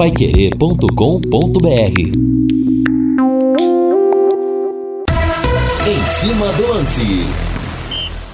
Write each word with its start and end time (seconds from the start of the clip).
paiquerê.com.br 0.00 2.00
Em 5.86 6.06
cima 6.06 6.50
do 6.54 6.68
lance. 6.68 7.26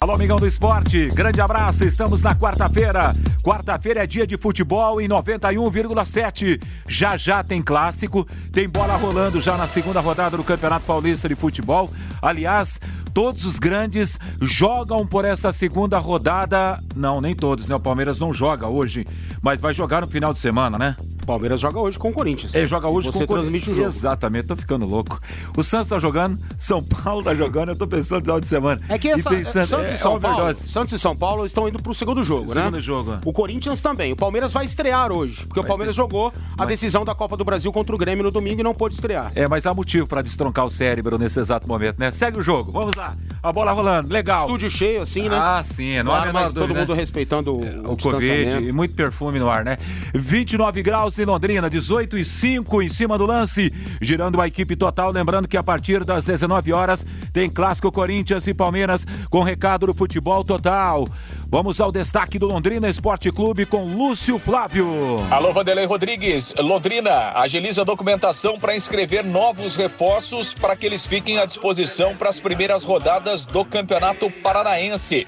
Alô, 0.01 0.13
amigão 0.13 0.37
do 0.37 0.47
esporte, 0.47 1.09
grande 1.09 1.41
abraço. 1.41 1.83
Estamos 1.83 2.23
na 2.23 2.37
quarta-feira. 2.37 3.13
Quarta-feira 3.43 4.05
é 4.05 4.07
dia 4.07 4.25
de 4.25 4.37
futebol 4.37 5.01
em 5.01 5.09
91,7. 5.09 6.62
Já 6.87 7.16
já 7.16 7.43
tem 7.43 7.61
clássico, 7.61 8.25
tem 8.53 8.69
bola 8.69 8.95
rolando 8.95 9.41
já 9.41 9.57
na 9.57 9.67
segunda 9.67 9.98
rodada 9.98 10.37
do 10.37 10.45
Campeonato 10.45 10.87
Paulista 10.87 11.29
de 11.29 11.35
Futebol. 11.35 11.91
Aliás, 12.23 12.79
todos 13.12 13.45
os 13.45 13.59
grandes 13.59 14.21
jogam 14.41 15.05
por 15.05 15.25
essa 15.25 15.53
segunda 15.53 15.98
rodada. 15.98 16.80
Não, 16.95 17.21
nem 17.21 17.35
todos, 17.35 17.67
né? 17.67 17.75
O 17.75 17.80
Palmeiras 17.80 18.21
não 18.21 18.33
joga 18.33 18.69
hoje, 18.69 19.05
mas 19.43 19.59
vai 19.59 19.75
jogar 19.75 20.03
no 20.03 20.07
final 20.07 20.33
de 20.33 20.39
semana, 20.39 20.79
né? 20.79 20.95
Palmeiras 21.27 21.61
joga 21.61 21.79
hoje 21.80 21.98
com 21.98 22.08
o 22.08 22.12
Corinthians. 22.12 22.54
Ele 22.54 22.66
joga 22.66 22.89
hoje 22.89 23.08
Você 23.08 23.26
com 23.26 23.34
o 23.34 23.36
transmite 23.36 23.71
o 23.71 23.75
jogo. 23.75 23.89
Exatamente, 23.89 24.46
tô 24.48 24.57
ficando 24.57 24.86
louco. 24.86 25.21
O 25.57 25.62
Santos 25.64 25.89
tá 25.89 25.98
jogando, 25.98 26.39
São 26.57 26.82
Paulo 26.82 27.22
tá 27.22 27.34
jogando, 27.34 27.71
eu 27.71 27.76
tô 27.76 27.86
pensando 27.86 28.18
no 28.18 28.21
final 28.22 28.40
de 28.40 28.48
semana. 28.48 28.80
É 28.89 28.98
que 28.98 29.08
essa, 29.08 29.34
E 29.34 29.39
pensando- 29.44 29.64
Santos, 29.67 29.90
é- 29.90 29.94
e 29.94 29.98
São 29.98 30.17
é 30.17 30.20
Paulo, 30.20 30.40
overdose. 30.43 30.68
Santos 30.68 30.93
e 30.93 30.98
São 30.98 31.17
Paulo 31.17 31.44
estão 31.44 31.68
indo 31.68 31.82
pro 31.82 31.93
segundo 31.94 32.22
jogo, 32.25 32.55
né? 32.55 32.62
Segundo 32.64 32.81
jogo, 32.81 33.12
é. 33.14 33.19
O 33.25 33.33
Corinthians 33.33 33.81
também. 33.81 34.12
O 34.12 34.17
Palmeiras 34.17 34.53
vai 34.53 34.64
estrear 34.64 35.12
hoje, 35.12 35.44
porque 35.47 35.58
o 35.58 35.62
Vai 35.62 35.69
Palmeiras 35.69 35.94
ter- 35.97 36.00
jogou 36.03 36.33
a 36.55 36.56
vai- 36.58 36.67
decisão 36.69 37.05
da 37.05 37.14
Copa 37.14 37.36
do 37.36 37.45
Brasil 37.45 37.72
contra 37.72 37.95
o 37.95 37.98
Grêmio 37.98 38.22
no 38.25 38.31
domingo 38.31 38.61
e 38.61 38.64
não 38.64 38.72
pôde 38.75 38.95
estrear. 38.95 39.33
É, 39.34 39.48
mas 39.48 39.67
há 39.67 39.75
motivo 39.75 40.06
pra 40.06 40.22
destroncar 40.22 40.64
o 40.64 40.70
cérebro 40.70 41.19
nesse 41.19 41.41
exato 41.41 41.67
momento, 41.67 41.98
né? 41.98 42.11
Segue 42.11 42.39
o 42.39 42.42
jogo, 42.42 42.70
vamos 42.70 42.95
lá. 42.95 43.14
A 43.42 43.53
bola 43.53 43.72
rolando, 43.72 44.08
legal. 44.12 44.47
Estúdio 44.47 44.70
cheio, 44.70 45.03
assim, 45.03 45.28
né? 45.28 45.36
Ah, 45.41 45.62
sim, 45.64 46.03
não 46.03 46.12
há 46.12 46.17
a 46.17 46.19
Claro, 46.22 46.27
menor 46.28 46.42
mas 46.45 46.53
todo 46.53 46.75
mundo 46.75 46.92
né? 46.95 47.00
respeitando 47.00 47.53
o, 47.55 47.58
o 47.61 47.97
Covid 47.97 47.97
distanciamento. 47.97 48.62
e 48.64 48.72
muito 48.72 48.95
perfume 48.95 49.39
no 49.39 49.48
ar, 49.50 49.64
né? 49.64 49.77
29 50.14 50.83
graus 50.83 51.16
em 51.19 51.25
Londrina, 51.25 51.69
18 51.69 52.19
e 52.19 52.25
5 52.25 52.83
em 52.83 52.91
cima 52.91 53.16
do 53.16 53.27
lance, 53.27 53.72
girando 54.00 54.41
a 54.41 54.47
equipe 54.47 54.77
total. 54.77 55.11
Lembrando 55.11 55.48
que 55.48 55.56
a 55.56 55.62
partir 55.62 56.05
das 56.05 56.25
19 56.25 56.73
horas 56.73 57.05
tem 57.33 57.48
clássico 57.48 57.92
Corinthians 57.92 58.47
e 58.47 58.55
Palmeiras 58.55 59.06
com 59.31 59.42
recado 59.42 59.86
do 59.86 59.95
futebol 59.95 60.45
total. 60.45 61.08
Vamos 61.48 61.81
ao 61.81 61.92
destaque 61.92 62.39
do 62.39 62.47
Londrina 62.47 62.89
Esporte 62.89 63.31
Clube 63.31 63.67
com 63.67 63.84
Lúcio 63.84 64.39
Flávio. 64.39 64.89
Alô, 65.31 65.53
Vanderlei 65.53 65.86
Rodrigues. 65.86 66.53
Londrina 66.58 67.33
agiliza 67.34 67.83
a 67.83 67.84
documentação 67.84 68.58
para 68.58 68.75
inscrever 68.75 69.25
novos 69.25 69.77
reforços 69.77 70.55
para 70.55 70.75
que 70.75 70.86
eles 70.86 71.06
fiquem 71.06 71.39
à 71.39 71.45
disposição 71.45 72.17
para 72.17 72.28
as 72.28 72.41
primeiras 72.41 72.84
rodadas 72.84 73.47
do 73.47 73.64
Campeonato 73.64 74.30
Paranaense. 74.42 75.27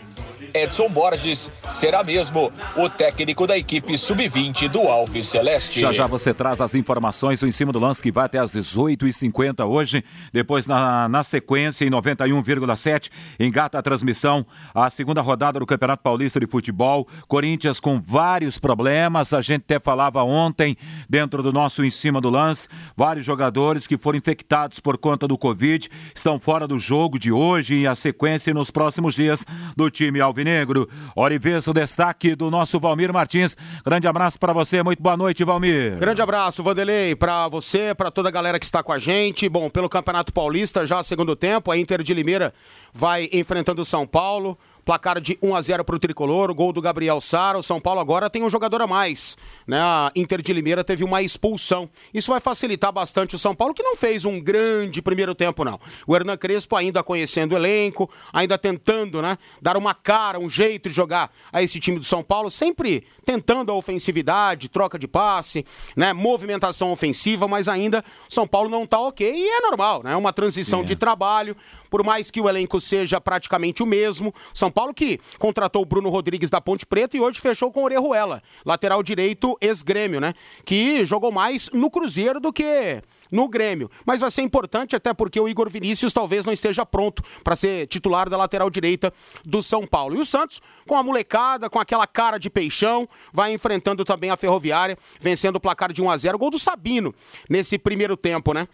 Edson 0.55 0.89
Borges 0.89 1.51
será 1.69 2.03
mesmo 2.03 2.53
o 2.77 2.89
técnico 2.89 3.47
da 3.47 3.57
equipe 3.57 3.97
sub-20 3.97 4.69
do 4.69 4.83
Alves 4.83 5.29
Celeste. 5.29 5.81
Já 5.81 5.93
já 5.93 6.07
você 6.07 6.33
traz 6.33 6.61
as 6.61 6.75
informações 6.75 7.41
do 7.41 7.47
em 7.47 7.51
cima 7.51 7.73
do 7.73 7.79
lance 7.79 8.03
que 8.03 8.13
vai 8.13 8.27
até 8.27 8.39
às 8.39 8.53
18h50 8.53 9.67
hoje. 9.67 10.05
Depois, 10.33 10.67
na, 10.67 11.09
na 11.09 11.25
sequência, 11.25 11.85
em 11.85 11.91
91,7, 11.91 13.11
engata 13.39 13.79
a 13.79 13.83
transmissão 13.83 14.47
a 14.75 14.91
segunda 14.91 15.21
rodada 15.21 15.59
do 15.59 15.67
Campeonato 15.67 16.03
Paulista 16.03 16.39
de 16.39 16.47
Futebol. 16.47 17.07
Corinthians 17.27 17.81
com 17.81 18.01
vários 18.01 18.59
problemas. 18.59 19.33
A 19.33 19.41
gente 19.41 19.63
até 19.63 19.81
falava 19.81 20.23
ontem, 20.23 20.77
dentro 21.09 21.43
do 21.43 21.53
nosso 21.53 21.85
em 21.85 21.91
cima 21.91 22.21
do 22.21 22.31
lance, 22.31 22.69
vários 22.97 23.25
jogadores 23.25 23.87
que 23.87 23.97
foram 23.97 24.19
infectados 24.19 24.81
por 24.81 24.99
conta 24.99 25.27
do 25.27 25.37
Covid 25.37 25.89
estão 26.15 26.39
fora 26.39 26.67
do 26.67 26.79
jogo 26.79 27.19
de 27.19 27.33
hoje 27.33 27.77
e 27.77 27.87
a 27.87 27.95
sequência 27.95 28.53
nos 28.55 28.71
próximos 28.71 29.15
dias 29.15 29.45
do 29.77 29.91
time 29.91 30.21
Alvinegro. 30.39 30.89
Hora 31.17 31.35
e 31.35 31.39
vez 31.39 31.67
o 31.67 31.73
destaque 31.73 32.35
do 32.37 32.51
nosso 32.51 32.79
Valmir 32.79 33.13
Martins. 33.13 33.57
Grande 33.85 34.07
abraço 34.07 34.39
para 34.39 34.53
você, 34.53 34.83
muito 34.83 35.03
boa 35.03 35.17
noite, 35.17 35.43
Valmir. 35.43 35.97
Grande 35.99 36.23
abraço, 36.23 36.63
Vanderlei, 36.63 37.17
pra 37.17 37.49
você, 37.49 37.95
pra 37.95 38.11
toda 38.11 38.29
a 38.29 38.33
galera 38.33 38.59
que 38.59 38.65
está 38.65 38.83
com 38.83 38.93
a 38.93 38.99
gente. 38.99 39.49
Bom, 39.49 39.69
pelo 39.69 39.89
Campeonato 39.89 40.33
Paulista, 40.33 40.87
já 40.87 41.03
segundo 41.03 41.35
tempo, 41.35 41.71
a 41.73 41.77
Inter 41.77 42.03
de 42.03 42.15
Limeira 42.15 42.55
vai 42.93 43.29
enfrentando 43.33 43.83
o 43.83 43.85
São 43.85 44.07
Paulo. 44.07 44.57
Placar 44.89 45.21
de 45.21 45.39
1 45.43 45.55
a 45.55 45.61
0 45.61 45.85
para 45.85 45.97
o 45.97 45.99
tricolor, 45.99 46.51
o 46.51 46.55
gol 46.55 46.73
do 46.73 46.81
Gabriel 46.81 47.21
Sara. 47.21 47.59
O 47.59 47.63
São 47.63 47.79
Paulo 47.79 48.01
agora 48.01 48.31
tem 48.31 48.43
um 48.43 48.49
jogador 48.49 48.81
a 48.81 48.87
mais. 48.87 49.37
Né? 49.67 49.79
A 49.79 50.11
Inter 50.17 50.41
de 50.41 50.51
Limeira 50.51 50.83
teve 50.83 51.05
uma 51.05 51.21
expulsão. 51.21 51.91
Isso 52.15 52.31
vai 52.31 52.41
facilitar 52.41 52.91
bastante 52.91 53.35
o 53.37 53.39
São 53.39 53.55
Paulo, 53.55 53.75
que 53.75 53.83
não 53.83 53.95
fez 53.95 54.25
um 54.25 54.41
grande 54.41 55.03
primeiro 55.03 55.35
tempo, 55.35 55.63
não. 55.63 55.79
O 56.07 56.17
Hernan 56.17 56.39
Crespo 56.39 56.75
ainda 56.75 57.03
conhecendo 57.03 57.53
o 57.53 57.59
elenco, 57.59 58.09
ainda 58.33 58.57
tentando 58.57 59.21
né, 59.21 59.37
dar 59.61 59.77
uma 59.77 59.93
cara, 59.93 60.41
um 60.41 60.49
jeito 60.49 60.89
de 60.89 60.95
jogar 60.95 61.31
a 61.53 61.63
esse 61.63 61.79
time 61.79 61.99
do 61.99 62.05
São 62.07 62.23
Paulo, 62.23 62.51
sempre 62.51 63.05
tentando 63.27 63.71
a 63.71 63.75
ofensividade, 63.75 64.71
troca 64.71 64.99
de 64.99 65.07
passe, 65.07 65.67
né, 65.95 66.15
movimentação 66.15 66.91
ofensiva, 66.93 67.47
mas 67.47 67.69
ainda 67.69 68.03
São 68.27 68.49
Paulo 68.49 68.71
não 68.71 68.87
tá 68.87 68.99
ok 68.99 69.31
e 69.31 69.49
é 69.51 69.61
normal, 69.61 70.03
né? 70.03 70.15
É 70.15 70.17
uma 70.17 70.33
transição 70.33 70.83
de 70.83 70.97
trabalho, 70.97 71.55
por 71.91 72.03
mais 72.03 72.31
que 72.31 72.41
o 72.41 72.49
elenco 72.49 72.81
seja 72.81 73.21
praticamente 73.21 73.83
o 73.83 73.87
mesmo. 73.87 74.35
São 74.55 74.71
Paulo 74.71 74.78
que 74.95 75.21
contratou 75.39 75.83
o 75.83 75.85
Bruno 75.85 76.09
Rodrigues 76.09 76.51
da 76.51 76.61
Ponte 76.61 76.87
Preta 76.87 77.17
e 77.17 77.21
hoje 77.21 77.41
fechou 77.41 77.73
com 77.73 77.81
o 77.81 77.85
Orejuela, 77.85 78.43
lateral 78.65 79.03
direito 79.03 79.57
ex-grêmio, 79.61 80.21
né? 80.21 80.35
Que 80.65 81.05
jogou 81.05 81.33
mais 81.33 81.71
no 81.71 81.91
Cruzeiro 81.91 82.41
do 82.41 82.53
que 82.53 83.03
no 83.31 83.49
Grêmio. 83.49 83.91
Mas 84.07 84.21
vai 84.21 84.31
ser 84.31 84.43
importante 84.43 84.97
até 84.97 85.13
porque 85.13 85.41
o 85.41 85.49
Igor 85.49 85.69
Vinícius 85.69 86.13
talvez 86.13 86.45
não 86.45 86.53
esteja 86.53 86.87
pronto 86.87 87.23
para 87.43 87.57
ser 87.57 87.87
titular 87.87 88.29
da 88.29 88.37
lateral 88.37 88.71
direita 88.71 89.13
do 89.45 89.63
São 89.63 89.87
Paulo. 89.87 90.17
E 90.17 90.21
o 90.21 90.25
Santos, 90.25 90.61
com 90.87 90.97
a 90.97 91.03
molecada, 91.03 91.69
com 91.69 91.79
aquela 91.79 92.07
cara 92.07 92.39
de 92.39 92.49
peixão, 92.49 93.09
vai 93.33 93.53
enfrentando 93.53 94.05
também 94.05 94.31
a 94.31 94.37
Ferroviária, 94.37 94.97
vencendo 95.21 95.57
o 95.57 95.61
placar 95.61 95.93
de 95.93 96.03
1 96.03 96.11
a 96.11 96.17
0 96.17 96.39
Gol 96.39 96.51
do 96.51 96.59
Sabino 96.59 97.15
nesse 97.49 97.79
primeiro 97.79 98.17
tempo, 98.17 98.53
né? 98.53 98.69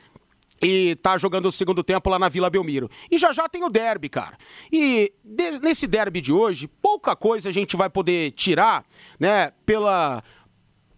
E 0.63 0.95
tá 0.97 1.19
jogando 1.19 1.47
o 1.47 1.53
segundo 1.53 1.83
tempo 1.83 2.09
lá 2.09 2.19
na 2.19 2.29
Vila 2.29 2.49
Belmiro. 2.49 2.89
E 3.11 3.19
já 3.19 3.33
já 3.33 3.49
tem 3.49 3.65
o 3.65 3.69
derby, 3.69 4.09
cara. 4.09 4.39
E 4.73 5.13
de- 5.23 5.61
nesse 5.61 5.87
derby 5.87 6.21
de 6.21 6.33
hoje, 6.33 6.67
pouca 6.81 7.15
coisa 7.17 7.49
a 7.49 7.53
gente 7.53 7.77
vai 7.77 7.91
poder 7.91 8.31
tirar, 8.33 8.85
né, 9.19 9.53
pela 9.67 10.23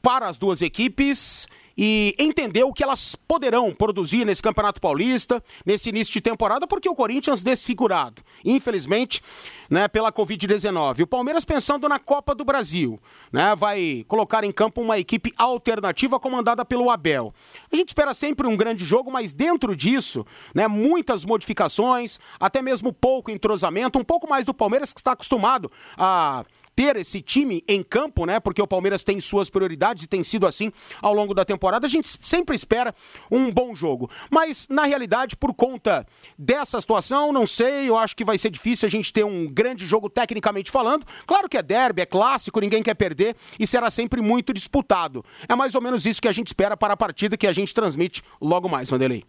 para 0.02 0.28
as 0.28 0.36
duas 0.36 0.62
equipes 0.62 1.48
e 1.76 2.14
entender 2.18 2.64
o 2.64 2.72
que 2.72 2.82
elas 2.82 3.14
poderão 3.14 3.74
produzir 3.74 4.24
nesse 4.24 4.42
Campeonato 4.42 4.80
Paulista, 4.80 5.42
nesse 5.64 5.90
início 5.90 6.12
de 6.12 6.20
temporada, 6.20 6.66
porque 6.66 6.88
o 6.88 6.94
Corinthians 6.94 7.42
desfigurado, 7.42 8.22
infelizmente, 8.44 9.20
né, 9.68 9.86
pela 9.88 10.10
Covid-19. 10.10 11.02
O 11.02 11.06
Palmeiras 11.06 11.44
pensando 11.44 11.88
na 11.88 11.98
Copa 11.98 12.34
do 12.34 12.44
Brasil, 12.44 12.98
né, 13.30 13.54
vai 13.54 14.04
colocar 14.08 14.42
em 14.44 14.52
campo 14.52 14.80
uma 14.80 14.98
equipe 14.98 15.32
alternativa 15.36 16.18
comandada 16.18 16.64
pelo 16.64 16.90
Abel. 16.90 17.34
A 17.70 17.76
gente 17.76 17.88
espera 17.88 18.14
sempre 18.14 18.46
um 18.46 18.56
grande 18.56 18.84
jogo, 18.84 19.10
mas 19.10 19.32
dentro 19.32 19.76
disso, 19.76 20.24
né, 20.54 20.66
muitas 20.66 21.24
modificações, 21.24 22.18
até 22.40 22.62
mesmo 22.62 22.92
pouco 22.92 23.30
entrosamento, 23.30 23.98
um 23.98 24.04
pouco 24.04 24.28
mais 24.28 24.44
do 24.44 24.54
Palmeiras 24.54 24.92
que 24.92 25.00
está 25.00 25.12
acostumado 25.12 25.70
a 25.96 26.44
ter 26.76 26.94
esse 26.96 27.22
time 27.22 27.64
em 27.66 27.82
campo, 27.82 28.26
né? 28.26 28.38
Porque 28.38 28.60
o 28.60 28.66
Palmeiras 28.66 29.02
tem 29.02 29.18
suas 29.18 29.48
prioridades 29.48 30.04
e 30.04 30.06
tem 30.06 30.22
sido 30.22 30.46
assim 30.46 30.70
ao 31.00 31.14
longo 31.14 31.32
da 31.32 31.42
temporada. 31.42 31.86
A 31.86 31.88
gente 31.88 32.06
sempre 32.06 32.54
espera 32.54 32.94
um 33.30 33.50
bom 33.50 33.74
jogo. 33.74 34.10
Mas, 34.30 34.68
na 34.68 34.84
realidade, 34.84 35.34
por 35.34 35.54
conta 35.54 36.06
dessa 36.38 36.78
situação, 36.78 37.32
não 37.32 37.46
sei, 37.46 37.88
eu 37.88 37.96
acho 37.96 38.14
que 38.14 38.24
vai 38.24 38.36
ser 38.36 38.50
difícil 38.50 38.86
a 38.86 38.90
gente 38.90 39.10
ter 39.10 39.24
um 39.24 39.46
grande 39.46 39.86
jogo 39.86 40.10
tecnicamente 40.10 40.70
falando. 40.70 41.06
Claro 41.26 41.48
que 41.48 41.56
é 41.56 41.62
derby, 41.62 42.02
é 42.02 42.06
clássico, 42.06 42.60
ninguém 42.60 42.82
quer 42.82 42.94
perder 42.94 43.34
e 43.58 43.66
será 43.66 43.90
sempre 43.90 44.20
muito 44.20 44.52
disputado. 44.52 45.24
É 45.48 45.54
mais 45.54 45.74
ou 45.74 45.80
menos 45.80 46.04
isso 46.04 46.20
que 46.20 46.28
a 46.28 46.32
gente 46.32 46.48
espera 46.48 46.76
para 46.76 46.92
a 46.92 46.96
partida 46.96 47.38
que 47.38 47.46
a 47.46 47.52
gente 47.52 47.72
transmite 47.72 48.22
logo 48.38 48.68
mais, 48.68 48.90
Vanderlei. 48.90 49.24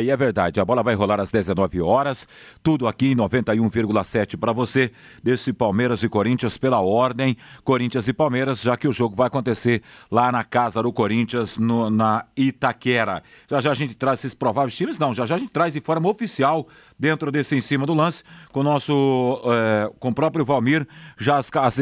E 0.00 0.10
é 0.10 0.16
verdade, 0.16 0.58
a 0.58 0.64
bola 0.64 0.82
vai 0.82 0.96
rolar 0.96 1.20
às 1.20 1.30
19 1.30 1.80
horas, 1.80 2.26
tudo 2.60 2.88
aqui 2.88 3.12
em 3.12 3.14
91,7 3.14 4.36
para 4.36 4.52
você, 4.52 4.90
desse 5.22 5.52
Palmeiras 5.52 6.02
e 6.02 6.08
Corinthians 6.08 6.58
pela 6.58 6.80
ordem, 6.80 7.36
Corinthians 7.62 8.08
e 8.08 8.12
Palmeiras, 8.12 8.62
já 8.62 8.76
que 8.76 8.88
o 8.88 8.92
jogo 8.92 9.14
vai 9.14 9.28
acontecer 9.28 9.80
lá 10.10 10.32
na 10.32 10.42
casa 10.42 10.82
do 10.82 10.92
Corinthians, 10.92 11.56
no- 11.56 11.88
na 11.88 12.24
Itaquera. 12.36 13.22
Já 13.48 13.60
já 13.60 13.70
a 13.70 13.74
gente 13.74 13.94
traz 13.94 14.18
esses 14.18 14.34
prováveis 14.34 14.74
times, 14.74 14.98
não, 14.98 15.14
já 15.14 15.24
já 15.24 15.36
a 15.36 15.38
gente 15.38 15.52
traz 15.52 15.72
de 15.72 15.80
forma 15.80 16.08
oficial, 16.08 16.66
dentro 16.98 17.30
desse 17.30 17.54
em 17.54 17.60
cima 17.60 17.86
do 17.86 17.94
lance, 17.94 18.24
com 18.50 18.64
nosso, 18.64 19.40
eh, 19.44 19.92
com 20.00 20.08
o 20.08 20.14
próprio 20.14 20.44
Valmir, 20.44 20.84
já 21.16 21.36
as, 21.38 21.48
as, 21.54 21.78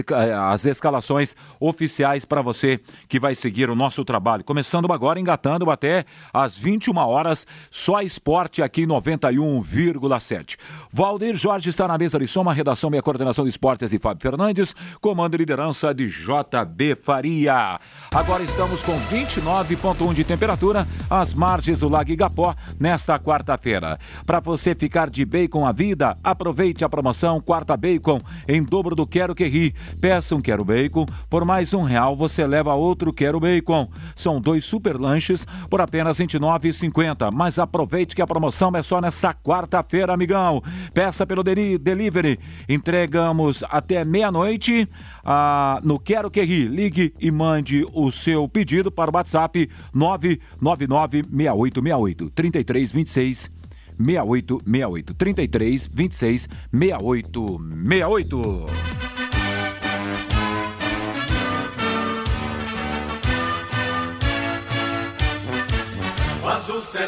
as 0.52 0.66
escalações 0.66 1.34
oficiais 1.58 2.26
para 2.26 2.42
você 2.42 2.78
que 3.08 3.18
vai 3.18 3.34
seguir 3.34 3.70
o 3.70 3.74
nosso 3.74 4.04
trabalho. 4.04 4.44
Começando 4.44 4.92
agora, 4.92 5.18
engatando 5.18 5.70
até 5.70 6.04
às 6.34 6.58
21 6.58 6.98
horas, 6.98 7.46
Só 7.78 8.02
esporte 8.02 8.60
aqui 8.60 8.88
91,7. 8.88 10.56
Valdir 10.92 11.36
Jorge 11.36 11.70
está 11.70 11.86
na 11.86 11.96
mesa 11.96 12.18
de 12.18 12.26
soma, 12.26 12.52
redação 12.52 12.92
e 12.92 12.98
a 12.98 13.02
coordenação 13.02 13.44
de 13.44 13.50
esportes 13.50 13.90
de 13.90 14.00
Fábio 14.00 14.20
Fernandes, 14.20 14.74
comando 15.00 15.36
e 15.36 15.38
liderança 15.38 15.94
de 15.94 16.08
JB 16.08 16.96
Faria. 16.96 17.78
Agora 18.12 18.42
estamos 18.42 18.82
com 18.82 18.98
29,1 19.08 20.12
de 20.12 20.24
temperatura 20.24 20.88
às 21.08 21.32
margens 21.32 21.78
do 21.78 21.88
Lago 21.88 22.10
Igapó 22.10 22.52
nesta 22.80 23.16
quarta-feira. 23.16 23.96
Para 24.26 24.40
você 24.40 24.74
ficar 24.74 25.08
de 25.08 25.24
bacon 25.24 25.64
à 25.64 25.70
vida, 25.70 26.18
aproveite 26.22 26.84
a 26.84 26.88
promoção 26.88 27.40
Quarta 27.40 27.76
Bacon 27.76 28.20
em 28.48 28.60
dobro 28.60 28.96
do 28.96 29.06
Quero 29.06 29.36
Que 29.36 29.46
Ri. 29.46 29.72
Peça 30.00 30.34
um 30.34 30.40
Quero 30.40 30.64
Bacon, 30.64 31.06
por 31.30 31.44
mais 31.44 31.72
um 31.72 31.82
real 31.82 32.16
você 32.16 32.44
leva 32.44 32.74
outro 32.74 33.12
Quero 33.12 33.38
Bacon. 33.38 33.88
São 34.16 34.40
dois 34.40 34.64
super 34.64 34.98
lanches 34.98 35.46
por 35.70 35.80
apenas 35.80 36.18
R$ 36.18 36.26
29,50. 36.26 37.30
Mas 37.32 37.56
aproveite 37.68 38.16
que 38.16 38.22
a 38.22 38.26
promoção 38.26 38.72
é 38.74 38.82
só 38.82 39.00
nessa 39.00 39.34
quarta-feira, 39.34 40.12
amigão. 40.12 40.60
Peça 40.92 41.24
pelo 41.26 41.44
delivery. 41.44 42.38
Entregamos 42.68 43.62
até 43.68 44.04
meia-noite 44.04 44.88
ah, 45.24 45.80
no 45.84 46.00
Quero 46.00 46.30
Que 46.30 46.42
Ri. 46.42 46.64
Ligue 46.64 47.14
e 47.20 47.30
mande 47.30 47.86
o 47.92 48.10
seu 48.10 48.48
pedido 48.48 48.90
para 48.90 49.10
o 49.10 49.14
WhatsApp 49.14 49.68
999 49.92 51.24
6868 51.30 52.30
3326 52.30 53.50
6868 53.98 55.14
33 55.14 55.86
26 55.86 56.48
68 56.72 59.07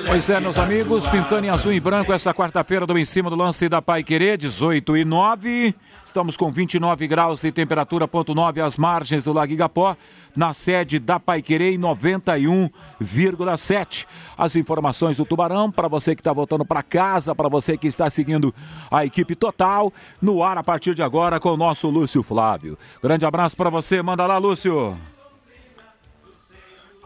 Pois 0.06 0.28
é, 0.28 0.38
meus 0.38 0.58
amigos, 0.58 1.06
pintando 1.06 1.46
em 1.46 1.50
azul 1.50 1.72
e 1.72 1.80
branco 1.80 2.12
essa 2.12 2.34
quarta-feira 2.34 2.86
do 2.86 2.98
Em 2.98 3.06
Cima 3.06 3.30
do 3.30 3.36
Lance 3.36 3.68
da 3.68 3.80
Pai 3.80 4.02
Querer, 4.02 4.36
18 4.36 4.96
e 4.98 5.04
9. 5.04 5.74
Estamos 6.04 6.36
com 6.36 6.50
29 6.50 7.06
graus 7.06 7.40
de 7.40 7.50
temperatura, 7.50 8.06
ponto 8.06 8.34
9 8.34 8.60
às 8.60 8.76
margens 8.76 9.24
do 9.24 9.32
Lago 9.32 9.50
Igapó, 9.52 9.96
na 10.36 10.52
sede 10.52 10.98
da 10.98 11.18
Pai 11.18 11.40
Querer 11.40 11.72
em 11.72 11.78
91,7. 11.78 14.06
As 14.36 14.56
informações 14.56 15.16
do 15.16 15.24
Tubarão, 15.24 15.70
para 15.70 15.88
você 15.88 16.14
que 16.14 16.20
está 16.20 16.32
voltando 16.32 16.64
para 16.64 16.82
casa, 16.82 17.34
para 17.34 17.48
você 17.48 17.78
que 17.78 17.86
está 17.86 18.10
seguindo 18.10 18.54
a 18.90 19.06
equipe 19.06 19.34
total, 19.34 19.90
no 20.20 20.42
ar 20.42 20.58
a 20.58 20.62
partir 20.62 20.94
de 20.94 21.02
agora 21.02 21.40
com 21.40 21.48
o 21.50 21.56
nosso 21.56 21.88
Lúcio 21.88 22.22
Flávio. 22.22 22.76
Grande 23.02 23.24
abraço 23.24 23.56
para 23.56 23.70
você, 23.70 24.02
manda 24.02 24.26
lá, 24.26 24.36
Lúcio. 24.36 24.98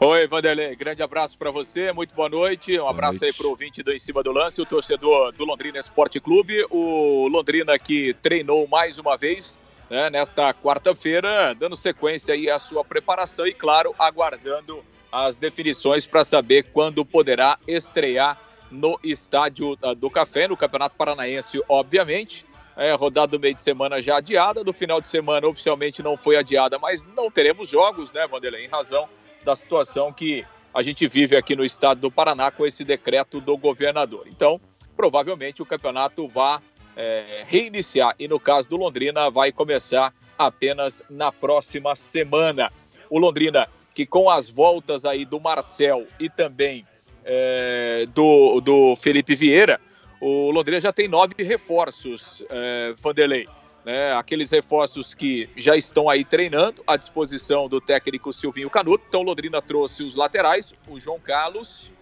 Oi, 0.06 0.26
Vanderlei, 0.26 0.76
grande 0.76 1.02
abraço 1.02 1.38
para 1.38 1.50
você, 1.50 1.90
muito 1.90 2.14
boa 2.14 2.28
noite. 2.28 2.74
Um 2.74 2.80
boa 2.80 2.90
abraço 2.90 3.20
noite. 3.20 3.32
aí 3.32 3.32
para 3.32 3.46
o 3.46 3.48
ouvinte 3.48 3.82
do 3.82 3.90
Em 3.90 3.98
Cima 3.98 4.22
do 4.22 4.32
Lance, 4.32 4.60
o 4.60 4.66
torcedor 4.66 5.32
do 5.32 5.46
Londrina 5.46 5.78
Esporte 5.78 6.20
Clube. 6.20 6.62
O 6.68 7.26
Londrina 7.26 7.78
que 7.78 8.12
treinou 8.20 8.68
mais 8.68 8.98
uma 8.98 9.16
vez 9.16 9.58
né, 9.88 10.10
nesta 10.10 10.52
quarta-feira, 10.52 11.54
dando 11.54 11.74
sequência 11.74 12.34
aí 12.34 12.50
à 12.50 12.58
sua 12.58 12.84
preparação 12.84 13.46
e, 13.46 13.54
claro, 13.54 13.94
aguardando 13.98 14.84
as 15.10 15.38
definições 15.38 16.06
para 16.06 16.22
saber 16.22 16.64
quando 16.64 17.02
poderá 17.02 17.58
estrear 17.66 18.38
no 18.70 19.00
Estádio 19.02 19.74
ah, 19.82 19.94
do 19.94 20.10
Café, 20.10 20.46
no 20.46 20.54
Campeonato 20.54 20.96
Paranaense, 20.96 21.62
obviamente. 21.66 22.44
É, 22.76 22.92
rodada 22.92 23.38
do 23.38 23.40
meio 23.40 23.54
de 23.54 23.62
semana 23.62 24.02
já 24.02 24.18
adiada, 24.18 24.62
do 24.62 24.72
final 24.72 25.00
de 25.00 25.08
semana 25.08 25.46
oficialmente 25.48 26.02
não 26.02 26.14
foi 26.14 26.36
adiada, 26.36 26.78
mas 26.78 27.06
não 27.06 27.30
teremos 27.30 27.70
jogos, 27.70 28.12
né, 28.12 28.26
Vanderlei, 28.26 28.66
em 28.66 28.68
razão 28.68 29.08
da 29.44 29.54
situação 29.54 30.12
que 30.12 30.44
a 30.72 30.82
gente 30.82 31.06
vive 31.06 31.36
aqui 31.36 31.54
no 31.54 31.64
estado 31.64 32.00
do 32.00 32.10
Paraná 32.10 32.50
com 32.50 32.66
esse 32.66 32.84
decreto 32.84 33.40
do 33.40 33.56
governador. 33.56 34.26
Então, 34.26 34.60
provavelmente 34.96 35.62
o 35.62 35.66
campeonato 35.66 36.26
vai 36.26 36.58
é, 36.96 37.44
reiniciar 37.46 38.14
e 38.18 38.26
no 38.26 38.40
caso 38.40 38.68
do 38.68 38.76
Londrina 38.76 39.30
vai 39.30 39.52
começar 39.52 40.12
apenas 40.38 41.04
na 41.08 41.30
próxima 41.30 41.94
semana. 41.94 42.72
O 43.08 43.18
Londrina 43.18 43.68
que 43.94 44.04
com 44.04 44.28
as 44.28 44.50
voltas 44.50 45.04
aí 45.04 45.24
do 45.24 45.40
Marcel 45.40 46.06
e 46.18 46.28
também 46.28 46.84
é, 47.24 48.06
do, 48.12 48.60
do 48.60 48.96
Felipe 48.96 49.36
Vieira, 49.36 49.80
o 50.20 50.50
Londrina 50.50 50.80
já 50.80 50.92
tem 50.92 51.06
nove 51.06 51.34
reforços, 51.38 52.42
é, 52.50 52.94
Vanderlei 53.00 53.46
né, 53.84 54.14
aqueles 54.14 54.50
reforços 54.50 55.12
que 55.12 55.48
já 55.56 55.76
estão 55.76 56.08
aí 56.08 56.24
treinando 56.24 56.82
à 56.86 56.96
disposição 56.96 57.68
do 57.68 57.80
técnico 57.80 58.32
Silvinho 58.32 58.70
Canuto. 58.70 59.04
Então, 59.06 59.22
Londrina 59.22 59.60
trouxe 59.60 60.02
os 60.02 60.16
laterais, 60.16 60.74
o 60.88 60.98
João 60.98 61.20
Carlos, 61.20 61.92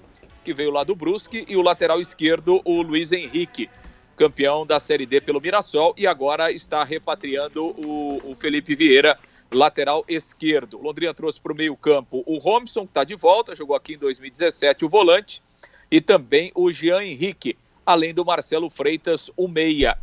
que 0.44 0.55
veio 0.55 0.70
lá 0.70 0.84
do 0.84 0.94
Brusque, 0.94 1.44
e 1.49 1.56
o 1.56 1.62
lateral 1.62 2.00
esquerdo, 2.00 2.61
o 2.64 2.82
Luiz 2.82 3.11
Henrique, 3.11 3.69
campeão 4.17 4.64
da 4.64 4.79
Série 4.79 5.06
D 5.06 5.20
pelo 5.20 5.40
Mirassol, 5.40 5.94
e 5.96 6.06
agora 6.06 6.52
está 6.52 6.84
repatriando 6.84 7.64
o, 7.64 8.31
o 8.31 8.34
Felipe 8.34 8.75
Vieira, 8.75 9.19
lateral 9.52 10.05
esquerdo. 10.08 10.81
Londrina 10.81 11.12
trouxe 11.12 11.40
para 11.40 11.52
o 11.52 11.56
meio-campo 11.56 12.23
o 12.26 12.38
Robson, 12.38 12.82
que 12.82 12.90
está 12.90 13.05
de 13.05 13.14
volta, 13.14 13.56
jogou 13.56 13.76
aqui 13.76 13.94
em 13.94 13.99
2017 13.99 14.84
o 14.84 14.88
volante, 14.88 15.43
e 15.90 16.00
também 16.00 16.50
o 16.55 16.73
Jean 16.73 17.02
Henrique, 17.02 17.56
além 17.84 18.14
do 18.14 18.25
Marcelo 18.25 18.70
Freitas, 18.70 19.31
o 19.37 19.46
meia 19.46 19.99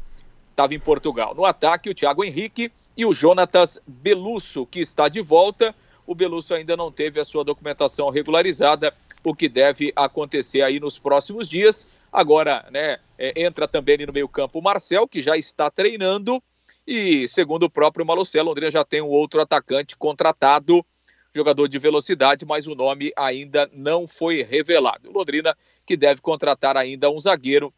estava 0.60 0.76
em 0.76 0.80
Portugal. 0.80 1.34
No 1.34 1.46
ataque, 1.46 1.90
o 1.90 1.96
Thiago 1.96 2.24
Henrique 2.24 2.70
e 2.98 3.06
o 3.06 3.14
Jonatas 3.14 3.82
Belusso, 3.88 4.66
que 4.66 4.82
está 4.82 5.08
de 5.08 5.22
volta. 5.22 5.74
O 6.06 6.14
Belusso 6.14 6.54
ainda 6.54 6.76
não 6.76 6.92
teve 6.92 7.18
a 7.18 7.24
sua 7.24 7.46
documentação 7.46 8.10
regularizada, 8.10 8.94
o 9.24 9.34
que 9.34 9.48
deve 9.48 9.94
acontecer 9.96 10.62
aí 10.62 10.78
nos 10.78 11.00
próximos 11.00 11.48
dias. 11.48 11.88
Agora, 12.12 12.66
né, 12.72 12.98
é, 13.18 13.42
entra 13.42 13.70
também 13.70 14.06
no 14.06 14.12
meio-campo 14.12 14.60
o 14.60 14.62
Marcel, 14.62 15.08
que 15.08 15.22
já 15.22 15.38
está 15.38 15.72
treinando. 15.72 16.44
E 16.86 17.26
segundo 17.28 17.64
o 17.64 17.70
próprio 17.70 18.06
Malocelo, 18.06 18.50
Londrina 18.50 18.72
já 18.72 18.84
tem 18.84 19.02
um 19.02 19.08
outro 19.08 19.40
atacante 19.40 19.96
contratado, 19.96 20.86
jogador 21.34 21.70
de 21.70 21.80
velocidade, 21.80 22.46
mas 22.46 22.68
o 22.68 22.76
nome 22.76 23.14
ainda 23.16 23.70
não 23.72 24.08
foi 24.08 24.42
revelado. 24.42 25.10
Londrina 25.10 25.56
que 25.86 25.96
deve 25.96 26.20
contratar 26.20 26.76
ainda 26.76 27.10
um 27.10 27.20
zagueiro 27.20 27.74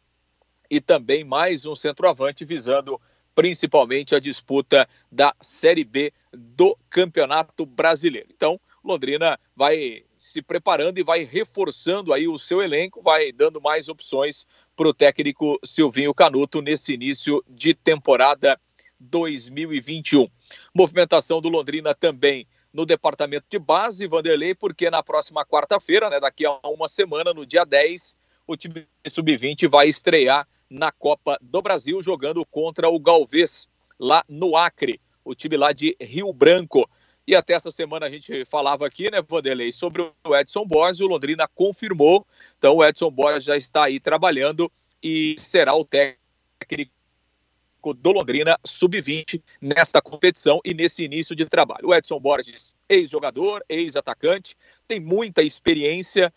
e 0.70 0.80
também 0.80 1.24
mais 1.24 1.66
um 1.66 1.74
centroavante 1.74 2.44
visando 2.44 3.00
principalmente 3.34 4.14
a 4.14 4.20
disputa 4.20 4.88
da 5.10 5.34
Série 5.40 5.84
B 5.84 6.12
do 6.32 6.76
Campeonato 6.90 7.64
Brasileiro. 7.64 8.28
Então, 8.34 8.60
Londrina 8.84 9.38
vai 9.56 10.04
se 10.18 10.42
preparando 10.42 10.98
e 10.98 11.02
vai 11.02 11.24
reforçando 11.24 12.12
aí 12.12 12.28
o 12.28 12.38
seu 12.38 12.62
elenco, 12.62 13.02
vai 13.02 13.32
dando 13.32 13.60
mais 13.60 13.88
opções 13.88 14.46
para 14.76 14.88
o 14.88 14.94
técnico 14.94 15.58
Silvinho 15.64 16.14
Canuto 16.14 16.60
nesse 16.60 16.92
início 16.92 17.42
de 17.48 17.74
temporada 17.74 18.58
2021. 19.00 20.28
Movimentação 20.74 21.40
do 21.40 21.48
Londrina 21.48 21.94
também 21.94 22.46
no 22.72 22.86
departamento 22.86 23.46
de 23.50 23.58
base, 23.58 24.06
Vanderlei, 24.06 24.54
porque 24.54 24.90
na 24.90 25.02
próxima 25.02 25.44
quarta-feira, 25.44 26.08
né, 26.08 26.18
daqui 26.18 26.46
a 26.46 26.58
uma 26.64 26.88
semana, 26.88 27.34
no 27.34 27.44
dia 27.44 27.64
10, 27.64 28.16
o 28.52 28.56
time 28.56 28.86
sub-20 29.06 29.68
vai 29.68 29.88
estrear 29.88 30.46
na 30.68 30.92
Copa 30.92 31.38
do 31.40 31.60
Brasil, 31.60 32.02
jogando 32.02 32.44
contra 32.46 32.88
o 32.88 32.98
Galvez, 32.98 33.68
lá 33.98 34.24
no 34.28 34.56
Acre, 34.56 35.00
o 35.24 35.34
time 35.34 35.56
lá 35.56 35.72
de 35.72 35.96
Rio 36.00 36.32
Branco. 36.32 36.88
E 37.26 37.34
até 37.34 37.54
essa 37.54 37.70
semana 37.70 38.06
a 38.06 38.10
gente 38.10 38.44
falava 38.44 38.86
aqui, 38.86 39.10
né, 39.10 39.22
Vanderlei, 39.22 39.70
sobre 39.70 40.02
o 40.02 40.36
Edson 40.36 40.66
Borges, 40.66 41.00
o 41.00 41.06
Londrina 41.06 41.48
confirmou. 41.48 42.26
Então 42.58 42.76
o 42.76 42.84
Edson 42.84 43.10
Borges 43.10 43.44
já 43.44 43.56
está 43.56 43.84
aí 43.84 44.00
trabalhando 44.00 44.70
e 45.02 45.34
será 45.38 45.74
o 45.74 45.84
técnico 45.84 46.92
do 47.96 48.12
Londrina 48.12 48.58
sub-20 48.64 49.42
nesta 49.60 50.00
competição 50.00 50.60
e 50.64 50.74
nesse 50.74 51.04
início 51.04 51.34
de 51.34 51.44
trabalho. 51.46 51.88
O 51.88 51.94
Edson 51.94 52.20
Borges, 52.20 52.72
ex-jogador, 52.88 53.64
ex-atacante, 53.68 54.56
tem 54.86 55.00
muita 55.00 55.42
experiência, 55.42 56.32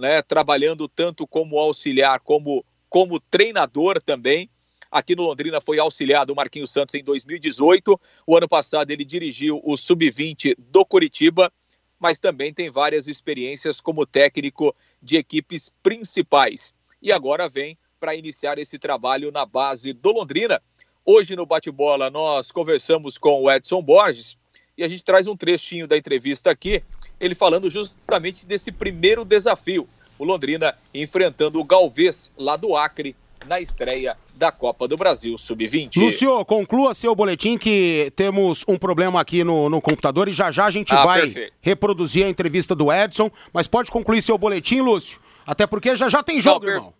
né, 0.00 0.22
trabalhando 0.22 0.88
tanto 0.88 1.26
como 1.26 1.58
auxiliar 1.58 2.20
como 2.20 2.64
como 2.88 3.20
treinador 3.20 4.02
também. 4.02 4.50
Aqui 4.90 5.14
no 5.14 5.22
Londrina 5.22 5.60
foi 5.60 5.78
auxiliado 5.78 6.32
o 6.32 6.36
Marquinhos 6.36 6.72
Santos 6.72 6.96
em 6.96 7.04
2018. 7.04 8.00
O 8.26 8.36
ano 8.36 8.48
passado 8.48 8.90
ele 8.90 9.04
dirigiu 9.04 9.60
o 9.62 9.76
Sub-20 9.76 10.56
do 10.58 10.84
Curitiba, 10.84 11.52
mas 12.00 12.18
também 12.18 12.52
tem 12.52 12.68
várias 12.68 13.06
experiências 13.06 13.80
como 13.80 14.04
técnico 14.04 14.74
de 15.00 15.16
equipes 15.16 15.72
principais. 15.80 16.74
E 17.00 17.12
agora 17.12 17.48
vem 17.48 17.78
para 18.00 18.16
iniciar 18.16 18.58
esse 18.58 18.76
trabalho 18.76 19.30
na 19.30 19.46
base 19.46 19.92
do 19.92 20.10
Londrina. 20.10 20.60
Hoje 21.04 21.36
no 21.36 21.46
bate-bola 21.46 22.10
nós 22.10 22.50
conversamos 22.50 23.16
com 23.16 23.42
o 23.42 23.50
Edson 23.52 23.80
Borges 23.80 24.36
e 24.76 24.82
a 24.82 24.88
gente 24.88 25.04
traz 25.04 25.28
um 25.28 25.36
trechinho 25.36 25.86
da 25.86 25.96
entrevista 25.96 26.50
aqui, 26.50 26.82
ele 27.20 27.34
falando 27.34 27.68
justamente 27.68 28.46
desse 28.46 28.72
primeiro 28.72 29.24
desafio 29.24 29.88
o 30.20 30.24
Londrina 30.24 30.74
enfrentando 30.94 31.58
o 31.58 31.64
Galvez, 31.64 32.30
lá 32.36 32.54
do 32.54 32.76
Acre, 32.76 33.16
na 33.46 33.58
estreia 33.58 34.16
da 34.36 34.52
Copa 34.52 34.86
do 34.86 34.96
Brasil 34.96 35.36
Sub-20. 35.38 35.96
Lúcio, 35.96 36.44
conclua 36.44 36.92
seu 36.92 37.14
boletim 37.14 37.56
que 37.56 38.12
temos 38.14 38.64
um 38.68 38.76
problema 38.76 39.18
aqui 39.18 39.42
no, 39.42 39.70
no 39.70 39.80
computador 39.80 40.28
e 40.28 40.32
já 40.32 40.50
já 40.50 40.66
a 40.66 40.70
gente 40.70 40.92
ah, 40.92 41.04
vai 41.04 41.22
perfeito. 41.22 41.52
reproduzir 41.62 42.26
a 42.26 42.28
entrevista 42.28 42.74
do 42.74 42.92
Edson, 42.92 43.30
mas 43.52 43.66
pode 43.66 43.90
concluir 43.90 44.20
seu 44.20 44.36
boletim, 44.36 44.80
Lúcio? 44.80 45.18
Até 45.46 45.66
porque 45.66 45.96
já 45.96 46.08
já 46.10 46.22
tem 46.22 46.38
jogo, 46.38 46.66
não, 46.66 46.72
irmão. 46.72 46.94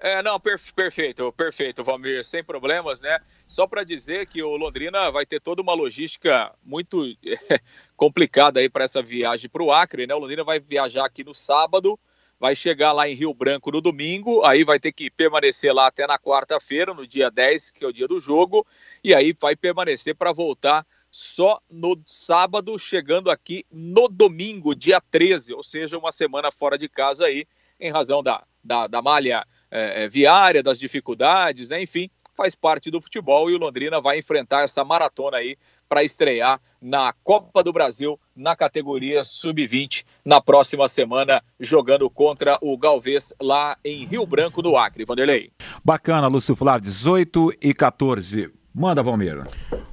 É, 0.00 0.22
não, 0.22 0.38
perfe 0.38 0.72
perfeito, 0.72 1.32
perfeito, 1.32 1.82
Valmir, 1.82 2.24
sem 2.24 2.44
problemas, 2.44 3.00
né? 3.00 3.18
Só 3.48 3.66
para 3.66 3.82
dizer 3.82 4.26
que 4.26 4.40
o 4.40 4.56
Londrina 4.56 5.10
vai 5.10 5.26
ter 5.26 5.40
toda 5.40 5.60
uma 5.60 5.74
logística 5.74 6.54
muito 6.64 7.04
complicada 7.96 8.60
aí 8.60 8.68
para 8.68 8.84
essa 8.84 9.02
viagem 9.02 9.50
para 9.50 9.62
o 9.62 9.72
Acre, 9.72 10.06
né? 10.06 10.14
O 10.14 10.18
Londrina 10.18 10.44
vai 10.44 10.60
viajar 10.60 11.04
aqui 11.04 11.24
no 11.24 11.34
sábado, 11.34 11.98
vai 12.38 12.54
chegar 12.54 12.92
lá 12.92 13.08
em 13.08 13.14
Rio 13.14 13.34
Branco 13.34 13.72
no 13.72 13.80
domingo, 13.80 14.44
aí 14.44 14.62
vai 14.62 14.78
ter 14.78 14.92
que 14.92 15.10
permanecer 15.10 15.74
lá 15.74 15.88
até 15.88 16.06
na 16.06 16.16
quarta-feira, 16.16 16.94
no 16.94 17.04
dia 17.04 17.28
10, 17.28 17.72
que 17.72 17.84
é 17.84 17.88
o 17.88 17.92
dia 17.92 18.06
do 18.06 18.20
jogo, 18.20 18.64
e 19.02 19.12
aí 19.12 19.34
vai 19.40 19.56
permanecer 19.56 20.14
para 20.14 20.32
voltar 20.32 20.86
só 21.10 21.60
no 21.68 22.00
sábado, 22.06 22.78
chegando 22.78 23.32
aqui 23.32 23.64
no 23.68 24.06
domingo, 24.08 24.76
dia 24.76 25.00
13, 25.00 25.54
ou 25.54 25.64
seja, 25.64 25.98
uma 25.98 26.12
semana 26.12 26.52
fora 26.52 26.78
de 26.78 26.88
casa 26.88 27.26
aí, 27.26 27.48
em 27.80 27.90
razão 27.90 28.22
da, 28.22 28.44
da, 28.62 28.86
da 28.86 29.02
malha 29.02 29.44
é, 29.70 30.04
é, 30.04 30.08
viária, 30.08 30.62
das 30.62 30.78
dificuldades, 30.78 31.68
né? 31.68 31.82
Enfim, 31.82 32.10
faz 32.36 32.54
parte 32.54 32.90
do 32.90 33.00
futebol 33.00 33.50
e 33.50 33.54
o 33.54 33.58
Londrina 33.58 34.00
vai 34.00 34.18
enfrentar 34.18 34.62
essa 34.62 34.84
maratona 34.84 35.38
aí 35.38 35.56
para 35.88 36.04
estrear 36.04 36.60
na 36.80 37.12
Copa 37.24 37.62
do 37.62 37.72
Brasil 37.72 38.18
na 38.36 38.54
categoria 38.54 39.24
sub-20 39.24 40.04
na 40.24 40.40
próxima 40.40 40.86
semana, 40.86 41.42
jogando 41.58 42.08
contra 42.08 42.58
o 42.60 42.76
Galvez 42.76 43.32
lá 43.40 43.76
em 43.84 44.04
Rio 44.04 44.26
Branco 44.26 44.62
do 44.62 44.76
Acre. 44.76 45.04
Vanderlei. 45.04 45.50
Bacana, 45.84 46.28
Lúcio 46.28 46.54
Flávio, 46.54 46.82
18 46.82 47.54
e 47.60 47.74
14. 47.74 48.52
Manda, 48.72 49.02
Valmir. 49.02 49.44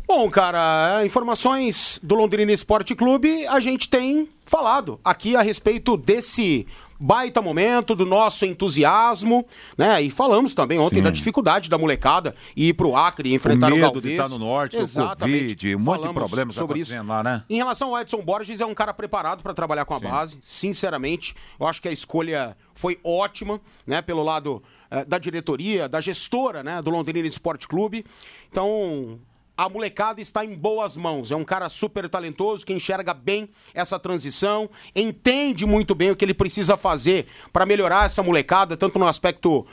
Bom, 0.07 0.29
cara, 0.29 1.03
informações 1.03 1.99
do 2.03 2.13
Londrina 2.13 2.51
Esporte 2.51 2.93
Clube, 2.93 3.47
a 3.47 3.59
gente 3.59 3.89
tem 3.89 4.29
falado 4.45 4.99
aqui 5.03 5.35
a 5.35 5.41
respeito 5.41 5.97
desse 5.97 6.67
baita 6.99 7.41
momento, 7.41 7.95
do 7.95 8.05
nosso 8.05 8.45
entusiasmo, 8.45 9.45
né? 9.77 10.01
E 10.01 10.09
falamos 10.09 10.53
também 10.53 10.79
ontem 10.79 10.97
Sim. 10.97 11.03
da 11.03 11.09
dificuldade 11.09 11.69
da 11.69 11.77
molecada 11.77 12.35
ir 12.55 12.73
pro 12.73 12.95
Acre 12.95 13.29
e 13.29 13.33
enfrentar 13.33 13.71
o, 13.71 13.75
medo 13.75 13.87
o 13.87 13.93
Galvez. 13.93 14.03
de 14.03 14.11
estar 14.11 14.29
no 14.29 14.37
norte, 14.37 14.77
Exatamente. 14.77 15.37
o 15.37 15.41
Covid, 15.41 15.75
um 15.75 15.79
monte 15.79 16.07
de 16.07 16.13
problemas 16.13 16.55
sobre 16.55 16.79
isso. 16.79 16.95
lá, 17.03 17.23
né? 17.23 17.43
Em 17.49 17.57
relação 17.57 17.95
ao 17.95 18.01
Edson 18.01 18.21
Borges, 18.21 18.61
é 18.61 18.65
um 18.65 18.73
cara 18.73 18.93
preparado 18.93 19.43
para 19.43 19.53
trabalhar 19.53 19.85
com 19.85 19.93
a 19.93 19.99
Sim. 19.99 20.05
base, 20.05 20.37
sinceramente. 20.41 21.35
Eu 21.59 21.67
acho 21.67 21.81
que 21.81 21.87
a 21.87 21.91
escolha 21.91 22.55
foi 22.73 22.99
ótima, 23.03 23.59
né? 23.85 24.01
Pelo 24.01 24.23
lado 24.23 24.63
eh, 24.89 25.05
da 25.05 25.17
diretoria, 25.17 25.89
da 25.89 26.01
gestora, 26.01 26.63
né? 26.63 26.81
Do 26.81 26.89
Londrina 26.89 27.27
Esporte 27.27 27.67
Clube. 27.67 28.05
Então, 28.49 29.19
a 29.57 29.69
molecada 29.69 30.19
está 30.21 30.43
em 30.43 30.53
boas 30.53 30.97
mãos. 30.97 31.31
É 31.31 31.35
um 31.35 31.45
cara 31.45 31.69
super 31.69 32.09
talentoso 32.09 32.65
que 32.65 32.73
enxerga 32.73 33.13
bem 33.13 33.49
essa 33.73 33.99
transição, 33.99 34.69
entende 34.95 35.65
muito 35.65 35.95
bem 35.95 36.11
o 36.11 36.15
que 36.15 36.25
ele 36.25 36.33
precisa 36.33 36.75
fazer 36.75 37.27
para 37.53 37.65
melhorar 37.65 38.05
essa 38.05 38.21
molecada, 38.21 38.75
tanto 38.75 38.99
no 38.99 39.07
aspecto 39.07 39.65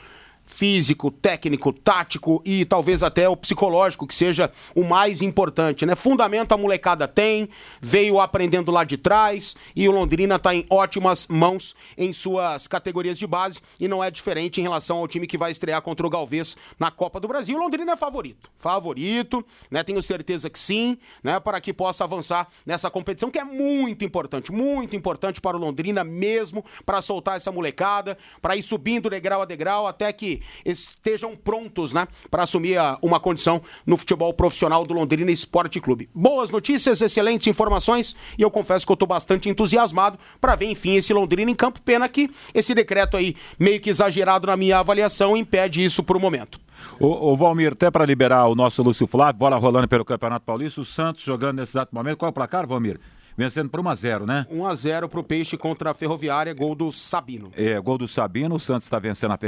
físico, 0.53 1.09
técnico, 1.09 1.73
tático 1.73 2.39
e 2.45 2.63
talvez 2.63 3.01
até 3.01 3.27
o 3.27 3.35
psicológico, 3.35 4.05
que 4.05 4.13
seja 4.13 4.51
o 4.75 4.83
mais 4.83 5.19
importante, 5.19 5.83
né? 5.83 5.95
Fundamento 5.95 6.51
a 6.51 6.57
molecada 6.57 7.07
tem, 7.07 7.49
veio 7.81 8.19
aprendendo 8.19 8.71
lá 8.71 8.83
de 8.83 8.95
trás 8.95 9.55
e 9.75 9.89
o 9.89 9.91
Londrina 9.91 10.35
está 10.35 10.53
em 10.53 10.63
ótimas 10.69 11.25
mãos 11.25 11.75
em 11.97 12.13
suas 12.13 12.67
categorias 12.67 13.17
de 13.17 13.25
base 13.25 13.59
e 13.79 13.87
não 13.87 14.03
é 14.03 14.11
diferente 14.11 14.59
em 14.59 14.63
relação 14.63 14.97
ao 14.97 15.07
time 15.07 15.25
que 15.25 15.39
vai 15.39 15.49
estrear 15.49 15.81
contra 15.81 16.05
o 16.05 16.09
Galvez 16.09 16.55
na 16.77 16.91
Copa 16.91 17.19
do 17.19 17.27
Brasil. 17.27 17.57
O 17.57 17.59
Londrina 17.59 17.93
é 17.93 17.97
favorito, 17.97 18.51
favorito, 18.59 19.43
né? 19.71 19.83
Tenho 19.83 20.03
certeza 20.03 20.51
que 20.51 20.59
sim, 20.59 20.99
né? 21.23 21.39
Para 21.39 21.59
que 21.59 21.73
possa 21.73 22.03
avançar 22.03 22.47
nessa 22.63 22.91
competição 22.91 23.31
que 23.31 23.39
é 23.39 23.43
muito 23.43 24.05
importante, 24.05 24.51
muito 24.51 24.95
importante 24.95 25.41
para 25.41 25.57
o 25.57 25.59
Londrina 25.59 26.03
mesmo, 26.03 26.63
para 26.85 27.01
soltar 27.01 27.37
essa 27.37 27.51
molecada, 27.51 28.15
para 28.39 28.55
ir 28.55 28.61
subindo 28.61 29.09
degrau 29.09 29.41
a 29.41 29.45
degrau 29.45 29.87
até 29.87 30.13
que 30.13 30.42
estejam 30.65 31.35
prontos, 31.35 31.93
né, 31.93 32.07
para 32.29 32.43
assumir 32.43 32.77
a, 32.77 32.97
uma 33.01 33.19
condição 33.19 33.61
no 33.85 33.97
futebol 33.97 34.33
profissional 34.33 34.85
do 34.85 34.93
Londrina 34.93 35.31
Esporte 35.31 35.79
Clube. 35.79 36.09
Boas 36.13 36.49
notícias, 36.49 37.01
excelentes 37.01 37.47
informações 37.47 38.15
e 38.37 38.41
eu 38.41 38.51
confesso 38.51 38.85
que 38.85 38.91
eu 38.91 38.95
estou 38.95 39.07
bastante 39.07 39.49
entusiasmado 39.49 40.17
para 40.39 40.55
ver, 40.55 40.65
enfim, 40.65 40.95
esse 40.95 41.13
Londrina 41.13 41.51
em 41.51 41.55
campo. 41.55 41.81
Pena 41.81 42.07
que 42.07 42.29
esse 42.53 42.73
decreto 42.73 43.17
aí, 43.17 43.35
meio 43.59 43.79
que 43.79 43.89
exagerado 43.89 44.47
na 44.47 44.57
minha 44.57 44.79
avaliação, 44.79 45.35
impede 45.35 45.83
isso 45.83 46.03
por 46.03 46.17
um 46.17 46.19
momento. 46.19 46.59
O, 46.99 47.31
o 47.31 47.35
Valmir, 47.35 47.73
até 47.73 47.89
para 47.89 48.05
liberar 48.05 48.47
o 48.47 48.55
nosso 48.55 48.81
Lúcio 48.83 49.07
Flávio, 49.07 49.39
bola 49.39 49.57
rolando 49.57 49.87
pelo 49.87 50.05
Campeonato 50.05 50.45
Paulista, 50.45 50.81
o 50.81 50.85
Santos 50.85 51.23
jogando 51.23 51.57
nesse 51.57 51.71
exato 51.71 51.93
momento. 51.93 52.17
Qual 52.17 52.27
é 52.27 52.31
o 52.31 52.33
placar, 52.33 52.67
Valmir? 52.67 52.99
Vencendo 53.37 53.69
por 53.69 53.81
1x0, 53.81 54.25
né? 54.25 54.45
1x0 54.51 55.07
pro 55.07 55.23
Peixe 55.23 55.57
contra 55.57 55.91
a 55.91 55.93
Ferroviária, 55.93 56.53
gol 56.53 56.75
do 56.75 56.91
Sabino. 56.91 57.51
É, 57.55 57.79
gol 57.79 57.97
do 57.97 58.07
Sabino, 58.07 58.55
o 58.55 58.59
Santos 58.59 58.85
está 58.85 58.99
vencendo 58.99 59.31
a 59.33 59.39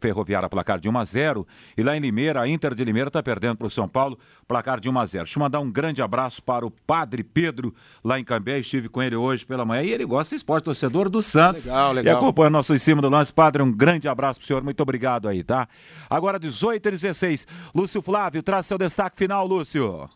Ferroviária, 0.00 0.48
placar 0.48 0.78
de 0.78 0.88
1x0. 0.88 1.46
E 1.76 1.82
lá 1.82 1.96
em 1.96 2.00
Limeira, 2.00 2.40
a 2.40 2.48
Inter 2.48 2.74
de 2.74 2.84
Limeira 2.84 3.08
está 3.08 3.22
perdendo 3.22 3.56
pro 3.56 3.70
São 3.70 3.88
Paulo, 3.88 4.18
placar 4.46 4.80
de 4.80 4.90
1x0. 4.90 5.12
Deixa 5.12 5.38
eu 5.38 5.42
mandar 5.42 5.60
um 5.60 5.70
grande 5.70 6.02
abraço 6.02 6.42
para 6.42 6.66
o 6.66 6.70
Padre 6.70 7.22
Pedro, 7.22 7.74
lá 8.02 8.18
em 8.18 8.24
Cambé, 8.24 8.58
estive 8.58 8.88
com 8.88 9.02
ele 9.02 9.16
hoje 9.16 9.44
pela 9.44 9.64
manhã, 9.64 9.82
e 9.82 9.92
ele 9.92 10.04
gosta 10.04 10.30
de 10.30 10.36
esporte, 10.36 10.64
torcedor 10.64 11.08
do 11.08 11.22
Santos. 11.22 11.66
Legal, 11.66 11.92
legal. 11.92 12.14
E 12.14 12.16
acompanha 12.16 12.50
nosso 12.50 12.74
em 12.74 12.78
cima 12.78 13.02
do 13.02 13.08
lance. 13.08 13.32
Padre, 13.32 13.62
um 13.62 13.72
grande 13.72 14.08
abraço 14.08 14.40
pro 14.40 14.46
senhor, 14.46 14.62
muito 14.62 14.80
obrigado 14.80 15.28
aí, 15.28 15.42
tá? 15.42 15.68
Agora 16.08 16.38
18 16.38 16.86
e 16.86 16.90
16, 16.90 17.46
Lúcio 17.74 18.00
Flávio, 18.00 18.42
traz 18.42 18.66
seu 18.66 18.78
destaque 18.78 19.16
final, 19.16 19.46
Lúcio. 19.46 20.08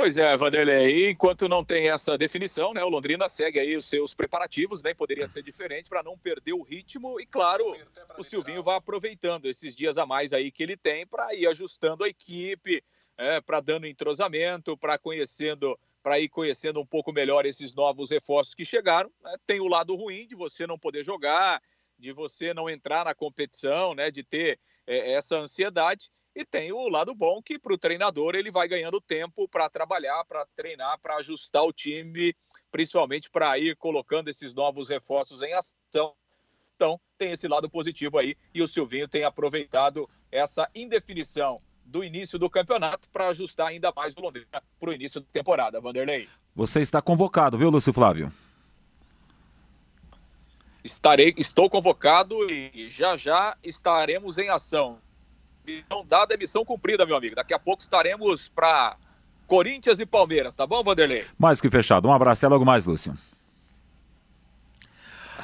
Pois 0.00 0.16
é, 0.16 0.36
Vanderlei, 0.36 1.10
enquanto 1.10 1.48
não 1.48 1.64
tem 1.64 1.90
essa 1.90 2.16
definição, 2.16 2.72
né, 2.72 2.84
o 2.84 2.88
Londrina 2.88 3.28
segue 3.28 3.58
aí 3.58 3.76
os 3.76 3.84
seus 3.84 4.14
preparativos, 4.14 4.80
né, 4.80 4.94
poderia 4.94 5.26
ser 5.26 5.42
diferente 5.42 5.88
para 5.88 6.04
não 6.04 6.16
perder 6.16 6.52
o 6.52 6.62
ritmo 6.62 7.20
e, 7.20 7.26
claro, 7.26 7.76
o 8.16 8.22
Silvinho 8.22 8.62
vai 8.62 8.76
aproveitando 8.76 9.46
esses 9.46 9.74
dias 9.74 9.98
a 9.98 10.06
mais 10.06 10.32
aí 10.32 10.52
que 10.52 10.62
ele 10.62 10.76
tem 10.76 11.04
para 11.04 11.34
ir 11.34 11.48
ajustando 11.48 12.04
a 12.04 12.08
equipe, 12.08 12.80
é, 13.16 13.40
para 13.40 13.58
dando 13.58 13.88
entrosamento, 13.88 14.76
para 14.76 14.96
conhecendo, 14.96 15.76
para 16.00 16.20
ir 16.20 16.28
conhecendo 16.28 16.78
um 16.80 16.86
pouco 16.86 17.12
melhor 17.12 17.44
esses 17.44 17.74
novos 17.74 18.10
reforços 18.10 18.54
que 18.54 18.64
chegaram. 18.64 19.10
Né? 19.20 19.34
Tem 19.48 19.58
o 19.58 19.66
lado 19.66 19.96
ruim 19.96 20.28
de 20.28 20.36
você 20.36 20.64
não 20.64 20.78
poder 20.78 21.02
jogar, 21.02 21.60
de 21.98 22.12
você 22.12 22.54
não 22.54 22.70
entrar 22.70 23.04
na 23.04 23.16
competição, 23.16 23.96
né, 23.96 24.12
de 24.12 24.22
ter 24.22 24.60
é, 24.86 25.14
essa 25.14 25.36
ansiedade. 25.38 26.08
E 26.38 26.44
tem 26.44 26.70
o 26.70 26.88
lado 26.88 27.16
bom 27.16 27.42
que 27.42 27.58
para 27.58 27.74
o 27.74 27.76
treinador 27.76 28.36
ele 28.36 28.48
vai 28.48 28.68
ganhando 28.68 29.00
tempo 29.00 29.48
para 29.48 29.68
trabalhar, 29.68 30.24
para 30.24 30.46
treinar, 30.54 30.96
para 31.00 31.16
ajustar 31.16 31.64
o 31.64 31.72
time, 31.72 32.32
principalmente 32.70 33.28
para 33.28 33.58
ir 33.58 33.74
colocando 33.74 34.28
esses 34.28 34.54
novos 34.54 34.88
reforços 34.88 35.42
em 35.42 35.52
ação. 35.52 36.14
Então, 36.76 37.00
tem 37.18 37.32
esse 37.32 37.48
lado 37.48 37.68
positivo 37.68 38.18
aí 38.18 38.36
e 38.54 38.62
o 38.62 38.68
Silvinho 38.68 39.08
tem 39.08 39.24
aproveitado 39.24 40.08
essa 40.30 40.70
indefinição 40.72 41.58
do 41.84 42.04
início 42.04 42.38
do 42.38 42.48
campeonato 42.48 43.08
para 43.10 43.26
ajustar 43.30 43.66
ainda 43.66 43.92
mais 43.96 44.14
o 44.16 44.20
Londrina 44.20 44.62
para 44.78 44.90
o 44.90 44.92
início 44.92 45.20
da 45.20 45.26
temporada, 45.32 45.80
Vanderlei. 45.80 46.28
Você 46.54 46.82
está 46.82 47.02
convocado, 47.02 47.58
viu, 47.58 47.68
Lúcio 47.68 47.92
Flávio? 47.92 48.32
Estarei, 50.84 51.34
estou 51.36 51.68
convocado 51.68 52.48
e 52.48 52.88
já 52.88 53.16
já 53.16 53.56
estaremos 53.64 54.38
em 54.38 54.48
ação. 54.50 55.00
Missão 55.68 56.04
dada 56.06 56.34
é 56.34 56.36
missão 56.38 56.64
cumprida, 56.64 57.04
meu 57.04 57.14
amigo. 57.14 57.36
Daqui 57.36 57.52
a 57.52 57.58
pouco 57.58 57.82
estaremos 57.82 58.48
para 58.48 58.96
Corinthians 59.46 60.00
e 60.00 60.06
Palmeiras, 60.06 60.56
tá 60.56 60.66
bom, 60.66 60.82
Vanderlei? 60.82 61.26
Mais 61.38 61.60
que 61.60 61.68
fechado. 61.68 62.08
Um 62.08 62.12
abraço, 62.12 62.44
até 62.44 62.52
logo 62.52 62.64
mais, 62.64 62.86
Lúcio. 62.86 63.16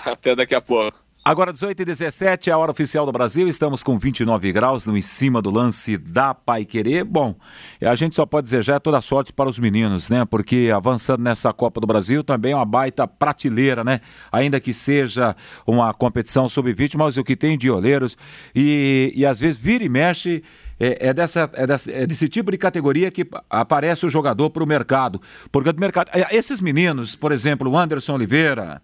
Até 0.04 0.35
daqui 0.35 0.54
a 0.54 0.61
pouco. 0.61 1.03
Agora 1.26 1.54
18 1.54 1.81
e 1.81 1.85
17 1.87 2.50
é 2.50 2.52
a 2.52 2.59
hora 2.59 2.71
oficial 2.71 3.07
do 3.07 3.12
Brasil, 3.12 3.49
estamos 3.49 3.83
com 3.83 3.99
29 3.99 4.52
graus 4.52 4.85
no 4.85 4.95
em 4.95 5.00
cima 5.00 5.40
do 5.40 5.50
lance 5.50 5.97
da 5.97 6.35
Pai 6.35 6.66
Querer. 6.66 7.02
Bom, 7.02 7.35
a 7.81 7.95
gente 7.95 8.14
só 8.14 8.26
pode 8.26 8.45
desejar 8.45 8.78
toda 8.78 9.00
sorte 9.00 9.33
para 9.33 9.49
os 9.49 9.59
meninos, 9.59 10.11
né? 10.11 10.26
Porque 10.26 10.71
avançando 10.71 11.23
nessa 11.23 11.50
Copa 11.50 11.81
do 11.81 11.87
Brasil 11.87 12.23
também 12.23 12.52
é 12.52 12.57
uma 12.57 12.66
baita 12.66 13.09
prateleira, 13.09 13.83
né? 13.83 14.02
Ainda 14.31 14.61
que 14.61 14.75
seja 14.75 15.35
uma 15.66 15.95
competição 15.95 16.47
sub-20, 16.47 16.99
mas 16.99 17.16
o 17.16 17.25
que 17.25 17.35
tem 17.35 17.57
de 17.57 17.71
olheiros 17.71 18.19
e, 18.54 19.11
e 19.16 19.25
às 19.25 19.40
vezes 19.40 19.57
vira 19.59 19.83
e 19.83 19.88
mexe 19.88 20.45
é, 20.78 21.09
é, 21.09 21.14
dessa, 21.14 21.49
é, 21.54 21.66
dessa, 21.66 21.90
é 21.90 22.07
desse 22.07 22.28
tipo 22.28 22.50
de 22.50 22.59
categoria 22.59 23.11
que 23.11 23.26
aparece 23.49 24.04
o 24.04 24.11
jogador 24.11 24.50
para 24.50 24.62
o 24.62 24.66
mercado. 24.66 25.23
Porque 25.50 25.71
o 25.71 25.81
mercado. 25.81 26.11
É, 26.12 26.37
esses 26.37 26.61
meninos, 26.61 27.16
por 27.16 27.33
exemplo, 27.33 27.71
o 27.71 27.78
Anderson 27.78 28.12
Oliveira, 28.12 28.83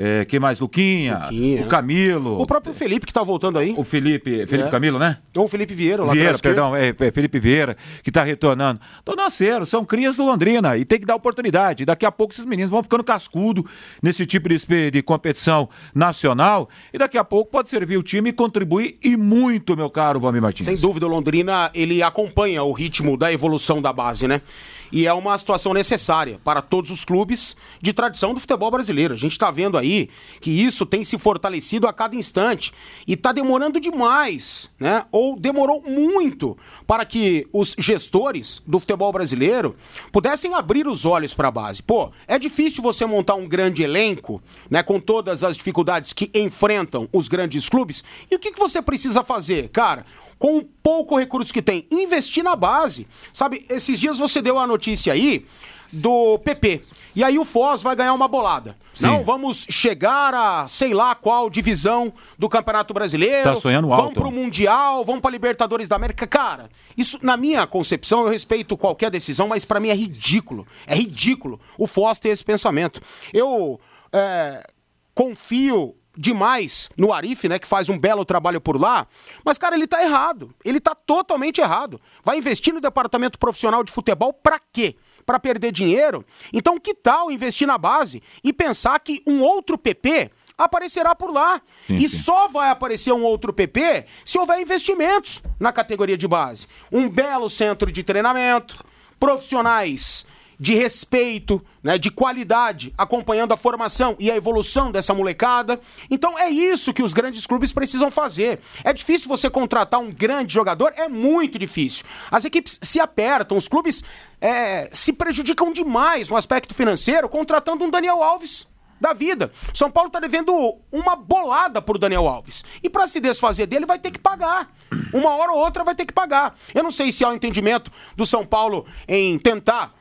é, 0.00 0.24
quem 0.24 0.38
mais? 0.38 0.60
Luquinha, 0.60 1.22
Luquinha, 1.24 1.62
o 1.64 1.66
Camilo. 1.66 2.40
O 2.40 2.46
próprio 2.46 2.72
Felipe 2.72 3.04
que 3.04 3.12
tá 3.12 3.24
voltando 3.24 3.58
aí. 3.58 3.74
O 3.76 3.82
Felipe, 3.82 4.46
Felipe 4.46 4.68
é. 4.68 4.70
Camilo, 4.70 4.96
né? 4.96 5.18
Ou 5.36 5.46
o 5.46 5.48
Felipe 5.48 5.74
Vieira, 5.74 6.04
lá 6.04 6.12
Vieira, 6.12 6.38
perdão, 6.38 6.76
é, 6.76 6.90
é, 6.90 7.10
Felipe 7.10 7.40
Vieira, 7.40 7.76
que 8.04 8.12
tá 8.12 8.22
retornando. 8.22 8.80
Então, 9.02 9.16
nasceram, 9.16 9.66
são 9.66 9.84
crias 9.84 10.16
do 10.16 10.24
Londrina 10.24 10.76
e 10.76 10.84
tem 10.84 11.00
que 11.00 11.06
dar 11.06 11.16
oportunidade. 11.16 11.84
Daqui 11.84 12.06
a 12.06 12.12
pouco 12.12 12.32
esses 12.32 12.44
meninos 12.44 12.70
vão 12.70 12.80
ficando 12.80 13.02
cascudo 13.02 13.66
nesse 14.00 14.24
tipo 14.24 14.48
de, 14.48 14.90
de 14.92 15.02
competição 15.02 15.68
nacional 15.92 16.68
e 16.92 16.98
daqui 16.98 17.18
a 17.18 17.24
pouco 17.24 17.50
pode 17.50 17.68
servir 17.68 17.96
o 17.96 18.02
time 18.02 18.30
e 18.30 18.32
contribuir 18.32 18.98
e 19.02 19.16
muito, 19.16 19.76
meu 19.76 19.90
caro 19.90 20.20
Valmir 20.20 20.40
Martins. 20.40 20.64
Sem 20.64 20.76
dúvida, 20.76 21.06
o 21.06 21.08
Londrina, 21.08 21.72
ele 21.74 22.04
acompanha 22.04 22.62
o 22.62 22.70
ritmo 22.70 23.16
da 23.16 23.32
evolução 23.32 23.82
da 23.82 23.92
base, 23.92 24.28
né? 24.28 24.42
E 24.90 25.06
é 25.06 25.12
uma 25.12 25.36
situação 25.36 25.74
necessária 25.74 26.40
para 26.42 26.62
todos 26.62 26.90
os 26.90 27.04
clubes 27.04 27.56
de 27.80 27.92
tradição 27.92 28.32
do 28.34 28.40
futebol 28.40 28.70
brasileiro. 28.70 29.14
A 29.14 29.16
gente 29.16 29.32
está 29.32 29.50
vendo 29.50 29.76
aí 29.76 30.08
que 30.40 30.50
isso 30.50 30.86
tem 30.86 31.04
se 31.04 31.18
fortalecido 31.18 31.86
a 31.86 31.92
cada 31.92 32.16
instante 32.16 32.72
e 33.06 33.14
está 33.14 33.32
demorando 33.32 33.80
demais, 33.80 34.70
né? 34.78 35.04
Ou 35.12 35.38
demorou 35.38 35.82
muito 35.82 36.56
para 36.86 37.04
que 37.04 37.46
os 37.52 37.74
gestores 37.78 38.62
do 38.66 38.80
futebol 38.80 39.12
brasileiro 39.12 39.76
pudessem 40.10 40.54
abrir 40.54 40.86
os 40.86 41.04
olhos 41.04 41.34
para 41.34 41.48
a 41.48 41.52
base. 41.52 41.82
Pô, 41.82 42.10
é 42.26 42.38
difícil 42.38 42.82
você 42.82 43.04
montar 43.04 43.34
um 43.34 43.46
grande 43.46 43.82
elenco, 43.82 44.42
né? 44.70 44.82
Com 44.82 45.00
todas 45.00 45.44
as 45.44 45.56
dificuldades 45.56 46.12
que 46.12 46.30
enfrentam 46.34 47.08
os 47.12 47.28
grandes 47.28 47.68
clubes. 47.68 48.02
E 48.30 48.36
o 48.36 48.38
que, 48.38 48.52
que 48.52 48.58
você 48.58 48.80
precisa 48.80 49.22
fazer, 49.22 49.68
cara? 49.68 50.04
com 50.38 50.64
pouco 50.88 51.18
recurso 51.18 51.52
que 51.52 51.60
tem, 51.60 51.86
investir 51.90 52.42
na 52.42 52.56
base. 52.56 53.06
Sabe, 53.30 53.66
esses 53.68 54.00
dias 54.00 54.18
você 54.18 54.40
deu 54.40 54.58
a 54.58 54.66
notícia 54.66 55.12
aí 55.12 55.44
do 55.92 56.38
PP. 56.38 56.80
E 57.14 57.22
aí 57.22 57.38
o 57.38 57.44
Foz 57.44 57.82
vai 57.82 57.94
ganhar 57.94 58.14
uma 58.14 58.26
bolada. 58.26 58.74
Sim. 58.94 59.02
Não, 59.04 59.22
vamos 59.22 59.66
chegar 59.68 60.32
a 60.32 60.66
sei 60.66 60.94
lá 60.94 61.14
qual 61.14 61.50
divisão 61.50 62.10
do 62.38 62.48
Campeonato 62.48 62.94
Brasileiro. 62.94 63.44
Tá 63.44 63.60
sonhando 63.60 63.92
alto. 63.92 64.02
Vamos 64.02 64.14
pro 64.14 64.30
Mundial, 64.30 65.04
vamos 65.04 65.20
pra 65.20 65.30
Libertadores 65.30 65.88
da 65.88 65.96
América. 65.96 66.26
Cara, 66.26 66.70
isso, 66.96 67.18
na 67.20 67.36
minha 67.36 67.66
concepção, 67.66 68.22
eu 68.22 68.28
respeito 68.30 68.74
qualquer 68.74 69.10
decisão, 69.10 69.46
mas 69.46 69.66
para 69.66 69.78
mim 69.78 69.90
é 69.90 69.94
ridículo. 69.94 70.66
É 70.86 70.94
ridículo 70.94 71.60
o 71.76 71.86
Foz 71.86 72.18
ter 72.18 72.30
esse 72.30 72.42
pensamento. 72.42 73.02
Eu 73.30 73.78
é, 74.10 74.66
confio 75.14 75.94
demais 76.18 76.90
no 76.96 77.12
Arif, 77.12 77.48
né, 77.48 77.60
que 77.60 77.66
faz 77.66 77.88
um 77.88 77.96
belo 77.96 78.24
trabalho 78.24 78.60
por 78.60 78.78
lá, 78.78 79.06
mas 79.44 79.56
cara, 79.56 79.76
ele 79.76 79.86
tá 79.86 80.02
errado. 80.02 80.52
Ele 80.64 80.80
tá 80.80 80.94
totalmente 80.94 81.60
errado. 81.60 82.00
Vai 82.24 82.38
investir 82.38 82.74
no 82.74 82.80
departamento 82.80 83.38
profissional 83.38 83.84
de 83.84 83.92
futebol 83.92 84.32
para 84.32 84.60
quê? 84.72 84.96
Para 85.24 85.38
perder 85.38 85.70
dinheiro? 85.70 86.26
Então, 86.52 86.80
que 86.80 86.92
tal 86.92 87.30
investir 87.30 87.66
na 87.66 87.78
base 87.78 88.20
e 88.42 88.52
pensar 88.52 88.98
que 88.98 89.22
um 89.26 89.40
outro 89.40 89.78
PP 89.78 90.30
aparecerá 90.56 91.14
por 91.14 91.30
lá. 91.30 91.62
Sim, 91.86 91.96
e 91.96 92.08
sim. 92.08 92.18
só 92.18 92.48
vai 92.48 92.70
aparecer 92.70 93.12
um 93.12 93.22
outro 93.22 93.52
PP 93.52 94.06
se 94.24 94.38
houver 94.38 94.60
investimentos 94.60 95.40
na 95.60 95.72
categoria 95.72 96.18
de 96.18 96.26
base. 96.26 96.66
Um 96.90 97.08
belo 97.08 97.48
centro 97.48 97.92
de 97.92 98.02
treinamento, 98.02 98.84
profissionais 99.20 100.26
de 100.58 100.74
respeito, 100.74 101.64
né, 101.82 101.96
de 101.96 102.10
qualidade, 102.10 102.92
acompanhando 102.98 103.52
a 103.52 103.56
formação 103.56 104.16
e 104.18 104.30
a 104.30 104.36
evolução 104.36 104.90
dessa 104.90 105.14
molecada. 105.14 105.80
Então 106.10 106.38
é 106.38 106.50
isso 106.50 106.92
que 106.92 107.02
os 107.02 107.12
grandes 107.12 107.46
clubes 107.46 107.72
precisam 107.72 108.10
fazer. 108.10 108.58
É 108.82 108.92
difícil 108.92 109.28
você 109.28 109.48
contratar 109.48 110.00
um 110.00 110.10
grande 110.10 110.52
jogador, 110.52 110.92
é 110.96 111.08
muito 111.08 111.58
difícil. 111.58 112.04
As 112.30 112.44
equipes 112.44 112.78
se 112.82 112.98
apertam, 112.98 113.56
os 113.56 113.68
clubes 113.68 114.02
é, 114.40 114.88
se 114.92 115.12
prejudicam 115.12 115.72
demais 115.72 116.28
no 116.28 116.36
aspecto 116.36 116.74
financeiro 116.74 117.28
contratando 117.28 117.84
um 117.84 117.90
Daniel 117.90 118.22
Alves 118.22 118.66
da 119.00 119.12
vida. 119.12 119.52
São 119.72 119.90
Paulo 119.90 120.08
está 120.08 120.18
devendo 120.18 120.76
uma 120.90 121.14
bolada 121.14 121.80
pro 121.80 121.98
Daniel 121.98 122.26
Alves. 122.26 122.64
E 122.82 122.90
para 122.90 123.06
se 123.06 123.20
desfazer 123.20 123.66
dele 123.66 123.86
vai 123.86 123.98
ter 123.98 124.10
que 124.10 124.18
pagar. 124.18 124.70
Uma 125.12 125.36
hora 125.36 125.52
ou 125.52 125.58
outra 125.58 125.84
vai 125.84 125.94
ter 125.94 126.04
que 126.04 126.12
pagar. 126.12 126.56
Eu 126.74 126.82
não 126.82 126.90
sei 126.90 127.12
se 127.12 127.24
há 127.24 127.28
o 127.28 127.32
um 127.32 127.34
entendimento 127.36 127.90
do 128.16 128.26
São 128.26 128.44
Paulo 128.44 128.86
em 129.06 129.38
tentar 129.38 129.94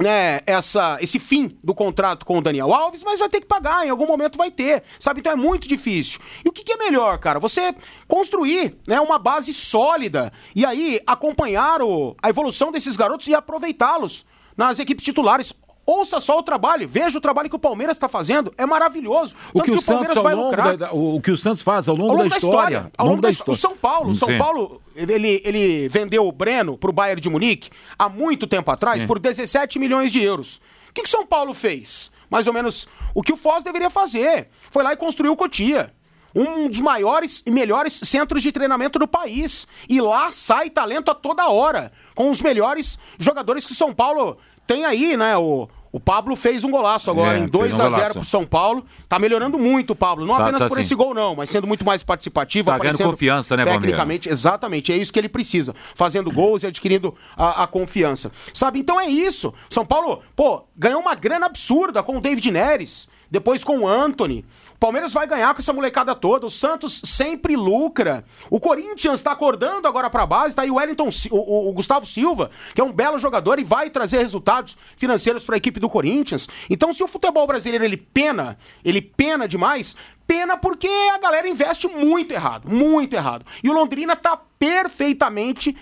né, 0.00 0.40
essa, 0.46 0.98
esse 1.00 1.18
fim 1.18 1.56
do 1.62 1.74
contrato 1.74 2.26
com 2.26 2.38
o 2.38 2.42
Daniel 2.42 2.72
Alves, 2.72 3.02
mas 3.02 3.20
vai 3.20 3.28
ter 3.28 3.40
que 3.40 3.46
pagar, 3.46 3.86
em 3.86 3.90
algum 3.90 4.06
momento 4.06 4.36
vai 4.36 4.50
ter, 4.50 4.82
sabe? 4.98 5.20
Então 5.20 5.32
é 5.32 5.36
muito 5.36 5.68
difícil. 5.68 6.20
E 6.44 6.48
o 6.48 6.52
que, 6.52 6.64
que 6.64 6.72
é 6.72 6.76
melhor, 6.76 7.18
cara? 7.18 7.38
Você 7.38 7.74
construir 8.08 8.76
né, 8.86 9.00
uma 9.00 9.18
base 9.18 9.52
sólida 9.54 10.32
e 10.54 10.64
aí 10.64 11.00
acompanhar 11.06 11.82
o, 11.82 12.16
a 12.22 12.28
evolução 12.28 12.72
desses 12.72 12.96
garotos 12.96 13.28
e 13.28 13.34
aproveitá-los 13.34 14.26
nas 14.56 14.78
equipes 14.78 15.04
titulares. 15.04 15.52
Ouça 15.84 16.20
só 16.20 16.38
o 16.38 16.42
trabalho, 16.42 16.88
veja 16.88 17.18
o 17.18 17.20
trabalho 17.20 17.50
que 17.50 17.56
o 17.56 17.58
Palmeiras 17.58 17.96
está 17.96 18.08
fazendo, 18.08 18.54
é 18.56 18.64
maravilhoso. 18.64 19.34
O 19.52 19.60
que, 19.60 19.70
o, 19.70 19.74
que 19.74 19.78
o 19.78 19.82
Santos 19.82 20.22
vai 20.22 20.32
lucrar. 20.32 20.76
Da, 20.76 20.92
o, 20.92 21.20
que 21.20 21.30
o 21.30 21.36
Santos 21.36 21.60
faz 21.60 21.88
ao 21.88 21.96
longo, 21.96 22.10
ao 22.10 22.16
longo 22.18 22.28
da, 22.28 22.34
da, 22.34 22.36
história, 22.36 22.76
história 22.76 22.92
ao 22.96 23.06
longo 23.06 23.20
da, 23.20 23.28
da 23.28 23.32
história. 23.32 23.52
O 23.52 23.56
São 23.56 23.76
Paulo, 23.76 24.10
o 24.10 24.14
São 24.14 24.38
Paulo, 24.38 24.80
ele, 24.94 25.42
ele 25.44 25.88
vendeu 25.88 26.26
o 26.26 26.30
Breno 26.30 26.78
para 26.78 26.88
o 26.88 26.92
Bayern 26.92 27.20
de 27.20 27.28
Munique 27.28 27.70
há 27.98 28.08
muito 28.08 28.46
tempo 28.46 28.70
atrás 28.70 29.00
Sim. 29.00 29.06
por 29.08 29.18
17 29.18 29.80
milhões 29.80 30.12
de 30.12 30.22
euros. 30.22 30.60
O 30.90 30.92
que 30.92 31.02
o 31.02 31.08
São 31.08 31.26
Paulo 31.26 31.52
fez? 31.52 32.12
Mais 32.30 32.46
ou 32.46 32.52
menos 32.52 32.86
o 33.12 33.20
que 33.20 33.32
o 33.32 33.36
Foz 33.36 33.64
deveria 33.64 33.90
fazer. 33.90 34.48
Foi 34.70 34.84
lá 34.84 34.92
e 34.92 34.96
construiu 34.96 35.32
o 35.32 35.36
Cotia 35.36 35.92
um 36.34 36.68
dos 36.68 36.80
maiores 36.80 37.42
e 37.44 37.50
melhores 37.50 38.00
centros 38.04 38.42
de 38.42 38.50
treinamento 38.52 38.98
do 38.98 39.06
país. 39.06 39.66
E 39.88 40.00
lá 40.00 40.32
sai 40.32 40.70
talento 40.70 41.10
a 41.10 41.14
toda 41.14 41.48
hora, 41.48 41.92
com 42.14 42.30
os 42.30 42.40
melhores 42.40 42.98
jogadores 43.18 43.66
que 43.66 43.74
São 43.74 43.92
Paulo 43.92 44.38
tem 44.72 44.84
aí, 44.84 45.16
né? 45.16 45.36
O, 45.36 45.68
o 45.92 46.00
Pablo 46.00 46.34
fez 46.34 46.64
um 46.64 46.70
golaço 46.70 47.10
agora, 47.10 47.38
é, 47.38 47.42
em 47.42 47.46
2 47.46 47.78
a 47.78 47.90
0 47.90 48.14
pro 48.14 48.24
São 48.24 48.44
Paulo. 48.44 48.84
Tá 49.08 49.18
melhorando 49.18 49.58
muito 49.58 49.90
o 49.90 49.96
Pablo. 49.96 50.24
Não 50.24 50.34
tá, 50.34 50.42
apenas 50.42 50.62
tá 50.62 50.68
por 50.68 50.78
assim. 50.78 50.86
esse 50.86 50.94
gol, 50.94 51.12
não, 51.12 51.36
mas 51.36 51.50
sendo 51.50 51.66
muito 51.66 51.84
mais 51.84 52.02
participativo, 52.02 52.70
tá 52.70 52.78
ganhando 52.78 53.02
confiança, 53.02 53.56
né, 53.56 53.64
Tecnicamente, 53.64 54.28
exatamente. 54.28 54.90
É 54.90 54.96
isso 54.96 55.12
que 55.12 55.18
ele 55.18 55.28
precisa. 55.28 55.74
Fazendo 55.94 56.30
gols 56.32 56.62
e 56.62 56.66
adquirindo 56.66 57.14
a, 57.36 57.64
a, 57.64 57.66
confiança. 57.66 58.32
Sabe? 58.54 58.78
Então 58.78 58.98
é 58.98 59.06
isso. 59.06 59.52
São 59.68 59.84
Paulo, 59.84 60.22
pô, 60.34 60.64
ganhou 60.74 61.00
uma 61.00 61.14
grana 61.14 61.46
absurda 61.46 62.02
com 62.02 62.16
o 62.16 62.20
David 62.20 62.50
Neres 62.50 63.08
depois 63.32 63.64
com 63.64 63.78
o 63.78 63.88
Anthony. 63.88 64.44
Palmeiras 64.82 65.12
vai 65.12 65.28
ganhar 65.28 65.54
com 65.54 65.60
essa 65.60 65.72
molecada 65.72 66.12
toda. 66.12 66.44
O 66.44 66.50
Santos 66.50 67.02
sempre 67.04 67.54
lucra. 67.54 68.24
O 68.50 68.58
Corinthians 68.58 69.20
está 69.20 69.30
acordando 69.30 69.86
agora 69.86 70.10
para 70.10 70.26
base. 70.26 70.56
Tá 70.56 70.62
aí 70.62 70.72
o 70.72 70.74
Wellington, 70.74 71.08
o, 71.30 71.68
o, 71.68 71.72
Gustavo 71.72 72.04
Silva, 72.04 72.50
que 72.74 72.80
é 72.80 72.84
um 72.84 72.90
belo 72.90 73.16
jogador 73.16 73.60
e 73.60 73.64
vai 73.64 73.90
trazer 73.90 74.18
resultados 74.18 74.76
financeiros 74.96 75.44
para 75.44 75.54
a 75.54 75.58
equipe 75.58 75.78
do 75.78 75.88
Corinthians. 75.88 76.48
Então, 76.68 76.92
se 76.92 77.00
o 77.00 77.06
futebol 77.06 77.46
brasileiro 77.46 77.84
ele 77.84 77.96
pena, 77.96 78.58
ele 78.84 79.00
pena 79.00 79.46
demais, 79.46 79.94
pena 80.26 80.56
porque 80.56 80.88
a 81.14 81.18
galera 81.18 81.48
investe 81.48 81.86
muito 81.86 82.32
errado, 82.32 82.68
muito 82.68 83.14
errado. 83.14 83.46
E 83.62 83.70
o 83.70 83.72
Londrina 83.72 84.16
tá 84.16 84.36
perfeitamente 84.58 85.76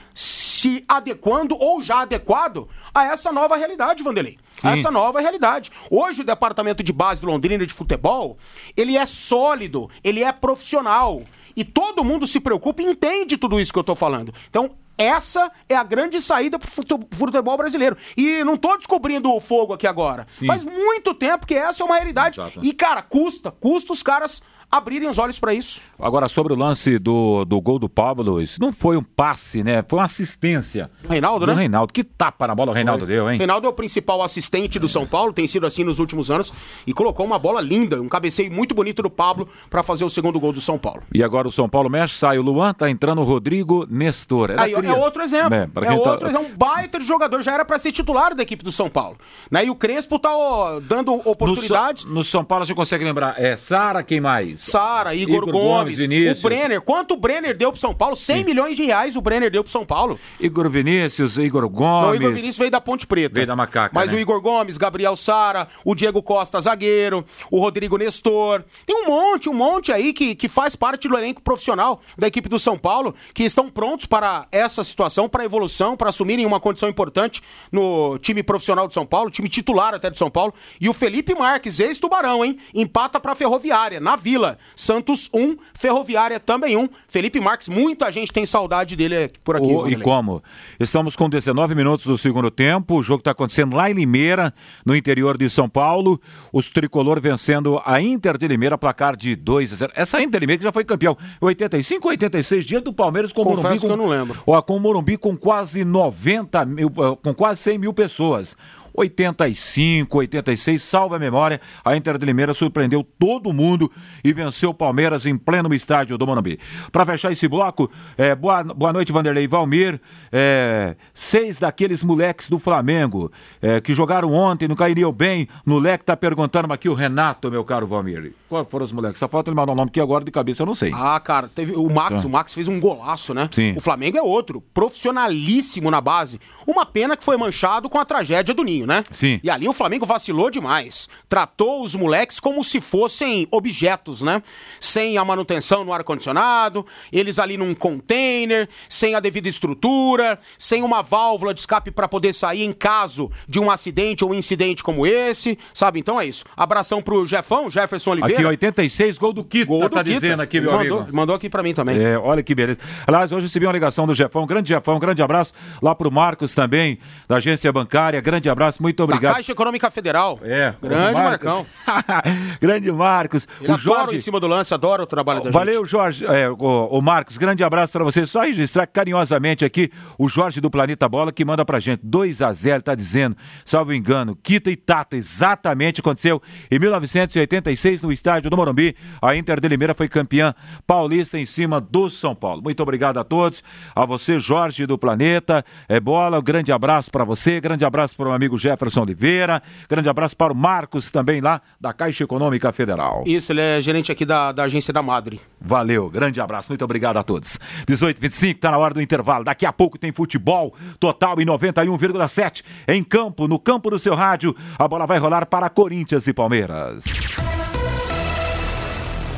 se 0.60 0.84
adequando 0.86 1.56
ou 1.58 1.82
já 1.82 2.02
adequado 2.02 2.68
a 2.94 3.06
essa 3.06 3.32
nova 3.32 3.56
realidade, 3.56 4.02
Vanderlei. 4.02 4.38
Sim. 4.60 4.68
A 4.68 4.72
essa 4.72 4.90
nova 4.90 5.18
realidade. 5.18 5.70
Hoje 5.90 6.20
o 6.20 6.24
departamento 6.24 6.82
de 6.82 6.92
base 6.92 7.22
do 7.22 7.26
Londrina 7.26 7.64
de 7.64 7.72
futebol, 7.72 8.36
ele 8.76 8.94
é 8.94 9.06
sólido, 9.06 9.88
ele 10.04 10.22
é 10.22 10.30
profissional. 10.30 11.22
E 11.56 11.64
todo 11.64 12.04
mundo 12.04 12.26
se 12.26 12.40
preocupa 12.40 12.82
e 12.82 12.86
entende 12.86 13.38
tudo 13.38 13.58
isso 13.58 13.72
que 13.72 13.78
eu 13.78 13.84
tô 13.84 13.94
falando. 13.94 14.34
Então, 14.50 14.76
essa 14.98 15.50
é 15.66 15.74
a 15.74 15.82
grande 15.82 16.20
saída 16.20 16.58
pro 16.58 16.70
futebol 16.70 17.56
brasileiro. 17.56 17.96
E 18.14 18.44
não 18.44 18.58
tô 18.58 18.76
descobrindo 18.76 19.32
o 19.32 19.40
fogo 19.40 19.72
aqui 19.72 19.86
agora. 19.86 20.26
Sim. 20.38 20.46
Faz 20.46 20.62
muito 20.62 21.14
tempo 21.14 21.46
que 21.46 21.54
essa 21.54 21.82
é 21.82 21.86
uma 21.86 21.96
realidade. 21.96 22.38
Exato. 22.38 22.60
E, 22.62 22.74
cara, 22.74 23.00
custa, 23.00 23.50
custa 23.50 23.94
os 23.94 24.02
caras 24.02 24.42
abrirem 24.70 25.09
os 25.09 25.18
olhos 25.18 25.38
para 25.38 25.52
isso. 25.52 25.80
Agora, 25.98 26.28
sobre 26.28 26.52
o 26.52 26.56
lance 26.56 26.98
do, 26.98 27.44
do 27.44 27.61
gol 27.61 27.78
do 27.78 27.88
Pablo, 27.88 28.40
isso 28.40 28.61
não 28.61 28.72
foi 28.72 28.96
um 28.96 29.02
passe, 29.02 29.62
né? 29.62 29.85
Foi 29.87 29.98
uma 29.98 30.04
assistência. 30.04 30.90
Reinaldo, 31.09 31.46
do 31.46 31.52
né? 31.52 31.59
Reinaldo. 31.59 31.92
Que 31.92 32.04
tapa 32.04 32.46
na 32.46 32.54
bola 32.54 32.70
o 32.70 32.74
Reinaldo 32.74 33.04
foi. 33.04 33.14
deu, 33.14 33.30
hein? 33.30 33.38
Reinaldo 33.38 33.66
é 33.66 33.70
o 33.70 33.72
principal 33.72 34.22
assistente 34.22 34.78
do 34.78 34.88
São 34.88 35.06
Paulo, 35.06 35.33
tem 35.33 35.46
sido 35.46 35.66
assim 35.66 35.83
nos 35.83 35.98
últimos 35.98 36.30
anos, 36.30 36.52
e 36.87 36.92
colocou 36.92 37.26
uma 37.26 37.38
bola 37.38 37.61
linda, 37.61 38.00
um 38.00 38.09
cabeceio 38.09 38.52
muito 38.52 38.74
bonito 38.74 39.02
do 39.02 39.11
Pablo 39.11 39.48
para 39.68 39.83
fazer 39.83 40.04
o 40.04 40.09
segundo 40.09 40.38
gol 40.38 40.52
do 40.52 40.61
São 40.61 40.78
Paulo. 40.78 41.02
E 41.14 41.22
agora 41.22 41.48
o 41.48 41.50
São 41.50 41.68
Paulo 41.68 41.90
mexe, 41.90 42.16
sai 42.16 42.38
o 42.38 42.42
Luan, 42.42 42.72
tá 42.72 42.88
entrando 42.88 43.20
o 43.20 43.24
Rodrigo 43.24 43.87
Nestor. 43.90 44.54
Aí, 44.59 44.72
é 44.72 44.92
outro 44.92 45.22
exemplo. 45.22 45.54
É, 45.54 45.68
é 45.87 45.92
outro 45.92 46.30
tá... 46.30 46.37
é 46.37 46.38
um 46.38 46.54
baita 46.54 46.98
de 46.98 47.06
jogador, 47.06 47.42
já 47.42 47.52
era 47.54 47.64
para 47.64 47.78
ser 47.78 47.92
titular 47.92 48.35
da 48.35 48.42
equipe 48.42 48.62
do 48.62 48.72
São 48.72 48.88
Paulo. 48.88 49.16
Né? 49.50 49.66
E 49.66 49.70
o 49.70 49.74
Crespo 49.74 50.18
tá 50.18 50.35
ó, 50.35 50.80
dando 50.80 51.14
oportunidades. 51.28 52.04
No, 52.04 52.14
no, 52.14 52.24
São 52.24 52.44
Paulo 52.44 52.64
você 52.64 52.74
consegue 52.74 53.04
lembrar, 53.04 53.35
é 53.40 53.56
Sara, 53.56 54.02
quem 54.02 54.20
mais? 54.20 54.59
Sara, 54.60 55.14
Igor 55.14 55.36
Igor, 55.36 55.52
Gomes, 55.52 55.98
Gomes 55.98 56.38
o 56.38 56.42
Brenner. 56.42 56.82
Quanto 56.82 57.14
o 57.14 57.16
Brenner 57.16 57.56
deu 57.56 57.72
pro 57.72 57.80
São 57.80 57.94
Paulo? 57.94 58.14
100 58.14 58.36
Sim. 58.36 58.44
milhões 58.44 58.76
de 58.76 58.84
reais 58.84 59.16
o 59.16 59.20
Brenner 59.22 59.50
deu 59.50 59.64
pro 59.64 59.72
São 59.72 59.86
Paulo. 59.86 60.20
Igor 60.38 60.68
Vinícius, 60.68 61.38
Igor 61.38 61.66
Gomes. 61.66 62.02
Não, 62.02 62.10
o 62.10 62.14
Igor 62.14 62.28
Vinícius 62.28 62.58
veio 62.58 62.70
da 62.70 62.80
Ponte 62.80 63.06
Preta. 63.06 63.34
Veio 63.34 63.46
da 63.46 63.56
Macaca. 63.56 63.90
Mas 63.94 64.12
né? 64.12 64.18
o 64.18 64.20
Igor 64.20 64.38
Gomes, 64.42 64.76
Gabriel 64.76 65.16
Sara, 65.16 65.66
o 65.82 65.94
Diego 65.94 66.22
Costa, 66.22 66.60
zagueiro, 66.60 67.24
o 67.50 67.58
Rodrigo 67.58 67.96
Nestor. 67.96 68.62
Tem 68.84 68.94
um 68.96 69.06
monte, 69.06 69.48
um 69.48 69.54
monte 69.54 69.92
aí 69.92 70.12
que, 70.12 70.34
que 70.34 70.46
faz 70.46 70.76
parte 70.76 71.08
do 71.08 71.16
elenco 71.16 71.40
profissional 71.40 72.02
da 72.18 72.26
equipe 72.26 72.48
do 72.48 72.58
São 72.58 72.76
Paulo, 72.76 73.14
que 73.32 73.44
estão 73.44 73.70
prontos 73.70 74.04
para 74.04 74.46
essa 74.52 74.84
situação, 74.84 75.26
para 75.26 75.42
a 75.42 75.46
evolução, 75.46 75.96
para 75.96 76.10
assumirem 76.10 76.44
uma 76.44 76.60
condição 76.60 76.88
importante 76.88 77.42
no 77.72 78.18
time 78.18 78.42
profissional 78.42 78.86
de 78.86 78.92
São 78.92 79.06
Paulo, 79.06 79.30
time 79.30 79.48
titular 79.48 79.94
até 79.94 80.10
de 80.10 80.18
São 80.18 80.30
Paulo. 80.30 80.52
E 80.78 80.86
o 80.86 80.92
Felipe 80.92 81.34
Marques, 81.34 81.80
ex-tubarão, 81.80 82.44
hein? 82.44 82.58
Empata 82.74 83.18
pra 83.18 83.34
Ferroviária, 83.34 84.00
na 84.00 84.16
Vila. 84.16 84.49
Vila, 84.50 84.58
Santos 84.74 85.28
1, 85.34 85.56
Ferroviária 85.74 86.40
também 86.40 86.76
1. 86.76 86.88
Felipe 87.08 87.40
Marques, 87.40 87.68
muita 87.68 88.10
gente 88.10 88.32
tem 88.32 88.44
saudade 88.44 88.96
dele 88.96 89.30
por 89.44 89.56
aqui. 89.56 89.66
Oh, 89.66 89.88
e 89.88 89.96
como? 89.96 90.42
Estamos 90.78 91.16
com 91.16 91.28
19 91.28 91.74
minutos 91.74 92.06
do 92.06 92.16
segundo 92.16 92.50
tempo, 92.50 92.96
o 92.96 93.02
jogo 93.02 93.20
está 93.20 93.30
acontecendo 93.32 93.76
lá 93.76 93.90
em 93.90 93.94
Limeira, 93.94 94.52
no 94.84 94.94
interior 94.96 95.36
de 95.36 95.48
São 95.48 95.68
Paulo. 95.68 96.20
Os 96.52 96.70
tricolor 96.70 97.20
vencendo 97.20 97.80
a 97.84 98.00
Inter 98.00 98.36
de 98.38 98.48
Limeira, 98.48 98.78
placar 98.78 99.16
de 99.16 99.36
2 99.36 99.72
a 99.72 99.76
0. 99.76 99.92
Essa 99.94 100.20
Inter 100.20 100.40
de 100.40 100.46
Limeira 100.46 100.58
que 100.58 100.64
já 100.64 100.72
foi 100.72 100.84
campeão 100.84 101.16
85 101.40 102.06
ou 102.06 102.10
86 102.10 102.64
dias 102.64 102.82
do 102.82 102.92
Palmeiras 102.92 103.32
com 103.32 103.42
o 103.42 103.44
Morumbi. 103.44 103.78
Com, 103.78 103.86
que 103.86 103.92
eu 103.92 103.96
não 103.96 104.06
lembro. 104.06 104.38
Ó, 104.46 104.60
com 104.62 104.76
o 104.76 104.80
Morumbi 104.80 105.16
com 105.16 105.36
quase 105.36 105.84
90 105.84 106.64
mil, 106.64 106.90
com 106.90 107.34
quase 107.34 107.60
100 107.62 107.78
mil 107.78 107.92
pessoas. 107.92 108.56
85, 108.94 110.18
86, 110.18 110.83
salva 110.83 111.16
a 111.16 111.18
memória, 111.18 111.61
a 111.85 111.96
Inter 111.96 112.18
de 112.18 112.26
Limeira 112.26 112.55
surpreendeu 112.55 113.03
todo 113.18 113.53
mundo 113.53 113.90
e 114.22 114.33
venceu 114.33 114.70
o 114.70 114.74
Palmeiras 114.74 115.26
em 115.26 115.37
pleno 115.37 115.72
estádio 115.74 116.16
do 116.18 116.26
Morumbi. 116.26 116.59
Para 116.92 117.07
fechar 117.07 117.33
esse 117.33 117.48
bloco, 117.48 117.90
é, 118.16 118.35
boa, 118.35 118.62
boa 118.62 118.92
noite, 118.92 119.12
Vanderlei 119.12 119.46
Valmir. 119.46 120.00
É, 120.33 120.96
seis 121.14 121.59
daqueles 121.59 122.03
moleques 122.03 122.48
do 122.48 122.59
Flamengo 122.59 123.31
é, 123.61 123.81
que 123.81 123.94
jogaram 123.94 124.33
ontem, 124.33 124.68
não 124.68 124.76
cairiam 124.76 125.12
bem. 125.12 125.48
No 125.64 125.79
leque 125.79 126.05
tá 126.05 126.16
perguntando 126.16 126.72
aqui 126.72 126.88
o 126.88 126.94
Renato, 126.94 127.50
meu 127.50 127.64
caro 127.64 127.87
Valmir. 127.87 128.33
Qual 128.48 128.64
foram 128.64 128.85
os 128.85 128.92
moleques? 128.92 129.18
Só 129.18 129.29
falta 129.29 129.50
ele 129.50 129.57
mandar 129.57 129.72
o 129.72 129.76
nome 129.76 129.90
que 129.90 130.00
agora 130.00 130.24
de 130.24 130.31
cabeça 130.31 130.62
eu 130.62 130.66
não 130.66 130.74
sei. 130.74 130.92
Ah, 130.94 131.20
cara, 131.20 131.48
teve 131.48 131.72
o 131.72 131.88
Max, 131.88 132.22
tá. 132.22 132.26
o 132.26 132.31
Max 132.31 132.53
fez 132.53 132.68
um 132.68 132.81
golaço, 132.81 133.33
né? 133.33 133.48
Sim. 133.53 133.74
O 133.76 133.81
Flamengo 133.81 134.18
é 134.18 134.22
outro, 134.22 134.61
profissionalíssimo 134.74 135.90
na 135.90 136.00
base. 136.00 136.40
Uma 136.66 136.85
pena 136.85 137.16
que 137.16 137.24
foi 137.24 137.37
manchado 137.37 137.88
com 137.88 137.98
a 137.98 138.05
tragédia 138.05 138.55
do 138.55 138.62
Ninho, 138.62 138.79
né? 138.86 139.02
Sim. 139.10 139.40
E 139.42 139.50
ali 139.50 139.68
o 139.68 139.72
Flamengo 139.72 140.06
vacilou 140.06 140.50
demais. 140.50 141.08
Tratou 141.28 141.82
os 141.82 141.94
moleques 141.94 142.40
como 142.40 142.62
se 142.64 142.80
fossem 142.80 143.46
objetos, 143.50 144.22
né? 144.22 144.42
Sem 144.78 145.18
a 145.18 145.24
manutenção 145.24 145.84
no 145.84 145.92
ar-condicionado, 145.92 146.84
eles 147.12 147.38
ali 147.38 147.56
num 147.56 147.74
container, 147.74 148.68
sem 148.88 149.14
a 149.14 149.20
devida 149.20 149.48
estrutura, 149.48 150.38
sem 150.58 150.82
uma 150.82 151.02
válvula 151.02 151.54
de 151.54 151.60
escape 151.60 151.90
para 151.90 152.08
poder 152.08 152.32
sair 152.32 152.64
em 152.64 152.72
caso 152.72 153.30
de 153.48 153.58
um 153.58 153.70
acidente 153.70 154.24
ou 154.24 154.34
incidente 154.34 154.82
como 154.82 155.06
esse, 155.06 155.58
sabe? 155.72 155.98
Então 155.98 156.20
é 156.20 156.26
isso. 156.26 156.44
Abração 156.56 157.02
pro 157.02 157.26
Jefão, 157.26 157.70
Jefferson 157.70 158.12
Oliveira. 158.12 158.36
Aqui, 158.36 158.46
86, 158.46 159.18
gol 159.18 159.32
do 159.32 159.44
Kita, 159.44 159.66
gol 159.66 159.80
do 159.80 159.90
tá 159.90 160.04
Kita. 160.04 160.20
dizendo 160.20 160.40
aqui, 160.42 160.60
meu 160.60 160.72
mandou, 160.72 160.98
amigo. 161.00 161.16
Mandou 161.16 161.36
aqui 161.36 161.48
para 161.48 161.62
mim 161.62 161.74
também. 161.74 161.98
É, 161.98 162.18
olha 162.18 162.42
que 162.42 162.54
beleza. 162.54 162.78
Aliás, 163.06 163.32
hoje 163.32 163.46
recebi 163.46 163.66
uma 163.66 163.72
ligação 163.72 164.06
do 164.06 164.14
Jefão, 164.14 164.46
grande 164.46 164.68
Jefão, 164.68 164.98
grande 164.98 165.22
abraço 165.22 165.52
lá 165.82 165.94
pro 165.94 166.10
Marcos 166.10 166.54
também, 166.54 166.98
da 167.28 167.36
agência 167.36 167.72
bancária, 167.72 168.20
grande 168.20 168.48
abraço, 168.48 168.69
muito 168.78 169.02
obrigado. 169.02 169.33
Da 169.33 169.37
Caixa 169.37 169.52
Econômica 169.52 169.90
Federal. 169.90 170.38
É. 170.42 170.74
Grande 170.80 171.20
Marcão. 171.20 171.66
grande 172.61 172.92
Marcos. 172.92 173.48
Ele 173.61 173.72
o 173.72 173.76
Jorge 173.78 174.16
em 174.16 174.18
cima 174.18 174.38
do 174.38 174.46
lance, 174.46 174.72
adora 174.72 175.02
o 175.02 175.06
trabalho 175.06 175.42
da 175.42 175.50
Valeu, 175.50 175.85
gente. 175.85 175.90
Jorge. 175.90 176.26
É, 176.26 176.48
o, 176.48 176.54
o, 176.56 177.00
Marcos, 177.00 177.37
grande 177.37 177.64
abraço 177.64 177.92
para 177.92 178.04
você. 178.04 178.26
Só 178.26 178.42
registrar 178.42 178.87
carinhosamente 178.87 179.64
aqui 179.64 179.90
o 180.18 180.28
Jorge 180.28 180.61
do 180.61 180.70
Planeta 180.70 181.09
Bola 181.09 181.33
que 181.33 181.44
manda 181.44 181.64
pra 181.64 181.78
gente 181.78 182.00
2 182.04 182.42
a 182.42 182.52
0 182.52 182.83
tá 182.83 182.94
dizendo, 182.94 183.37
salvo 183.64 183.92
engano, 183.92 184.37
Kita 184.37 184.70
e 184.70 184.76
Tata, 184.76 185.16
exatamente 185.16 186.00
aconteceu 186.00 186.40
em 186.70 186.78
1986 186.78 188.02
no 188.02 188.12
estádio 188.12 188.50
do 188.50 188.56
Morumbi. 188.56 188.96
A 189.20 189.37
Inter 189.37 189.61
de 189.61 189.68
Limeira 189.68 189.94
foi 189.94 190.09
campeã 190.09 190.54
paulista 190.87 191.38
em 191.38 191.46
cima 191.46 191.80
do 191.80 192.11
São 192.11 192.35
Paulo. 192.35 192.62
Muito 192.62 192.83
obrigado 192.83 193.18
a 193.18 193.24
todos, 193.24 193.62
a 193.94 194.04
você, 194.04 194.38
Jorge 194.38 194.87
do 194.87 194.98
Planeta. 194.98 195.64
É 195.88 196.00
bola, 196.00 196.38
um 196.38 196.42
grande 196.42 196.72
abraço 196.72 197.11
para 197.11 197.24
você, 197.24 197.61
grande 197.61 197.85
abraço 197.85 198.16
para 198.16 198.28
o 198.28 198.33
amigo 198.33 198.59
Jefferson 198.60 199.02
Oliveira, 199.02 199.62
grande 199.88 200.08
abraço 200.08 200.36
para 200.36 200.52
o 200.52 200.56
Marcos 200.56 201.10
também 201.10 201.40
lá 201.40 201.60
da 201.80 201.92
Caixa 201.92 202.24
Econômica 202.24 202.72
Federal. 202.72 203.24
Isso, 203.26 203.52
ele 203.52 203.60
é 203.60 203.80
gerente 203.80 204.12
aqui 204.12 204.24
da, 204.24 204.52
da 204.52 204.64
agência 204.64 204.92
da 204.92 205.02
Madre. 205.02 205.40
Valeu, 205.60 206.08
grande 206.08 206.40
abraço, 206.40 206.70
muito 206.70 206.84
obrigado 206.84 207.16
a 207.16 207.22
todos. 207.22 207.58
18h25, 207.86 208.58
tá 208.58 208.70
na 208.70 208.78
hora 208.78 208.94
do 208.94 209.00
intervalo. 209.00 209.44
Daqui 209.44 209.66
a 209.66 209.72
pouco 209.72 209.98
tem 209.98 210.12
futebol 210.12 210.74
total 210.98 211.40
em 211.40 211.46
91,7 211.46 212.62
em 212.86 213.02
campo, 213.02 213.48
no 213.48 213.58
campo 213.58 213.90
do 213.90 213.98
seu 213.98 214.14
rádio. 214.14 214.54
A 214.78 214.86
bola 214.86 215.06
vai 215.06 215.18
rolar 215.18 215.46
para 215.46 215.68
Corinthians 215.68 216.26
e 216.26 216.32
Palmeiras. 216.32 217.04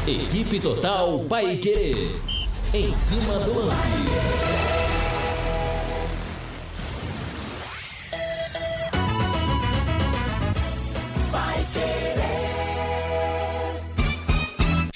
Equipe 0.07 0.59
Total 0.59 1.19
Paique. 1.29 2.11
Em 2.75 2.93
cima 2.95 3.35
do 3.41 3.55
lance. 3.55 4.62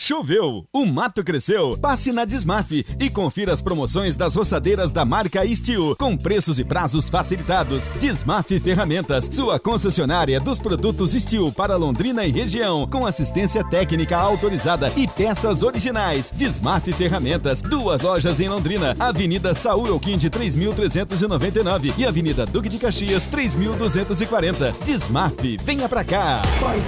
Choveu, 0.07 0.65
o 0.73 0.87
mato 0.87 1.25
cresceu. 1.25 1.77
Passe 1.79 2.13
na 2.13 2.25
Desmaf 2.25 2.71
e 3.01 3.11
confira 3.11 3.53
as 3.53 3.61
promoções 3.61 4.15
das 4.15 4.37
roçadeiras 4.37 4.93
da 4.93 5.05
marca 5.05 5.45
Steel, 5.53 5.97
com 5.97 6.17
preços 6.17 6.61
e 6.61 6.65
prazos 6.65 7.09
facilitados. 7.09 7.89
Desmaf 7.99 8.49
Ferramentas, 8.61 9.29
sua 9.33 9.59
concessionária 9.59 10.39
dos 10.39 10.61
produtos 10.61 11.11
Steel 11.11 11.51
para 11.51 11.75
Londrina 11.75 12.25
e 12.25 12.31
região, 12.31 12.87
com 12.87 13.05
assistência 13.05 13.65
técnica 13.65 14.17
autorizada 14.17 14.93
e 14.97 15.09
peças 15.09 15.65
originais. 15.65 16.31
Desmaf 16.31 16.87
Ferramentas, 16.93 17.61
duas 17.61 18.01
lojas 18.01 18.39
em 18.39 18.49
Londrina, 18.49 18.95
Avenida 19.01 19.55
Saúl 19.55 19.89
Elquinde 19.89 20.31
3399 20.31 21.95
e 21.99 22.07
Avenida 22.07 22.47
Duque 22.47 22.69
de 22.69 22.79
Caxias 22.79 23.27
3240. 23.27 24.73
Desmaf, 24.85 25.57
venha 25.65 25.89
pra 25.89 26.05
cá. 26.05 26.43
Vai 26.61 26.79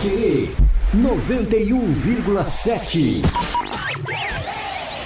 91,7 0.94 3.22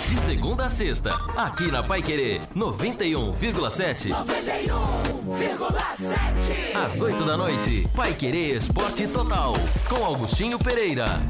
de 0.09 0.21
segunda 0.21 0.67
a 0.67 0.69
sexta, 0.69 1.13
aqui 1.37 1.71
na 1.71 1.83
Pai 1.83 2.03
Querer 2.03 2.43
91,7. 2.55 4.11
91,7. 4.11 6.77
Às 6.77 7.01
8 7.01 7.25
da 7.25 7.35
noite, 7.37 7.89
Pai 7.97 8.15
Querer 8.15 8.57
Esporte 8.57 9.09
Total, 9.09 9.55
com 9.89 10.05
Augustinho 10.05 10.59
Pereira. 10.59 11.21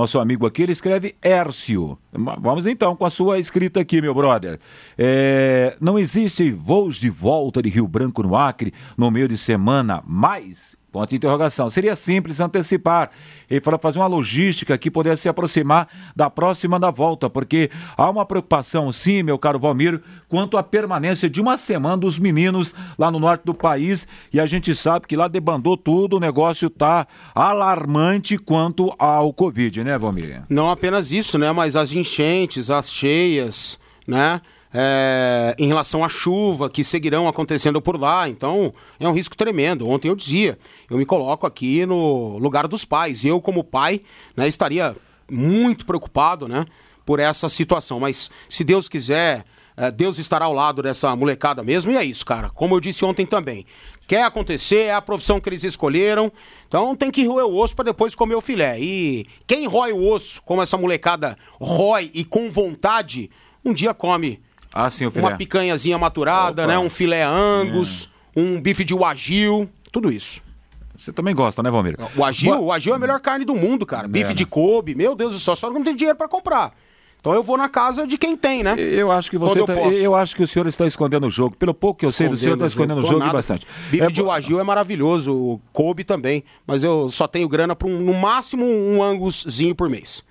Nosso 0.00 0.18
amigo 0.18 0.46
aqui, 0.46 0.62
ele 0.62 0.72
escreve 0.72 1.14
Hércio. 1.20 1.98
Vamos 2.40 2.66
então 2.66 2.96
com 2.96 3.04
a 3.04 3.10
sua 3.10 3.38
escrita 3.38 3.80
aqui, 3.80 4.00
meu 4.00 4.14
brother. 4.14 4.58
É, 4.96 5.76
não 5.78 5.98
existe 5.98 6.50
voos 6.52 6.96
de 6.96 7.10
volta 7.10 7.60
de 7.60 7.68
Rio 7.68 7.86
Branco 7.86 8.22
no 8.22 8.34
Acre 8.34 8.72
no 8.96 9.10
meio 9.10 9.28
de 9.28 9.36
semana, 9.36 10.02
mas 10.06 10.74
Ponto 10.92 11.10
de 11.10 11.16
interrogação. 11.16 11.70
Seria 11.70 11.94
simples 11.94 12.40
antecipar. 12.40 13.10
Ele 13.48 13.60
falou 13.60 13.78
fazer 13.78 14.00
uma 14.00 14.08
logística 14.08 14.76
que 14.76 14.90
pudesse 14.90 15.22
se 15.22 15.28
aproximar 15.28 15.88
da 16.16 16.28
próxima 16.28 16.80
da 16.80 16.90
volta, 16.90 17.30
porque 17.30 17.70
há 17.96 18.10
uma 18.10 18.26
preocupação, 18.26 18.92
sim, 18.92 19.22
meu 19.22 19.38
caro 19.38 19.58
Valmir, 19.58 20.02
quanto 20.28 20.56
à 20.56 20.62
permanência 20.62 21.30
de 21.30 21.40
uma 21.40 21.56
semana 21.56 21.96
dos 21.96 22.18
meninos 22.18 22.74
lá 22.98 23.10
no 23.10 23.20
norte 23.20 23.42
do 23.44 23.54
país. 23.54 24.06
E 24.32 24.40
a 24.40 24.46
gente 24.46 24.74
sabe 24.74 25.06
que 25.06 25.16
lá 25.16 25.28
debandou 25.28 25.76
tudo, 25.76 26.16
o 26.16 26.20
negócio 26.20 26.66
está 26.66 27.06
alarmante 27.34 28.36
quanto 28.36 28.92
ao 28.98 29.32
Covid, 29.32 29.84
né, 29.84 29.96
Valmir? 29.96 30.44
Não 30.48 30.70
apenas 30.70 31.12
isso, 31.12 31.38
né? 31.38 31.52
Mas 31.52 31.76
as 31.76 31.92
enchentes, 31.92 32.68
as 32.68 32.90
cheias, 32.90 33.78
né? 34.06 34.40
É, 34.72 35.54
em 35.58 35.66
relação 35.66 36.04
à 36.04 36.08
chuva 36.08 36.70
que 36.70 36.84
seguirão 36.84 37.26
acontecendo 37.26 37.80
por 37.80 37.98
lá. 37.98 38.28
Então, 38.28 38.72
é 38.98 39.08
um 39.08 39.12
risco 39.12 39.36
tremendo. 39.36 39.88
Ontem 39.88 40.08
eu 40.08 40.14
dizia, 40.14 40.58
eu 40.88 40.96
me 40.96 41.04
coloco 41.04 41.46
aqui 41.46 41.84
no 41.86 42.38
lugar 42.38 42.68
dos 42.68 42.84
pais. 42.84 43.24
Eu, 43.24 43.40
como 43.40 43.64
pai, 43.64 44.00
né, 44.36 44.48
estaria 44.48 44.96
muito 45.30 45.84
preocupado 45.84 46.48
né, 46.48 46.64
por 47.04 47.18
essa 47.18 47.48
situação. 47.48 47.98
Mas, 47.98 48.30
se 48.48 48.62
Deus 48.62 48.88
quiser, 48.88 49.44
é, 49.76 49.90
Deus 49.90 50.18
estará 50.18 50.44
ao 50.44 50.52
lado 50.52 50.82
dessa 50.82 51.14
molecada 51.16 51.62
mesmo. 51.62 51.90
E 51.92 51.96
é 51.96 52.04
isso, 52.04 52.24
cara. 52.24 52.50
Como 52.50 52.74
eu 52.74 52.80
disse 52.80 53.04
ontem 53.04 53.26
também. 53.26 53.66
Quer 54.06 54.24
acontecer, 54.24 54.86
é 54.86 54.94
a 54.94 55.00
profissão 55.00 55.40
que 55.40 55.48
eles 55.48 55.62
escolheram. 55.62 56.32
Então 56.66 56.96
tem 56.96 57.10
que 57.10 57.24
roer 57.24 57.46
o 57.46 57.56
osso 57.56 57.76
para 57.76 57.86
depois 57.86 58.14
comer 58.14 58.34
o 58.34 58.40
filé. 58.40 58.78
E 58.80 59.26
quem 59.46 59.66
rói 59.66 59.92
o 59.92 60.04
osso, 60.04 60.42
como 60.42 60.60
essa 60.60 60.76
molecada 60.76 61.38
rói 61.60 62.10
e 62.12 62.24
com 62.24 62.50
vontade, 62.50 63.30
um 63.64 63.72
dia 63.72 63.94
come 63.94 64.40
ah, 64.72 64.88
sim, 64.90 65.06
o 65.06 65.10
filé. 65.10 65.26
Uma 65.26 65.36
picanhazinha 65.36 65.98
maturada, 65.98 66.62
Opa. 66.62 66.72
né? 66.72 66.78
Um 66.78 66.90
filé 66.90 67.22
angus, 67.22 68.08
é. 68.34 68.40
um 68.40 68.60
bife 68.60 68.84
de 68.84 68.94
wagyu, 68.94 69.68
tudo 69.90 70.12
isso. 70.12 70.40
Você 70.96 71.12
também 71.12 71.34
gosta, 71.34 71.62
né, 71.62 71.70
Valmir? 71.70 71.96
O 72.14 72.20
wagyu, 72.20 72.54
o 72.60 72.66
wagyu 72.66 72.92
é 72.92 72.96
a 72.96 72.98
melhor 72.98 73.20
carne 73.20 73.44
do 73.44 73.54
mundo, 73.54 73.86
cara. 73.86 74.06
É, 74.06 74.08
bife 74.08 74.28
né? 74.28 74.34
de 74.34 74.44
Kobe, 74.44 74.94
meu 74.94 75.14
Deus 75.14 75.32
do 75.32 75.40
céu, 75.40 75.56
só 75.56 75.70
não 75.70 75.82
tem 75.82 75.96
dinheiro 75.96 76.16
para 76.16 76.28
comprar. 76.28 76.72
Então 77.20 77.34
eu 77.34 77.42
vou 77.42 77.56
na 77.56 77.68
casa 77.68 78.06
de 78.06 78.16
quem 78.16 78.34
tem, 78.34 78.62
né? 78.62 78.74
Eu 78.78 79.12
acho 79.12 79.30
que 79.30 79.36
você 79.36 79.62
tá, 79.64 79.74
eu, 79.74 79.92
eu, 79.92 80.14
acho 80.14 80.34
que 80.34 80.42
o 80.42 80.48
senhor 80.48 80.66
está 80.66 80.86
escondendo 80.86 81.26
o 81.26 81.30
jogo. 81.30 81.54
Pelo 81.54 81.74
pouco 81.74 82.00
que 82.00 82.06
eu 82.06 82.12
sei 82.12 82.28
do 82.28 82.36
senhor, 82.36 82.54
está 82.54 82.66
escondendo 82.66 83.00
o 83.00 83.06
jogo 83.06 83.30
bastante. 83.30 83.66
Bife 83.90 84.04
é, 84.04 84.10
de 84.10 84.22
wagyu 84.22 84.58
é 84.58 84.62
maravilhoso, 84.62 85.34
o 85.34 85.60
Kobe 85.70 86.02
também, 86.02 86.42
mas 86.66 86.82
eu 86.82 87.10
só 87.10 87.28
tenho 87.28 87.46
grana 87.46 87.76
para 87.76 87.88
um, 87.88 88.00
no 88.00 88.14
máximo 88.14 88.64
um 88.64 89.02
anguszinho 89.02 89.74
por 89.74 89.90
mês. 89.90 90.22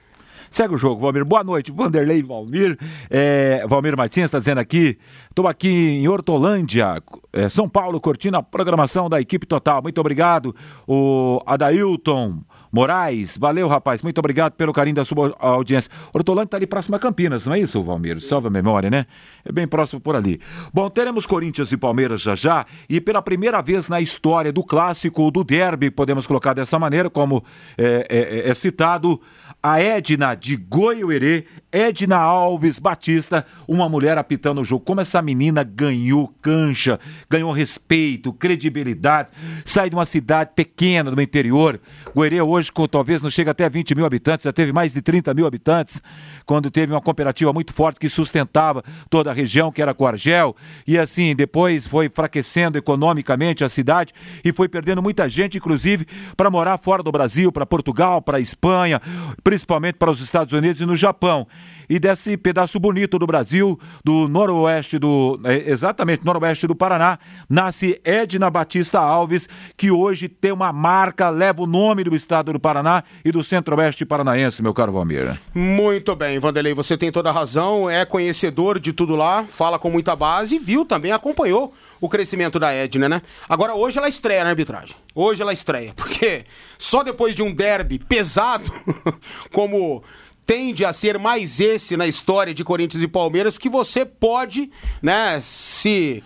Segue 0.52 0.76
o 0.76 0.78
jogo, 0.78 1.02
Valmir. 1.02 1.24
Boa 1.26 1.44
noite, 1.44 1.72
Vanderlei 1.72 2.24
Valmir. 2.24 2.78
É, 3.10 3.66
Valmir 3.68 3.96
Martins 3.96 4.26
está 4.26 4.40
dizendo 4.40 4.60
aqui. 4.60 4.98
Estou 5.30 5.48
aqui 5.48 5.70
em 5.70 6.08
Hortolândia, 6.08 7.02
é, 7.32 7.50
São 7.50 7.70
Paulo, 7.70 8.00
curtindo 8.00 8.38
a 8.38 8.44
programação 8.44 9.10
da 9.10 9.22
equipe 9.22 9.46
total. 9.46 9.82
Muito 9.82 10.00
obrigado, 10.00 10.56
o 10.88 11.42
Adailton. 11.46 12.40
Moraes, 12.72 13.36
valeu 13.36 13.68
rapaz, 13.68 14.04
muito 14.04 14.20
obrigado 14.20 14.54
pelo 14.54 14.72
carinho 14.72 14.96
da 14.96 15.04
sua 15.04 15.36
audiência. 15.40 15.92
Hortolândia 16.14 16.50
está 16.50 16.58
ali 16.58 16.68
próximo 16.68 16.96
a 16.96 17.00
Campinas, 17.00 17.46
não 17.46 17.54
é 17.54 17.60
isso, 17.60 17.82
Valmir? 17.84 18.22
Salve 18.22 18.48
a 18.48 18.50
memória, 18.52 18.90
né? 18.92 19.06
É 19.44 19.52
bem 19.52 19.68
próximo 19.68 20.00
por 20.00 20.16
ali. 20.16 20.40
Bom, 20.72 20.88
teremos 20.90 21.26
Corinthians 21.26 21.72
e 21.72 21.78
Palmeiras 21.78 22.22
já 22.22 22.36
já 22.36 22.66
e 22.88 23.02
pela 23.02 23.22
primeira 23.22 23.62
vez 23.62 23.88
na 23.88 24.00
história 24.00 24.54
do 24.54 24.64
clássico, 24.64 25.32
do 25.32 25.44
derby, 25.44 25.90
podemos 25.90 26.28
colocar 26.28 26.54
dessa 26.54 26.78
maneira, 26.78 27.10
como 27.10 27.44
é, 27.78 28.06
é, 28.08 28.20
é, 28.20 28.50
é 28.50 28.54
citado, 28.54 29.20
a 29.62 29.80
Edna 29.82 30.36
de 30.36 30.56
Goiuerê, 30.56 31.46
Edna 31.72 32.18
Alves 32.18 32.80
Batista, 32.80 33.46
uma 33.68 33.88
mulher 33.88 34.18
apitando 34.18 34.62
o 34.62 34.66
jogo. 34.66 34.84
Como 34.84 35.02
essa 35.02 35.22
menina 35.22 35.64
ganhou 35.64 36.34
cancha, 36.42 37.00
ganhou 37.30 37.52
respeito, 37.52 38.34
credibilidade, 38.34 39.30
sai 39.64 39.88
de 39.88 39.96
uma 39.96 40.06
cidade 40.06 40.52
pequena 40.56 41.12
do 41.12 41.22
interior. 41.22 41.80
Goiuerê 42.16 42.42
hoje 42.42 42.72
talvez 42.90 43.22
não 43.22 43.30
chega 43.30 43.52
até 43.52 43.70
20 43.70 43.94
mil 43.94 44.06
habitantes, 44.06 44.46
já 44.46 44.52
teve 44.52 44.72
mais 44.72 44.94
de 44.94 45.02
30 45.02 45.32
mil 45.36 45.46
habitantes, 45.46 46.02
quando 46.44 46.72
teve 46.72 46.92
uma 46.92 47.02
cooperativa 47.02 47.54
muito 47.54 47.72
forte 47.72 48.00
que 48.00 48.10
sustentava 48.10 48.84
toda 49.10 49.30
a 49.30 49.34
região, 49.34 49.72
que 49.72 49.82
era 49.82 49.94
Coargel, 49.94 50.56
e 50.88 50.98
assim, 50.98 51.36
depois 51.36 51.86
foi 51.86 52.08
enfraquecendo 52.08 52.80
economicamente 52.80 53.64
a 53.64 53.70
cidade 53.70 54.12
e 54.44 54.52
foi 54.52 54.68
perdendo 54.68 55.04
muita 55.04 55.30
gente, 55.30 55.58
inclusive, 55.58 56.08
para 56.36 56.50
morar 56.50 56.80
fora 56.80 57.04
do 57.04 57.12
Brasil, 57.12 57.52
para 57.52 57.66
Portugal, 57.66 58.24
para 58.24 58.40
Espanha, 58.40 59.00
principalmente 59.44 59.96
para 59.96 60.10
os 60.10 60.20
Estados 60.20 60.52
Unidos 60.52 60.82
e 60.82 60.86
no 60.86 60.96
Japão. 60.96 61.48
E 61.90 61.98
desse 61.98 62.38
pedaço 62.38 62.80
bonito 62.80 63.18
do 63.18 63.26
Brasil, 63.26 63.80
do 64.06 64.28
noroeste 64.28 65.00
do. 65.00 65.40
É, 65.44 65.72
exatamente, 65.72 66.24
noroeste 66.24 66.68
do 66.68 66.76
Paraná, 66.76 67.18
nasce 67.50 68.00
Edna 68.04 68.50
Batista 68.50 69.00
Alves, 69.00 69.50
que 69.76 69.90
hoje 69.90 70.30
tem 70.30 70.52
uma 70.52 70.72
marca, 70.72 71.30
leva 71.30 71.64
o 71.64 71.68
nome 71.68 72.04
do 72.04 72.16
estado 72.16 72.54
do 72.54 72.60
Paraná 72.60 73.04
e 73.26 73.32
do 73.32 73.44
centro-oeste 73.44 74.06
paranaense, 74.06 74.62
meu 74.62 74.74
caro 74.74 74.92
Valmir. 74.92 75.40
Muito 75.54 76.16
bem, 76.16 76.38
Vanderlei, 76.38 76.76
você 76.76 76.96
tem 76.96 77.12
toda 77.12 77.30
a 77.30 77.34
razão, 77.34 77.90
é 77.90 78.06
conhecedor 78.06 78.80
de 78.80 78.94
tudo 78.94 79.16
lá, 79.16 79.46
fala 79.48 79.80
com 79.80 79.90
muita 79.90 80.16
base 80.16 80.60
viu 80.60 80.86
também, 80.86 81.12
acompanhou 81.12 81.74
o 82.00 82.08
crescimento 82.08 82.60
da 82.60 82.72
Edna, 82.72 83.10
né? 83.10 83.22
Agora, 83.48 83.74
hoje 83.74 83.98
ela 83.98 84.08
estreia 84.08 84.44
na 84.44 84.52
arbitragem. 84.52 84.96
Hoje 85.16 85.42
ela 85.42 85.52
estreia, 85.52 85.94
porque 85.96 86.46
só 86.78 87.04
depois 87.04 87.36
de 87.36 87.42
um 87.42 87.54
derby 87.54 88.00
pesado, 88.00 88.72
como 89.52 90.04
tende 90.50 90.84
a 90.84 90.92
ser 90.92 91.20
mais 91.20 91.60
esse 91.60 91.96
na 91.96 92.08
história 92.08 92.56
de 92.56 92.64
Corinthians 92.64 93.04
e 93.04 93.08
Palmeiras, 93.08 93.56
que 93.56 93.70
você 93.70 94.04
pode, 94.04 94.72
né, 95.00 95.40
se 95.40 96.24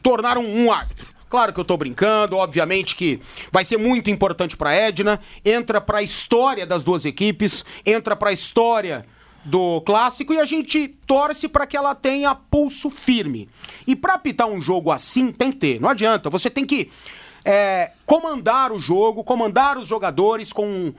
tornar 0.00 0.38
um, 0.38 0.66
um 0.66 0.70
árbitro. 0.70 1.12
Claro 1.28 1.52
que 1.52 1.58
eu 1.58 1.64
tô 1.64 1.76
brincando, 1.76 2.36
obviamente 2.36 2.94
que 2.94 3.20
vai 3.50 3.64
ser 3.64 3.76
muito 3.76 4.08
importante 4.08 4.56
para 4.56 4.72
Edna, 4.72 5.18
entra 5.44 5.80
para 5.80 5.98
a 5.98 6.02
história 6.04 6.64
das 6.64 6.84
duas 6.84 7.04
equipes, 7.04 7.64
entra 7.84 8.14
para 8.14 8.30
a 8.30 8.32
história 8.32 9.04
do 9.44 9.80
clássico 9.80 10.32
e 10.32 10.38
a 10.38 10.44
gente 10.44 10.86
torce 11.04 11.48
para 11.48 11.66
que 11.66 11.76
ela 11.76 11.96
tenha 11.96 12.32
pulso 12.32 12.88
firme. 12.88 13.48
E 13.88 13.96
para 13.96 14.14
apitar 14.14 14.46
um 14.46 14.60
jogo 14.60 14.92
assim 14.92 15.32
tem 15.32 15.50
que 15.50 15.58
ter, 15.58 15.80
não 15.80 15.88
adianta, 15.88 16.30
você 16.30 16.48
tem 16.48 16.64
que 16.64 16.92
é, 17.44 17.90
comandar 18.06 18.70
o 18.70 18.78
jogo, 18.78 19.24
comandar 19.24 19.76
os 19.76 19.88
jogadores 19.88 20.52
com 20.52 20.94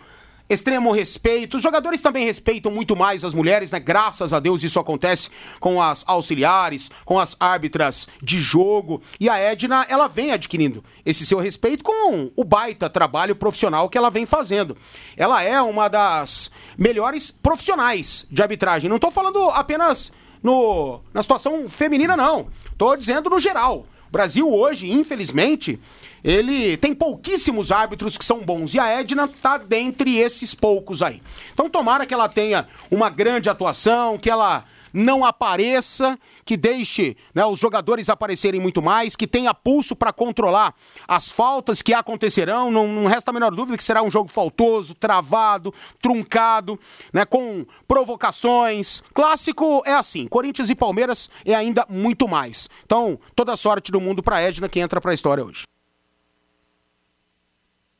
extremo 0.49 0.91
respeito. 0.91 1.57
Os 1.57 1.63
jogadores 1.63 2.01
também 2.01 2.25
respeitam 2.25 2.71
muito 2.71 2.95
mais 2.95 3.23
as 3.23 3.33
mulheres, 3.33 3.71
né? 3.71 3.79
Graças 3.79 4.33
a 4.33 4.39
Deus 4.39 4.63
isso 4.63 4.79
acontece 4.79 5.29
com 5.59 5.81
as 5.81 6.03
auxiliares, 6.07 6.89
com 7.03 7.19
as 7.19 7.35
árbitras 7.39 8.07
de 8.21 8.39
jogo. 8.39 9.01
E 9.19 9.29
a 9.29 9.37
Edna, 9.37 9.85
ela 9.89 10.07
vem 10.07 10.31
adquirindo 10.31 10.83
esse 11.05 11.25
seu 11.25 11.39
respeito 11.39 11.83
com 11.83 12.31
o 12.35 12.43
baita 12.43 12.89
trabalho 12.89 13.35
profissional 13.35 13.89
que 13.89 13.97
ela 13.97 14.09
vem 14.09 14.25
fazendo. 14.25 14.77
Ela 15.17 15.43
é 15.43 15.61
uma 15.61 15.87
das 15.87 16.51
melhores 16.77 17.31
profissionais 17.31 18.25
de 18.29 18.41
arbitragem. 18.41 18.89
Não 18.89 18.97
estou 18.97 19.11
falando 19.11 19.49
apenas 19.49 20.11
no, 20.43 21.01
na 21.13 21.21
situação 21.21 21.67
feminina, 21.67 22.15
não. 22.15 22.47
Estou 22.71 22.95
dizendo 22.95 23.29
no 23.29 23.39
geral. 23.39 23.87
O 24.07 24.11
Brasil 24.11 24.51
hoje, 24.51 24.91
infelizmente, 24.91 25.79
ele 26.23 26.77
tem 26.77 26.93
pouquíssimos 26.95 27.71
árbitros 27.71 28.17
que 28.17 28.25
são 28.25 28.39
bons 28.39 28.73
e 28.73 28.79
a 28.79 28.87
Edna 28.87 29.27
tá 29.27 29.57
dentre 29.57 30.17
esses 30.17 30.55
poucos 30.55 31.01
aí. 31.01 31.21
Então 31.53 31.69
tomara 31.69 32.05
que 32.05 32.13
ela 32.13 32.27
tenha 32.27 32.67
uma 32.89 33.09
grande 33.09 33.49
atuação, 33.49 34.17
que 34.17 34.29
ela 34.29 34.65
não 34.95 35.25
apareça, 35.25 36.17
que 36.45 36.55
deixe 36.55 37.17
né, 37.33 37.45
os 37.45 37.59
jogadores 37.59 38.09
aparecerem 38.09 38.61
muito 38.61 38.81
mais, 38.81 39.15
que 39.15 39.27
tenha 39.27 39.53
pulso 39.53 39.95
para 39.95 40.13
controlar 40.13 40.73
as 41.05 41.29
faltas 41.29 41.81
que 41.81 41.93
acontecerão. 41.93 42.71
Não, 42.71 42.87
não, 42.87 43.05
resta 43.05 43.31
a 43.31 43.33
menor 43.33 43.53
dúvida 43.53 43.77
que 43.77 43.83
será 43.83 44.01
um 44.01 44.09
jogo 44.09 44.29
faltoso, 44.29 44.95
travado, 44.95 45.73
truncado, 46.01 46.79
né, 47.11 47.25
com 47.25 47.65
provocações. 47.85 49.03
Clássico 49.13 49.83
é 49.85 49.93
assim. 49.93 50.27
Corinthians 50.27 50.69
e 50.69 50.75
Palmeiras 50.75 51.29
é 51.45 51.53
ainda 51.53 51.85
muito 51.89 52.27
mais. 52.27 52.69
Então, 52.85 53.19
toda 53.35 53.57
sorte 53.57 53.91
do 53.91 53.99
mundo 53.99 54.23
para 54.23 54.41
Edna 54.41 54.69
que 54.69 54.79
entra 54.79 55.01
para 55.01 55.11
a 55.11 55.13
história 55.13 55.43
hoje. 55.43 55.63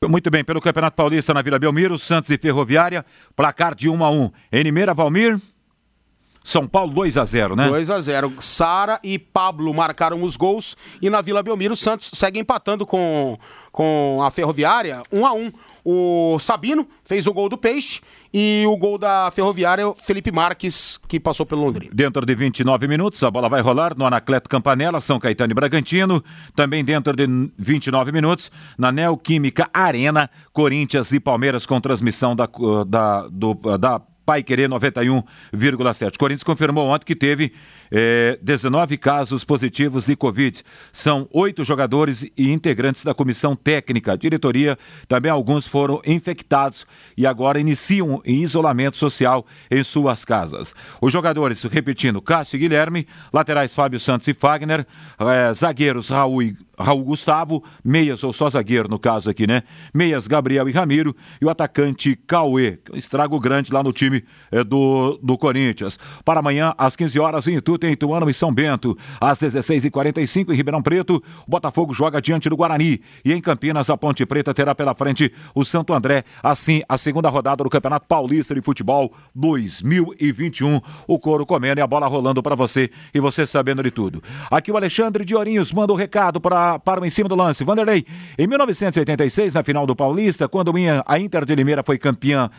Muito 0.07 0.29
bem, 0.29 0.43
pelo 0.43 0.61
Campeonato 0.61 0.95
Paulista 0.95 1.33
na 1.33 1.41
Vila 1.41 1.57
Belmiro, 1.57 1.97
Santos 1.97 2.29
e 2.29 2.37
Ferroviária, 2.37 3.03
placar 3.35 3.73
de 3.73 3.89
1 3.89 4.05
a 4.05 4.11
1. 4.11 4.31
Em 4.51 4.63
Limeira, 4.63 4.93
Valmir. 4.93 5.41
São 6.45 6.67
Paulo 6.67 6.93
2 6.93 7.17
a 7.17 7.25
0, 7.25 7.55
né? 7.55 7.67
2 7.67 7.89
a 7.89 7.99
0. 7.99 8.33
Sara 8.37 8.99
e 9.03 9.17
Pablo 9.17 9.73
marcaram 9.73 10.21
os 10.21 10.37
gols 10.37 10.77
e 11.01 11.09
na 11.09 11.19
Vila 11.19 11.41
Belmiro 11.41 11.73
o 11.73 11.77
Santos 11.77 12.11
segue 12.13 12.39
empatando 12.39 12.85
com, 12.85 13.35
com 13.71 14.19
a 14.21 14.29
Ferroviária 14.29 15.01
1 15.11 15.25
a 15.25 15.33
1. 15.33 15.51
O 15.83 16.37
Sabino 16.39 16.87
fez 17.03 17.25
o 17.25 17.33
gol 17.33 17.49
do 17.49 17.57
Peixe 17.57 17.99
e 18.31 18.63
o 18.67 18.77
gol 18.77 18.99
da 18.99 19.31
Ferroviária, 19.31 19.91
Felipe 19.97 20.31
Marques, 20.31 20.99
que 21.07 21.19
passou 21.19 21.47
pelo 21.47 21.63
Londrina. 21.63 21.91
Dentro 21.93 22.23
de 22.23 22.35
29 22.35 22.87
minutos, 22.87 23.23
a 23.23 23.31
bola 23.31 23.49
vai 23.49 23.61
rolar 23.61 23.97
no 23.97 24.05
Anacleto 24.05 24.47
Campanella, 24.47 25.01
São 25.01 25.19
Caetano 25.19 25.51
e 25.51 25.55
Bragantino. 25.55 26.23
Também 26.55 26.85
dentro 26.85 27.15
de 27.15 27.27
29 27.57 28.11
minutos, 28.11 28.51
na 28.77 28.91
Neoquímica 28.91 29.67
Arena, 29.73 30.29
Corinthians 30.53 31.11
e 31.11 31.19
Palmeiras 31.19 31.65
com 31.65 31.81
transmissão 31.81 32.35
da, 32.35 32.47
da, 32.87 33.27
do, 33.27 33.53
da 33.77 34.01
Pai 34.25 34.41
Querer 34.41 34.67
91,7. 34.67 36.17
Corinthians 36.17 36.43
confirmou 36.43 36.87
ontem 36.87 37.05
que 37.05 37.15
teve 37.15 37.53
é, 37.91 38.39
19 38.41 38.97
casos 38.97 39.43
positivos 39.43 40.05
de 40.05 40.15
Covid. 40.15 40.63
São 40.91 41.27
oito 41.31 41.63
jogadores 41.63 42.25
e 42.35 42.51
integrantes 42.51 43.03
da 43.03 43.13
comissão 43.13 43.55
técnica, 43.55 44.17
diretoria. 44.17 44.77
Também 45.07 45.31
alguns 45.31 45.67
foram 45.67 46.01
infectados 46.05 46.85
e 47.15 47.27
agora 47.27 47.59
iniciam 47.59 48.21
em 48.25 48.41
isolamento 48.41 48.97
social 48.97 49.45
em 49.69 49.83
suas 49.83 50.25
casas. 50.25 50.73
Os 50.99 51.13
jogadores, 51.13 51.63
repetindo, 51.63 52.21
Cássio 52.21 52.57
e 52.57 52.59
Guilherme, 52.59 53.07
laterais 53.31 53.73
Fábio 53.73 53.99
Santos 53.99 54.27
e 54.27 54.33
Fagner, 54.33 54.85
é, 55.19 55.53
zagueiros 55.53 56.09
Raul 56.09 56.41
e 56.41 56.57
Raul 56.77 57.03
Gustavo, 57.03 57.63
meias 57.83 58.23
ou 58.23 58.33
só 58.33 58.49
zagueiro 58.49 58.89
no 58.89 58.99
caso 58.99 59.29
aqui, 59.29 59.47
né? 59.47 59.63
Meias 59.93 60.27
Gabriel 60.27 60.67
e 60.67 60.71
Ramiro 60.71 61.15
e 61.41 61.45
o 61.45 61.49
atacante 61.49 62.17
Cauê, 62.27 62.79
estrago 62.93 63.39
grande 63.39 63.71
lá 63.71 63.81
no 63.81 63.93
time 63.93 64.14
é, 64.51 64.63
do, 64.63 65.19
do 65.21 65.37
Corinthians. 65.37 65.97
Para 66.23 66.39
amanhã, 66.39 66.73
às 66.77 66.95
15 66.95 67.19
horas, 67.19 67.47
em 67.47 67.55
Itu, 67.55 67.77
tem 67.77 67.91
Ituano 67.91 68.29
e 68.29 68.33
São 68.33 68.53
Bento. 68.53 68.97
Às 69.19 69.39
16h45, 69.39 70.51
em 70.51 70.55
Ribeirão 70.55 70.81
Preto, 70.81 71.23
o 71.47 71.51
Botafogo 71.51 71.93
joga 71.93 72.21
diante 72.21 72.49
do 72.49 72.57
Guarani. 72.57 73.01
E 73.23 73.33
em 73.33 73.41
Campinas, 73.41 73.89
a 73.89 73.97
Ponte 73.97 74.25
Preta 74.25 74.53
terá 74.53 74.75
pela 74.75 74.93
frente 74.93 75.31
o 75.53 75.65
Santo 75.65 75.93
André. 75.93 76.23
Assim, 76.43 76.81
a 76.87 76.97
segunda 76.97 77.29
rodada 77.29 77.63
do 77.63 77.69
Campeonato 77.69 78.05
Paulista 78.07 78.53
de 78.53 78.61
Futebol 78.61 79.13
2021. 79.33 80.79
O 81.07 81.19
couro 81.19 81.45
comendo 81.45 81.79
e 81.79 81.83
a 81.83 81.87
bola 81.87 82.07
rolando 82.07 82.43
para 82.43 82.55
você 82.55 82.89
e 83.13 83.19
você 83.19 83.47
sabendo 83.47 83.81
de 83.81 83.91
tudo. 83.91 84.21
Aqui 84.51 84.71
o 84.71 84.77
Alexandre 84.77 85.25
de 85.25 85.35
Ourinhos 85.35 85.71
manda 85.71 85.91
o 85.91 85.95
um 85.95 85.97
recado 85.97 86.39
para 86.39 86.79
para 86.79 87.01
o 87.01 87.05
em 87.05 87.09
cima 87.09 87.27
do 87.27 87.35
lance. 87.35 87.63
Vanderlei, 87.63 88.05
em 88.37 88.47
1986, 88.47 89.53
na 89.53 89.63
final 89.63 89.87
do 89.87 89.95
Paulista, 89.95 90.47
quando 90.47 90.71
a 91.05 91.19
Inter 91.19 91.45
de 91.45 91.55
Limeira 91.55 91.83
foi 91.83 91.97
campeã 91.97 92.49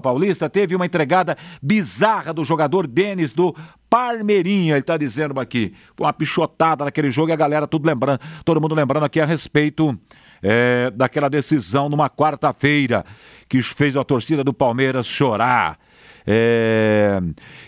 paulista, 0.00 0.48
teve 0.48 0.63
uma 0.72 0.86
entregada 0.86 1.36
bizarra 1.60 2.32
do 2.32 2.44
jogador 2.44 2.86
Denis 2.86 3.32
do 3.32 3.54
Parmeirinha, 3.90 4.74
ele 4.74 4.80
está 4.80 4.96
dizendo 4.96 5.38
aqui. 5.38 5.74
Foi 5.96 6.06
uma 6.06 6.12
pichotada 6.12 6.84
naquele 6.84 7.10
jogo 7.10 7.30
e 7.30 7.32
a 7.32 7.36
galera 7.36 7.66
tudo 7.66 7.86
lembrando, 7.86 8.20
todo 8.44 8.60
mundo 8.60 8.74
lembrando 8.74 9.04
aqui 9.04 9.20
a 9.20 9.26
respeito 9.26 9.98
é, 10.42 10.90
daquela 10.90 11.28
decisão 11.28 11.88
numa 11.88 12.10
quarta-feira 12.10 13.04
que 13.48 13.62
fez 13.62 13.96
a 13.96 14.04
torcida 14.04 14.42
do 14.42 14.52
Palmeiras 14.52 15.06
chorar. 15.06 15.78
É... 16.26 17.20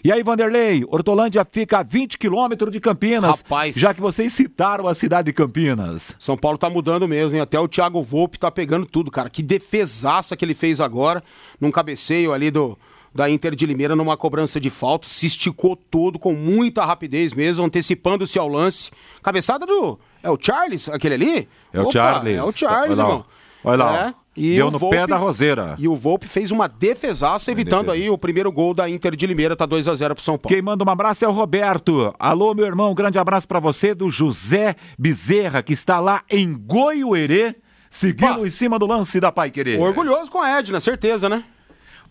E 0.03 0.11
aí, 0.11 0.23
Vanderlei, 0.23 0.83
Hortolândia 0.89 1.47
fica 1.51 1.79
a 1.79 1.83
20 1.83 2.17
quilômetros 2.17 2.73
de 2.73 2.81
Campinas. 2.81 3.43
Rapaz. 3.43 3.77
Já 3.77 3.93
que 3.93 4.01
vocês 4.01 4.33
citaram 4.33 4.89
a 4.89 4.95
cidade 4.95 5.27
de 5.27 5.33
Campinas. 5.33 6.17
São 6.19 6.37
Paulo 6.37 6.57
tá 6.57 6.71
mudando 6.71 7.07
mesmo, 7.07 7.37
hein? 7.37 7.43
Até 7.43 7.61
o 7.61 7.69
Thiago 7.69 8.03
Volpe 8.03 8.39
tá 8.39 8.51
pegando 8.51 8.87
tudo, 8.87 9.11
cara. 9.11 9.29
Que 9.29 9.43
defesaça 9.43 10.37
que 10.37 10.45
ele 10.45 10.55
fez 10.55 10.81
agora, 10.81 11.23
num 11.61 11.71
cabeceio 11.71 12.33
ali 12.33 12.51
do, 12.51 12.79
da 13.17 13.29
Inter 13.29 13.55
de 13.57 13.67
Limeira 13.67 13.97
numa 13.97 14.17
cobrança 14.17 14.61
de 14.61 14.71
falta, 14.71 15.09
se 15.09 15.27
esticou 15.27 15.75
todo 15.75 16.19
com 16.19 16.33
muita 16.35 16.85
rapidez 16.85 17.33
mesmo, 17.33 17.65
antecipando-se 17.65 18.39
ao 18.39 18.47
lance. 18.49 18.91
Cabeçada 19.23 19.67
do. 19.67 19.99
É 20.23 20.31
o 20.31 20.39
Charles, 20.41 20.89
aquele 20.89 21.15
ali? 21.15 21.49
É 21.73 21.79
o 21.81 21.83
Opa, 21.85 21.93
Charles. 21.93 22.37
É 22.37 22.43
o 22.45 22.53
Charles, 22.53 22.99
Olha 22.99 23.09
irmão. 23.09 23.25
Olha 23.65 23.85
lá. 23.85 24.07
É. 24.09 24.15
E 24.39 24.55
Deu 24.57 24.71
no 24.71 24.79
Volpe- 24.79 24.97
pé 24.97 25.07
da 25.07 25.17
roseira. 25.17 25.75
E 25.79 25.89
o 25.89 25.97
Volpe 25.97 26.27
fez 26.27 26.51
uma 26.51 26.69
defesaça, 26.69 27.51
evitando 27.51 27.87
defesa. 27.87 28.05
aí 28.05 28.11
o 28.11 28.19
primeiro 28.19 28.53
gol 28.53 28.75
da 28.75 28.87
Inter 28.89 29.17
de 29.17 29.27
Limeira, 29.27 29.57
tá 29.57 29.65
2 29.65 29.89
a 29.89 29.95
0 29.95 30.15
pro 30.15 30.23
São 30.23 30.37
Paulo. 30.37 30.55
Quem 30.55 30.61
manda 30.63 30.85
um 30.85 30.91
abraço 30.91 31.25
é 31.25 31.29
o 31.29 31.33
Roberto. 31.33 32.15
Alô, 32.19 32.55
meu 32.55 32.67
irmão, 32.67 32.91
um 32.93 32.95
grande 32.95 33.19
abraço 33.19 33.49
pra 33.49 33.59
você 33.59 33.95
do 33.95 34.11
José 34.11 34.77
Bezerra, 34.99 35.63
que 35.63 35.73
está 35.73 35.99
lá 36.01 36.21
em 36.31 36.53
Goiuerê, 36.53 37.57
seguindo 37.91 38.47
em 38.47 38.51
cima 38.51 38.79
do 38.79 38.85
lance 38.85 39.19
da 39.19 39.33
Pai 39.33 39.51
Querer. 39.51 39.81
Orgulhoso 39.81 40.31
com 40.31 40.39
a 40.39 40.59
Edna, 40.59 40.81
certeza, 40.81 41.31
né? 41.31 41.43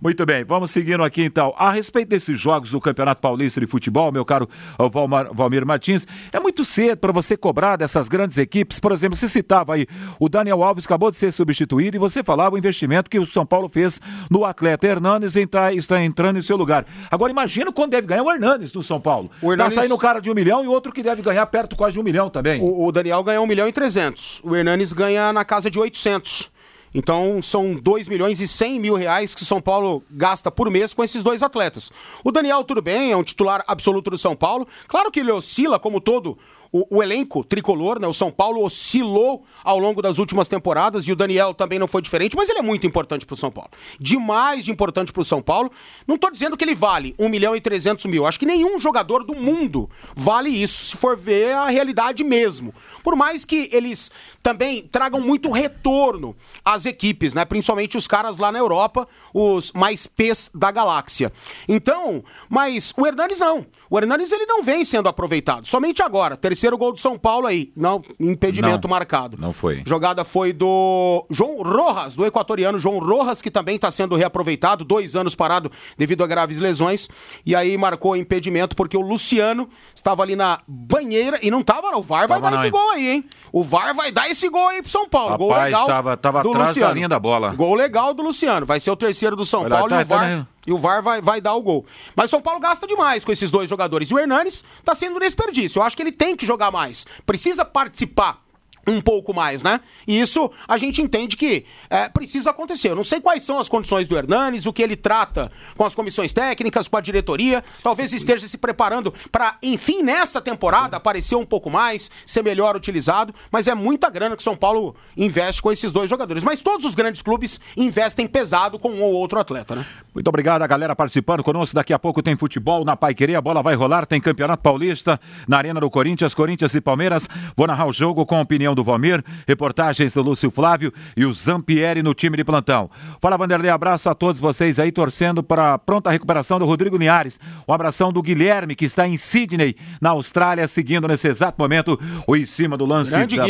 Muito 0.05 0.23
bem, 0.23 0.43
vamos 0.43 0.69
seguindo 0.69 1.03
aqui 1.03 1.23
então. 1.23 1.51
A 1.57 1.71
respeito 1.71 2.09
desses 2.09 2.39
jogos 2.39 2.69
do 2.69 2.79
Campeonato 2.79 3.19
Paulista 3.19 3.59
de 3.59 3.65
Futebol, 3.65 4.11
meu 4.11 4.23
caro 4.23 4.47
uh, 4.77 4.87
Valmar- 4.87 5.33
Valmir 5.33 5.65
Martins, 5.65 6.05
é 6.31 6.39
muito 6.39 6.63
cedo 6.63 6.99
para 6.99 7.11
você 7.11 7.35
cobrar 7.35 7.75
dessas 7.75 8.07
grandes 8.07 8.37
equipes. 8.37 8.79
Por 8.79 8.91
exemplo, 8.91 9.17
você 9.17 9.27
citava 9.27 9.73
aí, 9.73 9.87
o 10.19 10.29
Daniel 10.29 10.61
Alves 10.63 10.85
acabou 10.85 11.09
de 11.09 11.17
ser 11.17 11.31
substituído 11.31 11.97
e 11.97 11.99
você 11.99 12.23
falava 12.23 12.53
o 12.53 12.57
investimento 12.59 13.09
que 13.09 13.17
o 13.17 13.25
São 13.25 13.47
Paulo 13.47 13.67
fez 13.67 13.99
no 14.29 14.45
atleta 14.45 14.85
Hernanes 14.85 15.35
em 15.35 15.47
tá- 15.47 15.73
está 15.73 15.99
entrando 16.03 16.37
em 16.37 16.41
seu 16.43 16.55
lugar. 16.55 16.85
Agora 17.09 17.31
imagina 17.31 17.71
quando 17.71 17.89
deve 17.89 18.05
ganhar 18.05 18.21
o 18.21 18.31
Hernanes 18.31 18.71
do 18.71 18.83
São 18.83 19.01
Paulo. 19.01 19.31
O 19.41 19.51
Hernanes- 19.53 19.73
Tá 19.73 19.81
saindo 19.81 19.95
um 19.95 19.97
cara 19.97 20.19
de 20.19 20.29
um 20.29 20.35
milhão 20.35 20.63
e 20.63 20.67
outro 20.67 20.91
que 20.91 21.01
deve 21.01 21.23
ganhar 21.23 21.47
perto 21.47 21.75
quase 21.75 21.93
de 21.95 21.99
um 21.99 22.03
milhão 22.03 22.29
também. 22.29 22.61
O, 22.61 22.85
o 22.85 22.91
Daniel 22.91 23.23
ganhou 23.23 23.43
1 23.43 23.47
milhão 23.47 23.67
e 23.67 23.71
300. 23.71 24.39
O 24.43 24.55
Hernanes 24.55 24.93
ganha 24.93 25.33
na 25.33 25.43
casa 25.43 25.71
de 25.71 25.79
800. 25.79 26.53
Então 26.97 27.41
são 27.41 27.75
2 27.75 28.07
milhões 28.07 28.39
e 28.39 28.47
100 28.47 28.79
mil 28.79 28.95
reais 28.95 29.35
que 29.35 29.43
o 29.43 29.45
São 29.45 29.59
Paulo 29.59 30.01
gasta 30.09 30.49
por 30.49 30.71
mês 30.71 30.93
com 30.93 31.03
esses 31.03 31.21
dois 31.21 31.43
atletas. 31.43 31.91
O 32.23 32.31
Daniel, 32.31 32.63
tudo 32.63 32.81
bem, 32.81 33.11
é 33.11 33.17
um 33.17 33.23
titular 33.23 33.61
absoluto 33.67 34.09
do 34.09 34.17
São 34.17 34.33
Paulo. 34.33 34.65
Claro 34.87 35.11
que 35.11 35.19
ele 35.19 35.29
oscila, 35.29 35.77
como 35.77 35.99
todo 35.99 36.37
o, 36.75 36.97
o 36.97 37.01
elenco 37.01 37.41
tricolor, 37.41 38.01
né? 38.01 38.05
O 38.05 38.13
São 38.13 38.29
Paulo 38.29 38.61
oscilou 38.61 39.45
ao 39.63 39.79
longo 39.79 40.01
das 40.01 40.19
últimas 40.19 40.49
temporadas 40.49 41.07
e 41.07 41.11
o 41.13 41.15
Daniel 41.15 41.53
também 41.53 41.79
não 41.79 41.87
foi 41.87 42.01
diferente, 42.01 42.35
mas 42.35 42.49
ele 42.49 42.59
é 42.59 42.61
muito 42.61 42.85
importante 42.85 43.25
pro 43.25 43.37
São 43.37 43.49
Paulo. 43.49 43.69
Demais 43.97 44.65
de 44.65 44.71
importante 44.71 45.13
pro 45.13 45.23
São 45.23 45.41
Paulo. 45.41 45.71
Não 46.05 46.17
tô 46.17 46.29
dizendo 46.29 46.57
que 46.57 46.65
ele 46.65 46.75
vale 46.75 47.15
1 47.17 47.29
milhão 47.29 47.55
e 47.55 47.61
300 47.61 48.05
mil. 48.07 48.25
Acho 48.25 48.37
que 48.37 48.45
nenhum 48.45 48.77
jogador 48.77 49.23
do 49.23 49.33
mundo 49.33 49.89
vale 50.13 50.49
isso, 50.49 50.87
se 50.87 50.97
for 50.97 51.15
ver 51.15 51.53
a 51.53 51.67
realidade 51.67 52.25
mesmo. 52.25 52.75
Por 53.01 53.15
mais 53.15 53.45
que 53.45 53.69
eles 53.71 54.11
também 54.43 54.81
tragam 54.83 55.21
muito 55.21 55.51
retorno 55.51 56.35
às 56.63 56.85
equipes, 56.85 57.33
né? 57.33 57.45
Principalmente 57.45 57.97
os 57.97 58.05
caras 58.05 58.37
lá 58.37 58.51
na 58.51 58.59
Europa, 58.59 59.07
os 59.33 59.71
mais 59.71 60.07
pés 60.07 60.49
da 60.53 60.71
galáxia. 60.71 61.31
Então, 61.69 62.21
mas 62.49 62.93
o 62.97 63.07
Hernanes 63.07 63.39
não. 63.39 63.65
O 63.89 63.97
Hernanes 63.97 64.31
ele 64.31 64.45
não 64.45 64.61
vem 64.61 64.83
sendo 64.83 65.07
aproveitado. 65.07 65.67
Somente 65.67 66.01
agora. 66.01 66.35
Terceiro 66.35 66.64
gol 66.73 66.93
do 66.93 66.99
São 66.99 67.17
Paulo 67.17 67.45
aí. 67.47 67.71
Não, 67.75 68.01
impedimento 68.19 68.87
Não, 68.87 68.89
marcado. 68.89 69.37
não 69.39 69.53
foi. 69.53 69.83
Jogada 69.85 70.23
foi 70.25 70.53
do 70.53 71.25
João 71.29 71.61
Rojas, 71.61 72.15
do 72.15 72.25
equatoriano 72.25 72.79
João 72.79 72.99
Rojas, 72.99 73.41
que 73.41 73.51
também 73.51 73.75
está 73.75 73.91
sendo 73.91 74.15
reaproveitado, 74.15 74.83
dois 74.85 75.15
anos 75.15 75.35
parado 75.35 75.71
devido 75.97 76.23
a 76.23 76.27
graves 76.27 76.57
lesões. 76.59 77.07
E 77.45 77.55
aí 77.55 77.77
marcou 77.77 78.15
impedimento 78.15 78.75
porque 78.75 78.97
o 78.97 79.01
Luciano 79.01 79.69
estava 79.93 80.23
ali 80.23 80.35
na 80.35 80.59
banheira 80.67 81.39
e 81.41 81.51
não 81.51 81.59
estava, 81.61 81.91
não. 81.91 81.99
O 81.99 82.01
VAR 82.01 82.27
vai 82.27 82.39
Tava 82.39 82.51
dar 82.51 82.57
não, 82.57 82.63
esse 82.63 82.71
gol 82.71 82.91
aí, 82.91 83.09
hein? 83.09 83.25
O 83.51 83.63
VAR 83.63 83.93
vai 83.93 84.11
dar 84.11 84.29
esse 84.29 84.47
gol 84.49 84.67
aí 84.69 84.81
pro 84.81 84.89
São 84.91 85.07
Paulo. 85.07 85.37
gol 85.37 85.49
Rapaz, 85.49 85.65
legal. 85.65 85.87
tava- 85.87 86.17
tava 86.17 86.43
do 86.43 86.49
atrás 86.49 86.65
da 86.65 86.69
Luciano. 86.69 86.93
linha 86.93 87.09
da 87.09 87.19
bola. 87.19 87.53
Gol 87.53 87.75
legal 87.75 88.13
do 88.13 88.23
Luciano. 88.23 88.65
Vai 88.65 88.79
ser 88.79 88.91
o 88.91 88.95
terceiro 88.95 89.35
do 89.35 89.45
São 89.45 89.61
Olha 89.61 89.69
Paulo 89.75 89.89
tá- 89.89 89.99
e 89.99 90.03
o 90.03 90.07
tá 90.07 90.15
VAR. 90.15 90.47
E 90.65 90.71
o 90.71 90.77
VAR 90.77 91.01
vai, 91.01 91.21
vai 91.21 91.41
dar 91.41 91.53
o 91.55 91.61
gol. 91.61 91.85
Mas 92.15 92.25
o 92.25 92.29
São 92.29 92.41
Paulo 92.41 92.59
gasta 92.59 92.87
demais 92.87 93.23
com 93.23 93.31
esses 93.31 93.51
dois 93.51 93.69
jogadores. 93.69 94.09
E 94.09 94.13
o 94.13 94.19
Hernanes 94.19 94.63
tá 94.83 94.95
sendo 94.95 95.19
desperdício. 95.19 95.79
Eu 95.79 95.83
acho 95.83 95.95
que 95.95 96.01
ele 96.01 96.11
tem 96.11 96.35
que 96.35 96.45
jogar 96.45 96.71
mais. 96.71 97.05
Precisa 97.25 97.63
participar 97.63 98.44
um 98.87 99.01
pouco 99.01 99.33
mais, 99.33 99.63
né? 99.63 99.79
E 100.07 100.19
isso 100.19 100.51
a 100.67 100.77
gente 100.77 101.01
entende 101.01 101.35
que 101.35 101.65
é, 101.89 102.07
precisa 102.09 102.51
acontecer. 102.51 102.91
Eu 102.91 102.95
não 102.95 103.03
sei 103.03 103.19
quais 103.19 103.43
são 103.43 103.59
as 103.59 103.67
condições 103.67 104.07
do 104.07 104.17
Hernanes, 104.17 104.65
o 104.65 104.73
que 104.73 104.81
ele 104.81 104.95
trata 104.95 105.51
com 105.75 105.83
as 105.83 105.95
comissões 105.95 106.31
técnicas, 106.31 106.87
com 106.87 106.97
a 106.97 107.01
diretoria. 107.01 107.63
Talvez 107.81 108.13
esteja 108.13 108.47
se 108.47 108.57
preparando 108.57 109.13
para, 109.31 109.57
enfim, 109.61 110.01
nessa 110.01 110.41
temporada 110.41 110.97
aparecer 110.97 111.35
um 111.35 111.45
pouco 111.45 111.69
mais, 111.69 112.11
ser 112.25 112.43
melhor 112.43 112.75
utilizado. 112.75 113.33
Mas 113.51 113.67
é 113.67 113.75
muita 113.75 114.09
grana 114.09 114.35
que 114.35 114.43
São 114.43 114.55
Paulo 114.55 114.95
investe 115.17 115.61
com 115.61 115.71
esses 115.71 115.91
dois 115.91 116.09
jogadores. 116.09 116.43
Mas 116.43 116.61
todos 116.61 116.85
os 116.85 116.95
grandes 116.95 117.21
clubes 117.21 117.59
investem 117.75 118.27
pesado 118.27 118.77
com 118.77 118.89
um 118.89 119.01
ou 119.01 119.13
outro 119.13 119.39
atleta, 119.39 119.75
né? 119.75 119.85
Muito 120.13 120.27
obrigado 120.27 120.61
a 120.61 120.67
galera 120.67 120.95
participando 120.95 121.43
conosco. 121.43 121.75
Daqui 121.75 121.93
a 121.93 121.99
pouco 121.99 122.21
tem 122.21 122.35
futebol 122.35 122.85
na 122.85 122.95
Pai 122.95 123.13
Querer, 123.13 123.35
a 123.35 123.41
bola 123.41 123.63
vai 123.63 123.75
rolar, 123.75 124.05
tem 124.05 124.21
Campeonato 124.21 124.61
Paulista 124.61 125.19
na 125.47 125.57
Arena 125.57 125.79
do 125.79 125.89
Corinthians, 125.89 126.33
Corinthians 126.33 126.73
e 126.75 126.81
Palmeiras. 126.81 127.27
Vou 127.55 127.65
narrar 127.65 127.87
o 127.87 127.93
jogo 127.93 128.25
com 128.25 128.35
a 128.35 128.41
opinião 128.41 128.74
do 128.75 128.83
Valmir, 128.83 129.23
reportagens 129.47 130.13
do 130.13 130.21
Lúcio 130.21 130.51
Flávio 130.51 130.91
e 131.15 131.25
o 131.25 131.33
Zampieri 131.33 132.03
no 132.03 132.13
time 132.13 132.37
de 132.37 132.43
plantão. 132.43 132.89
Fala 133.21 133.37
Vanderlei, 133.37 133.71
abraço 133.71 134.09
a 134.09 134.13
todos 134.13 134.39
vocês 134.41 134.77
aí 134.77 134.91
torcendo 134.91 135.41
para 135.41 135.73
a 135.73 135.77
pronta 135.79 136.11
recuperação 136.11 136.59
do 136.59 136.65
Rodrigo 136.65 136.97
Linhares. 136.97 137.39
Um 137.67 137.73
abração 137.73 138.11
do 138.11 138.21
Guilherme 138.21 138.75
que 138.75 138.85
está 138.85 139.07
em 139.07 139.17
Sydney, 139.17 139.75
na 140.01 140.11
Austrália, 140.11 140.67
seguindo 140.67 141.07
nesse 141.07 141.27
exato 141.27 141.55
momento 141.59 141.99
o 142.27 142.35
em 142.35 142.45
cima 142.45 142.77
do 142.77 142.85
lance 142.85 143.11
Grande 143.11 143.37
da. 143.37 143.45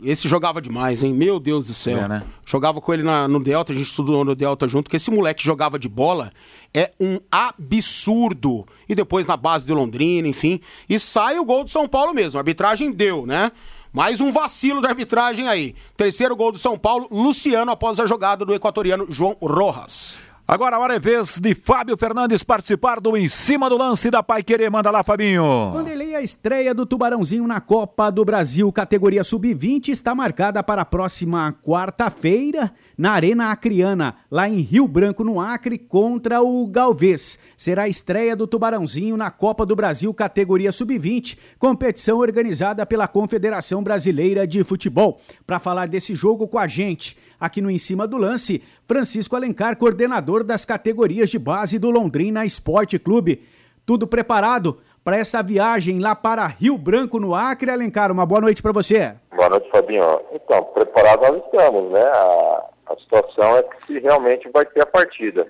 Esse 0.00 0.28
jogava 0.28 0.62
demais, 0.62 1.02
hein? 1.02 1.12
Meu 1.12 1.40
Deus 1.40 1.66
do 1.66 1.74
céu. 1.74 1.98
É, 1.98 2.06
né? 2.08 2.22
Jogava 2.46 2.80
com 2.80 2.94
ele 2.94 3.02
na- 3.02 3.26
no 3.26 3.42
Delta, 3.42 3.72
a 3.72 3.74
gente 3.74 3.86
estudou 3.86 4.24
no 4.24 4.36
Delta 4.36 4.68
junto, 4.68 4.88
que 4.88 4.94
esse 4.96 5.10
moleque 5.10 5.44
jogava 5.44 5.76
de 5.76 5.88
bola 5.88 6.30
é 6.72 6.92
um 7.00 7.18
absurdo. 7.32 8.64
E 8.88 8.94
depois 8.94 9.26
na 9.26 9.36
base 9.36 9.66
de 9.66 9.72
Londrina, 9.72 10.28
enfim. 10.28 10.60
E 10.88 10.98
sai 10.98 11.38
o 11.38 11.44
gol 11.44 11.64
do 11.64 11.70
São 11.70 11.88
Paulo 11.88 12.14
mesmo. 12.14 12.38
A 12.38 12.40
arbitragem 12.40 12.92
deu, 12.92 13.26
né? 13.26 13.50
Mais 13.92 14.20
um 14.20 14.30
vacilo 14.30 14.80
da 14.80 14.90
arbitragem 14.90 15.48
aí. 15.48 15.74
Terceiro 15.96 16.36
gol 16.36 16.52
do 16.52 16.58
São 16.58 16.78
Paulo, 16.78 17.08
Luciano 17.10 17.70
após 17.70 17.98
a 17.98 18.06
jogada 18.06 18.44
do 18.44 18.54
equatoriano 18.54 19.06
João 19.08 19.36
Rojas. 19.40 20.18
Agora 20.46 20.76
a 20.76 20.78
hora 20.78 20.94
é 20.94 20.98
vez 20.98 21.38
de 21.38 21.54
Fábio 21.54 21.94
Fernandes 21.96 22.42
participar 22.42 23.00
do 23.00 23.14
Em 23.16 23.28
Cima 23.28 23.68
do 23.68 23.76
Lance 23.76 24.10
da 24.10 24.22
Pai 24.22 24.42
Querer. 24.42 24.70
Manda 24.70 24.90
lá, 24.90 25.04
Fabinho. 25.04 25.72
Vanderlei, 25.72 26.14
a 26.14 26.22
estreia 26.22 26.74
do 26.74 26.86
Tubarãozinho 26.86 27.46
na 27.46 27.60
Copa 27.60 28.10
do 28.10 28.24
Brasil, 28.24 28.72
categoria 28.72 29.22
Sub-20, 29.22 29.88
está 29.88 30.14
marcada 30.14 30.62
para 30.62 30.82
a 30.82 30.86
próxima 30.86 31.54
quarta-feira 31.62 32.72
na 32.98 33.12
Arena 33.12 33.52
Acriana, 33.52 34.16
lá 34.28 34.48
em 34.48 34.60
Rio 34.60 34.88
Branco, 34.88 35.22
no 35.22 35.40
Acre, 35.40 35.78
contra 35.78 36.42
o 36.42 36.66
Galvez. 36.66 37.38
Será 37.56 37.84
a 37.84 37.88
estreia 37.88 38.34
do 38.34 38.44
Tubarãozinho 38.44 39.16
na 39.16 39.30
Copa 39.30 39.64
do 39.64 39.76
Brasil, 39.76 40.12
categoria 40.12 40.72
Sub-20, 40.72 41.38
competição 41.60 42.18
organizada 42.18 42.84
pela 42.84 43.06
Confederação 43.06 43.84
Brasileira 43.84 44.44
de 44.48 44.64
Futebol. 44.64 45.20
Para 45.46 45.60
falar 45.60 45.86
desse 45.86 46.16
jogo 46.16 46.48
com 46.48 46.58
a 46.58 46.66
gente, 46.66 47.16
aqui 47.38 47.60
no 47.60 47.70
Em 47.70 47.78
Cima 47.78 48.04
do 48.04 48.16
Lance, 48.16 48.64
Francisco 48.88 49.36
Alencar, 49.36 49.76
coordenador 49.76 50.42
das 50.42 50.64
categorias 50.64 51.30
de 51.30 51.38
base 51.38 51.78
do 51.78 51.90
Londrina 51.90 52.44
Esporte 52.44 52.98
Clube. 52.98 53.44
Tudo 53.86 54.08
preparado 54.08 54.78
para 55.04 55.16
essa 55.16 55.40
viagem 55.40 56.00
lá 56.00 56.16
para 56.16 56.46
Rio 56.48 56.76
Branco, 56.76 57.20
no 57.20 57.32
Acre. 57.32 57.70
Alencar, 57.70 58.10
uma 58.10 58.26
boa 58.26 58.40
noite 58.40 58.60
para 58.60 58.72
você. 58.72 59.14
Boa 59.34 59.48
noite, 59.48 59.70
Fabinho. 59.70 60.02
Então, 60.32 60.62
preparado 60.74 61.20
nós 61.22 61.42
estamos, 61.44 61.92
né? 61.92 62.02
A, 62.02 62.64
a 62.88 62.96
situação 62.96 63.56
é 63.56 63.62
que 63.62 63.86
se 63.86 63.98
realmente 63.98 64.48
vai 64.50 64.64
ter 64.64 64.82
a 64.82 64.86
partida. 64.86 65.46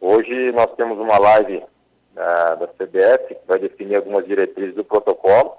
Hoje 0.00 0.52
nós 0.52 0.74
temos 0.76 0.98
uma 0.98 1.18
live 1.18 1.62
ah, 2.16 2.54
da 2.54 2.66
CBF 2.68 3.34
que 3.34 3.46
vai 3.46 3.58
definir 3.58 3.96
algumas 3.96 4.26
diretrizes 4.26 4.74
do 4.74 4.84
protocolo, 4.84 5.56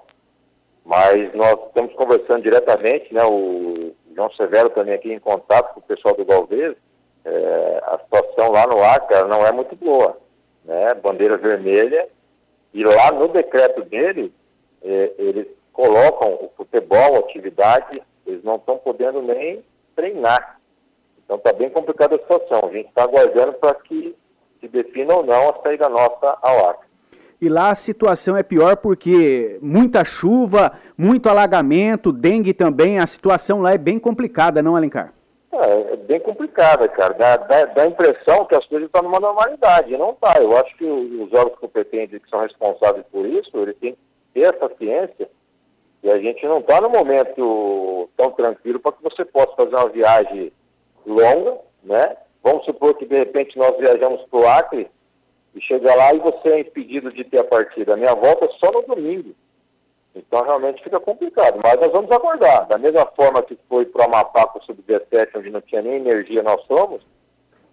mas 0.84 1.32
nós 1.34 1.56
estamos 1.66 1.94
conversando 1.94 2.42
diretamente, 2.42 3.12
né? 3.12 3.24
O 3.24 3.92
João 4.14 4.30
Severo 4.32 4.70
também 4.70 4.94
aqui 4.94 5.12
em 5.12 5.18
contato 5.18 5.74
com 5.74 5.80
o 5.80 5.82
pessoal 5.82 6.14
do 6.14 6.24
Galvez. 6.24 6.76
Eh, 7.24 7.80
a 7.84 7.98
situação 7.98 8.52
lá 8.52 8.66
no 8.66 8.82
Acre 8.82 9.28
não 9.28 9.44
é 9.44 9.50
muito 9.50 9.74
boa, 9.74 10.16
né? 10.64 10.94
Bandeira 10.94 11.36
vermelha 11.36 12.08
e 12.72 12.84
lá 12.84 13.10
no 13.10 13.28
decreto 13.28 13.82
dele, 13.84 14.32
eh, 14.84 15.12
eles 15.18 15.46
colocam 15.72 16.34
o 16.34 16.50
futebol, 16.56 17.16
a 17.16 17.18
atividade, 17.18 18.02
eles 18.26 18.44
não 18.44 18.56
estão 18.56 18.78
podendo 18.78 19.20
nem 19.20 19.64
treinar. 19.94 20.55
Então 21.26 21.36
está 21.36 21.52
bem 21.52 21.68
complicada 21.68 22.14
a 22.14 22.18
situação. 22.18 22.68
A 22.68 22.72
gente 22.72 22.88
está 22.88 23.02
aguardando 23.02 23.52
para 23.54 23.74
que 23.74 24.16
se 24.60 24.68
defina 24.68 25.14
ou 25.14 25.26
não 25.26 25.50
a 25.50 25.62
saída 25.62 25.88
nossa 25.88 26.38
ao 26.40 26.70
Acre. 26.70 26.86
E 27.40 27.48
lá 27.48 27.70
a 27.70 27.74
situação 27.74 28.36
é 28.36 28.42
pior 28.42 28.76
porque 28.76 29.58
muita 29.60 30.04
chuva, 30.04 30.72
muito 30.96 31.28
alagamento, 31.28 32.10
dengue 32.10 32.54
também. 32.54 32.98
A 32.98 33.06
situação 33.06 33.60
lá 33.60 33.74
é 33.74 33.78
bem 33.78 33.98
complicada, 33.98 34.62
não, 34.62 34.74
Alencar? 34.74 35.12
É, 35.52 35.92
é 35.92 35.96
bem 35.96 36.20
complicada, 36.20 36.88
cara. 36.88 37.12
Dá, 37.14 37.36
dá, 37.36 37.64
dá 37.64 37.82
a 37.82 37.86
impressão 37.86 38.46
que 38.46 38.54
as 38.54 38.64
coisas 38.66 38.86
estão 38.86 39.02
numa 39.02 39.20
normalidade. 39.20 39.96
Não 39.96 40.10
está. 40.10 40.40
Eu 40.40 40.56
acho 40.56 40.74
que 40.76 40.84
os 40.84 41.32
órgãos 41.32 41.58
competentes 41.58 42.22
que 42.22 42.30
são 42.30 42.40
responsáveis 42.40 43.04
por 43.12 43.26
isso, 43.26 43.50
eles 43.58 43.76
têm 43.78 43.92
que 43.92 43.98
ter 44.32 44.54
essa 44.54 44.74
ciência. 44.76 45.28
E 46.02 46.10
a 46.10 46.18
gente 46.18 46.46
não 46.46 46.60
está 46.60 46.80
no 46.80 46.88
momento 46.88 48.08
tão 48.16 48.30
tranquilo 48.30 48.78
para 48.78 48.92
que 48.92 49.02
você 49.02 49.24
possa 49.24 49.54
fazer 49.56 49.74
uma 49.74 49.88
viagem 49.88 50.52
longa, 51.06 51.58
né? 51.82 52.16
Vamos 52.42 52.64
supor 52.64 52.94
que 52.94 53.06
de 53.06 53.16
repente 53.16 53.56
nós 53.56 53.76
viajamos 53.78 54.22
para 54.30 54.40
o 54.40 54.48
Acre 54.48 54.90
e 55.54 55.60
chega 55.60 55.94
lá 55.94 56.12
e 56.14 56.18
você 56.18 56.48
é 56.48 56.60
impedido 56.60 57.12
de 57.12 57.24
ter 57.24 57.40
a 57.40 57.44
partida. 57.44 57.94
A 57.94 57.96
minha 57.96 58.14
volta 58.14 58.44
é 58.44 58.48
só 58.58 58.70
no 58.70 58.82
domingo. 58.82 59.34
Então 60.14 60.42
realmente 60.44 60.82
fica 60.82 60.98
complicado, 60.98 61.60
mas 61.62 61.78
nós 61.78 61.92
vamos 61.92 62.10
aguardar. 62.10 62.66
Da 62.66 62.78
mesma 62.78 63.04
forma 63.14 63.42
que 63.42 63.58
foi 63.68 63.84
para 63.84 64.02
o 64.02 64.04
Amapá 64.06 64.46
com 64.46 64.58
o 64.58 64.62
Sub-17, 64.62 65.28
onde 65.36 65.50
não 65.50 65.60
tinha 65.60 65.82
nem 65.82 65.96
energia, 65.96 66.42
nós 66.42 66.62
somos. 66.66 67.06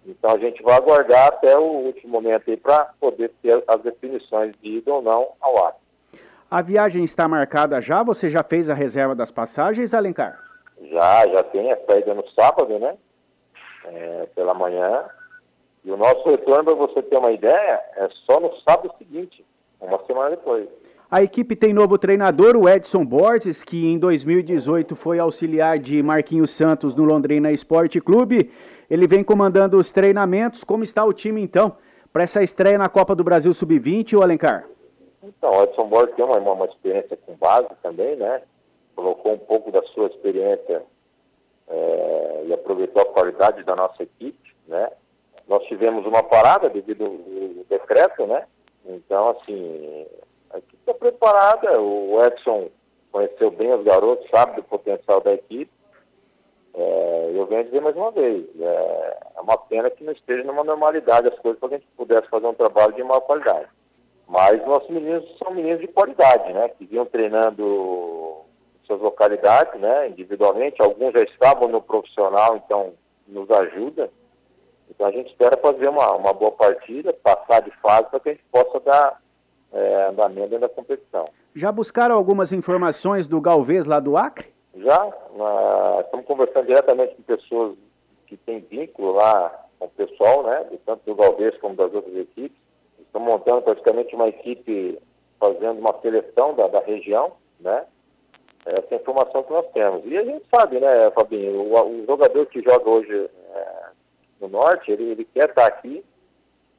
Então 0.06 0.34
a 0.34 0.38
gente 0.38 0.62
vai 0.62 0.76
aguardar 0.76 1.28
até 1.28 1.56
o 1.58 1.62
último 1.62 2.12
momento 2.12 2.50
aí 2.50 2.56
para 2.56 2.90
poder 3.00 3.32
ter 3.42 3.64
as 3.66 3.80
definições 3.80 4.54
de 4.60 4.78
ida 4.78 4.92
ou 4.92 5.00
não 5.00 5.28
ao 5.40 5.64
ar. 5.64 5.76
A 6.50 6.60
viagem 6.60 7.02
está 7.02 7.26
marcada 7.26 7.80
já? 7.80 8.02
Você 8.02 8.28
já 8.28 8.42
fez 8.42 8.68
a 8.68 8.74
reserva 8.74 9.14
das 9.14 9.30
passagens, 9.30 9.94
Alencar? 9.94 10.38
Já, 10.90 11.26
já 11.28 11.42
tem 11.44 11.72
a 11.72 11.78
saída 11.86 12.12
no 12.12 12.28
sábado, 12.30 12.78
né? 12.78 12.94
É, 13.84 14.26
pela 14.34 14.54
manhã. 14.54 15.04
E 15.84 15.90
o 15.90 15.96
nosso 15.96 16.28
retorno, 16.28 16.64
para 16.64 16.74
você 16.74 17.02
ter 17.02 17.18
uma 17.18 17.30
ideia, 17.30 17.80
é 17.96 18.08
só 18.24 18.40
no 18.40 18.50
sábado 18.60 18.90
seguinte, 18.98 19.44
uma 19.78 20.02
semana 20.06 20.30
depois. 20.30 20.66
A 21.10 21.22
equipe 21.22 21.54
tem 21.54 21.72
novo 21.72 21.98
treinador, 21.98 22.56
o 22.56 22.68
Edson 22.68 23.04
Borges, 23.04 23.62
que 23.62 23.86
em 23.86 23.98
2018 23.98 24.96
foi 24.96 25.18
auxiliar 25.18 25.78
de 25.78 26.02
Marquinhos 26.02 26.50
Santos 26.50 26.94
no 26.94 27.04
Londrina 27.04 27.52
Esporte 27.52 28.00
Clube. 28.00 28.50
Ele 28.90 29.06
vem 29.06 29.22
comandando 29.22 29.78
os 29.78 29.92
treinamentos. 29.92 30.64
Como 30.64 30.82
está 30.82 31.04
o 31.04 31.12
time, 31.12 31.42
então, 31.42 31.76
para 32.12 32.22
essa 32.22 32.42
estreia 32.42 32.78
na 32.78 32.88
Copa 32.88 33.14
do 33.14 33.22
Brasil 33.22 33.52
Sub-20, 33.52 34.18
o 34.18 34.22
Alencar? 34.22 34.66
Então, 35.22 35.50
o 35.50 35.62
Edson 35.62 35.86
Borges 35.86 36.16
tem 36.16 36.24
uma, 36.24 36.38
uma 36.38 36.64
experiência 36.64 37.16
com 37.24 37.34
base 37.34 37.68
também, 37.82 38.16
né? 38.16 38.42
Colocou 38.96 39.34
um 39.34 39.38
pouco 39.38 39.70
da 39.70 39.82
sua 39.94 40.06
experiência 40.06 40.82
é, 41.68 42.44
e 42.46 42.52
aproveitou 42.52 43.02
a 43.02 43.12
qualidade 43.12 43.62
da 43.64 43.74
nossa 43.74 44.02
equipe, 44.02 44.54
né? 44.66 44.90
Nós 45.46 45.62
tivemos 45.64 46.06
uma 46.06 46.22
parada 46.22 46.70
devido 46.70 47.04
ao 47.04 47.64
decreto, 47.68 48.26
né? 48.26 48.46
Então, 48.86 49.30
assim, 49.30 50.06
a 50.50 50.58
equipe 50.58 50.76
está 50.76 50.94
preparada, 50.94 51.80
o 51.80 52.18
Edson 52.24 52.68
conheceu 53.10 53.50
bem 53.50 53.72
os 53.72 53.84
garotos, 53.84 54.28
sabe 54.30 54.56
do 54.56 54.64
potencial 54.64 55.20
da 55.20 55.32
equipe. 55.34 55.70
É, 56.74 57.30
eu 57.34 57.46
venho 57.46 57.64
dizer 57.64 57.80
mais 57.80 57.94
uma 57.94 58.10
vez, 58.10 58.44
é, 58.60 59.18
é, 59.36 59.40
uma 59.40 59.56
pena 59.56 59.88
que 59.90 60.02
não 60.02 60.12
esteja 60.12 60.42
numa 60.42 60.64
normalidade 60.64 61.28
as 61.28 61.38
coisas 61.38 61.60
para 61.60 61.68
que 61.68 61.74
a 61.76 61.78
gente 61.78 61.88
pudesse 61.96 62.28
fazer 62.28 62.46
um 62.46 62.54
trabalho 62.54 62.92
de 62.94 63.04
maior 63.04 63.20
qualidade. 63.20 63.68
Mas 64.26 64.66
nossos 64.66 64.88
meninos 64.90 65.24
são 65.38 65.52
meninos 65.52 65.80
de 65.80 65.86
qualidade, 65.86 66.52
né? 66.52 66.68
Que 66.70 66.86
vinham 66.86 67.06
treinando 67.06 68.43
suas 68.86 69.00
localidades, 69.00 69.80
né? 69.80 70.08
Individualmente, 70.08 70.80
alguns 70.80 71.12
já 71.12 71.22
estavam 71.24 71.68
no 71.68 71.80
profissional, 71.80 72.56
então 72.56 72.92
nos 73.26 73.50
ajuda. 73.50 74.10
Então 74.88 75.06
a 75.06 75.10
gente 75.10 75.30
espera 75.30 75.56
fazer 75.56 75.88
uma, 75.88 76.14
uma 76.14 76.32
boa 76.32 76.52
partida, 76.52 77.12
passar 77.12 77.60
de 77.60 77.70
fase 77.78 78.08
para 78.10 78.20
que 78.20 78.28
a 78.28 78.32
gente 78.32 78.44
possa 78.52 78.80
dar 78.80 79.20
é, 79.72 80.06
andamento 80.08 80.58
da 80.58 80.68
competição. 80.68 81.28
Já 81.54 81.72
buscaram 81.72 82.14
algumas 82.14 82.52
informações 82.52 83.26
do 83.26 83.40
Galvez 83.40 83.86
lá 83.86 83.98
do 83.98 84.16
Acre? 84.16 84.52
Já, 84.76 85.12
estamos 86.00 86.26
conversando 86.26 86.66
diretamente 86.66 87.14
com 87.14 87.22
pessoas 87.22 87.76
que 88.26 88.36
têm 88.36 88.60
vínculo 88.60 89.12
lá 89.12 89.66
com 89.78 89.86
o 89.86 89.90
pessoal, 89.90 90.42
né, 90.42 90.66
tanto 90.84 91.04
do 91.04 91.14
Galvez 91.14 91.56
como 91.58 91.74
das 91.76 91.92
outras 91.92 92.14
equipes. 92.16 92.56
Estamos 93.00 93.28
montando 93.28 93.62
praticamente 93.62 94.14
uma 94.14 94.28
equipe 94.28 94.98
fazendo 95.38 95.78
uma 95.78 95.94
seleção 96.00 96.54
da, 96.54 96.66
da 96.68 96.80
região, 96.80 97.32
né? 97.60 97.84
Essa 98.66 98.86
é 98.90 98.94
a 98.94 99.00
informação 99.00 99.42
que 99.42 99.52
nós 99.52 99.66
temos. 99.72 100.02
E 100.06 100.16
a 100.16 100.24
gente 100.24 100.44
sabe, 100.54 100.80
né, 100.80 101.10
Fabinho, 101.10 101.60
o, 101.60 102.02
o 102.02 102.06
jogador 102.06 102.46
que 102.46 102.62
joga 102.62 102.88
hoje 102.88 103.30
é, 103.54 103.84
no 104.40 104.48
norte, 104.48 104.90
ele, 104.90 105.10
ele 105.10 105.24
quer 105.24 105.50
estar 105.50 105.66
aqui, 105.66 106.04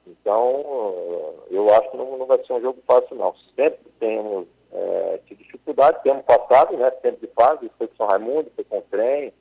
então, 0.08 1.34
eu 1.50 1.68
acho 1.74 1.90
que 1.90 1.98
não, 1.98 2.18
não 2.18 2.26
vai 2.26 2.38
ser 2.46 2.54
um 2.54 2.62
jogo 2.62 2.80
fácil, 2.86 3.16
não. 3.16 3.34
Sempre 3.56 3.80
temos 4.00 4.48
é, 4.72 5.20
dificuldade, 5.30 6.04
temos 6.04 6.24
passado, 6.26 6.78
né? 6.78 6.92
Sempre 7.02 7.28
de 7.28 7.34
fase, 7.34 7.72
foi 7.78 7.88
com 7.88 7.96
São 7.96 8.08
Raimundo, 8.08 8.52
foi 8.56 8.64
com 8.66 8.78
o 8.78 8.84
trem, 8.84 9.34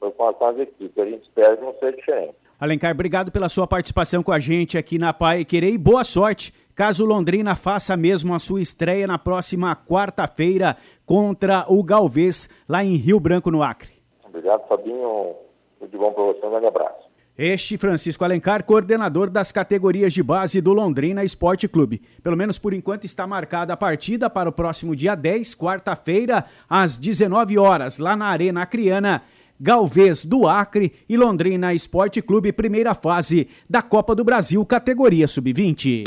foi 0.00 0.10
com 0.10 0.44
as 0.44 0.58
equipes. 0.58 0.98
A 0.98 1.06
gente 1.06 1.22
espera 1.22 1.56
que 1.56 1.62
não 1.62 1.74
seja 1.74 1.96
diferente. 1.96 2.34
Alencar, 2.60 2.90
obrigado 2.90 3.30
pela 3.30 3.48
sua 3.48 3.68
participação 3.68 4.20
com 4.20 4.32
a 4.32 4.38
gente 4.40 4.76
aqui 4.76 4.98
na 4.98 5.12
Pai 5.12 5.44
Querer 5.44 5.70
e 5.70 5.78
boa 5.78 6.02
sorte 6.02 6.52
caso 6.78 7.04
Londrina 7.04 7.56
faça 7.56 7.96
mesmo 7.96 8.32
a 8.32 8.38
sua 8.38 8.62
estreia 8.62 9.04
na 9.04 9.18
próxima 9.18 9.74
quarta-feira 9.74 10.76
contra 11.04 11.64
o 11.66 11.82
Galvez, 11.82 12.48
lá 12.68 12.84
em 12.84 12.94
Rio 12.94 13.18
Branco, 13.18 13.50
no 13.50 13.64
Acre. 13.64 13.90
Obrigado, 14.24 14.64
Fabinho. 14.68 15.34
Tudo 15.80 15.90
de 15.90 15.98
bom 15.98 16.12
para 16.12 16.22
você. 16.22 16.46
Um 16.46 16.50
grande 16.50 16.66
abraço. 16.66 17.08
Este 17.36 17.76
Francisco 17.76 18.22
Alencar, 18.22 18.62
coordenador 18.62 19.28
das 19.28 19.50
categorias 19.50 20.12
de 20.12 20.22
base 20.22 20.60
do 20.60 20.72
Londrina 20.72 21.24
Esporte 21.24 21.66
Clube. 21.66 22.00
Pelo 22.22 22.36
menos 22.36 22.60
por 22.60 22.72
enquanto 22.72 23.06
está 23.06 23.26
marcada 23.26 23.72
a 23.72 23.76
partida 23.76 24.30
para 24.30 24.48
o 24.48 24.52
próximo 24.52 24.94
dia 24.94 25.16
10, 25.16 25.56
quarta-feira, 25.56 26.44
às 26.70 26.96
19 26.96 27.58
horas, 27.58 27.98
lá 27.98 28.14
na 28.14 28.26
Arena 28.26 28.62
Acriana. 28.62 29.22
Galvez 29.58 30.24
do 30.24 30.46
Acre 30.46 30.92
e 31.08 31.16
Londrina 31.16 31.74
Esporte 31.74 32.22
Clube, 32.22 32.52
primeira 32.52 32.94
fase 32.94 33.48
da 33.68 33.82
Copa 33.82 34.14
do 34.14 34.22
Brasil, 34.22 34.64
categoria 34.64 35.26
sub-20. 35.26 36.04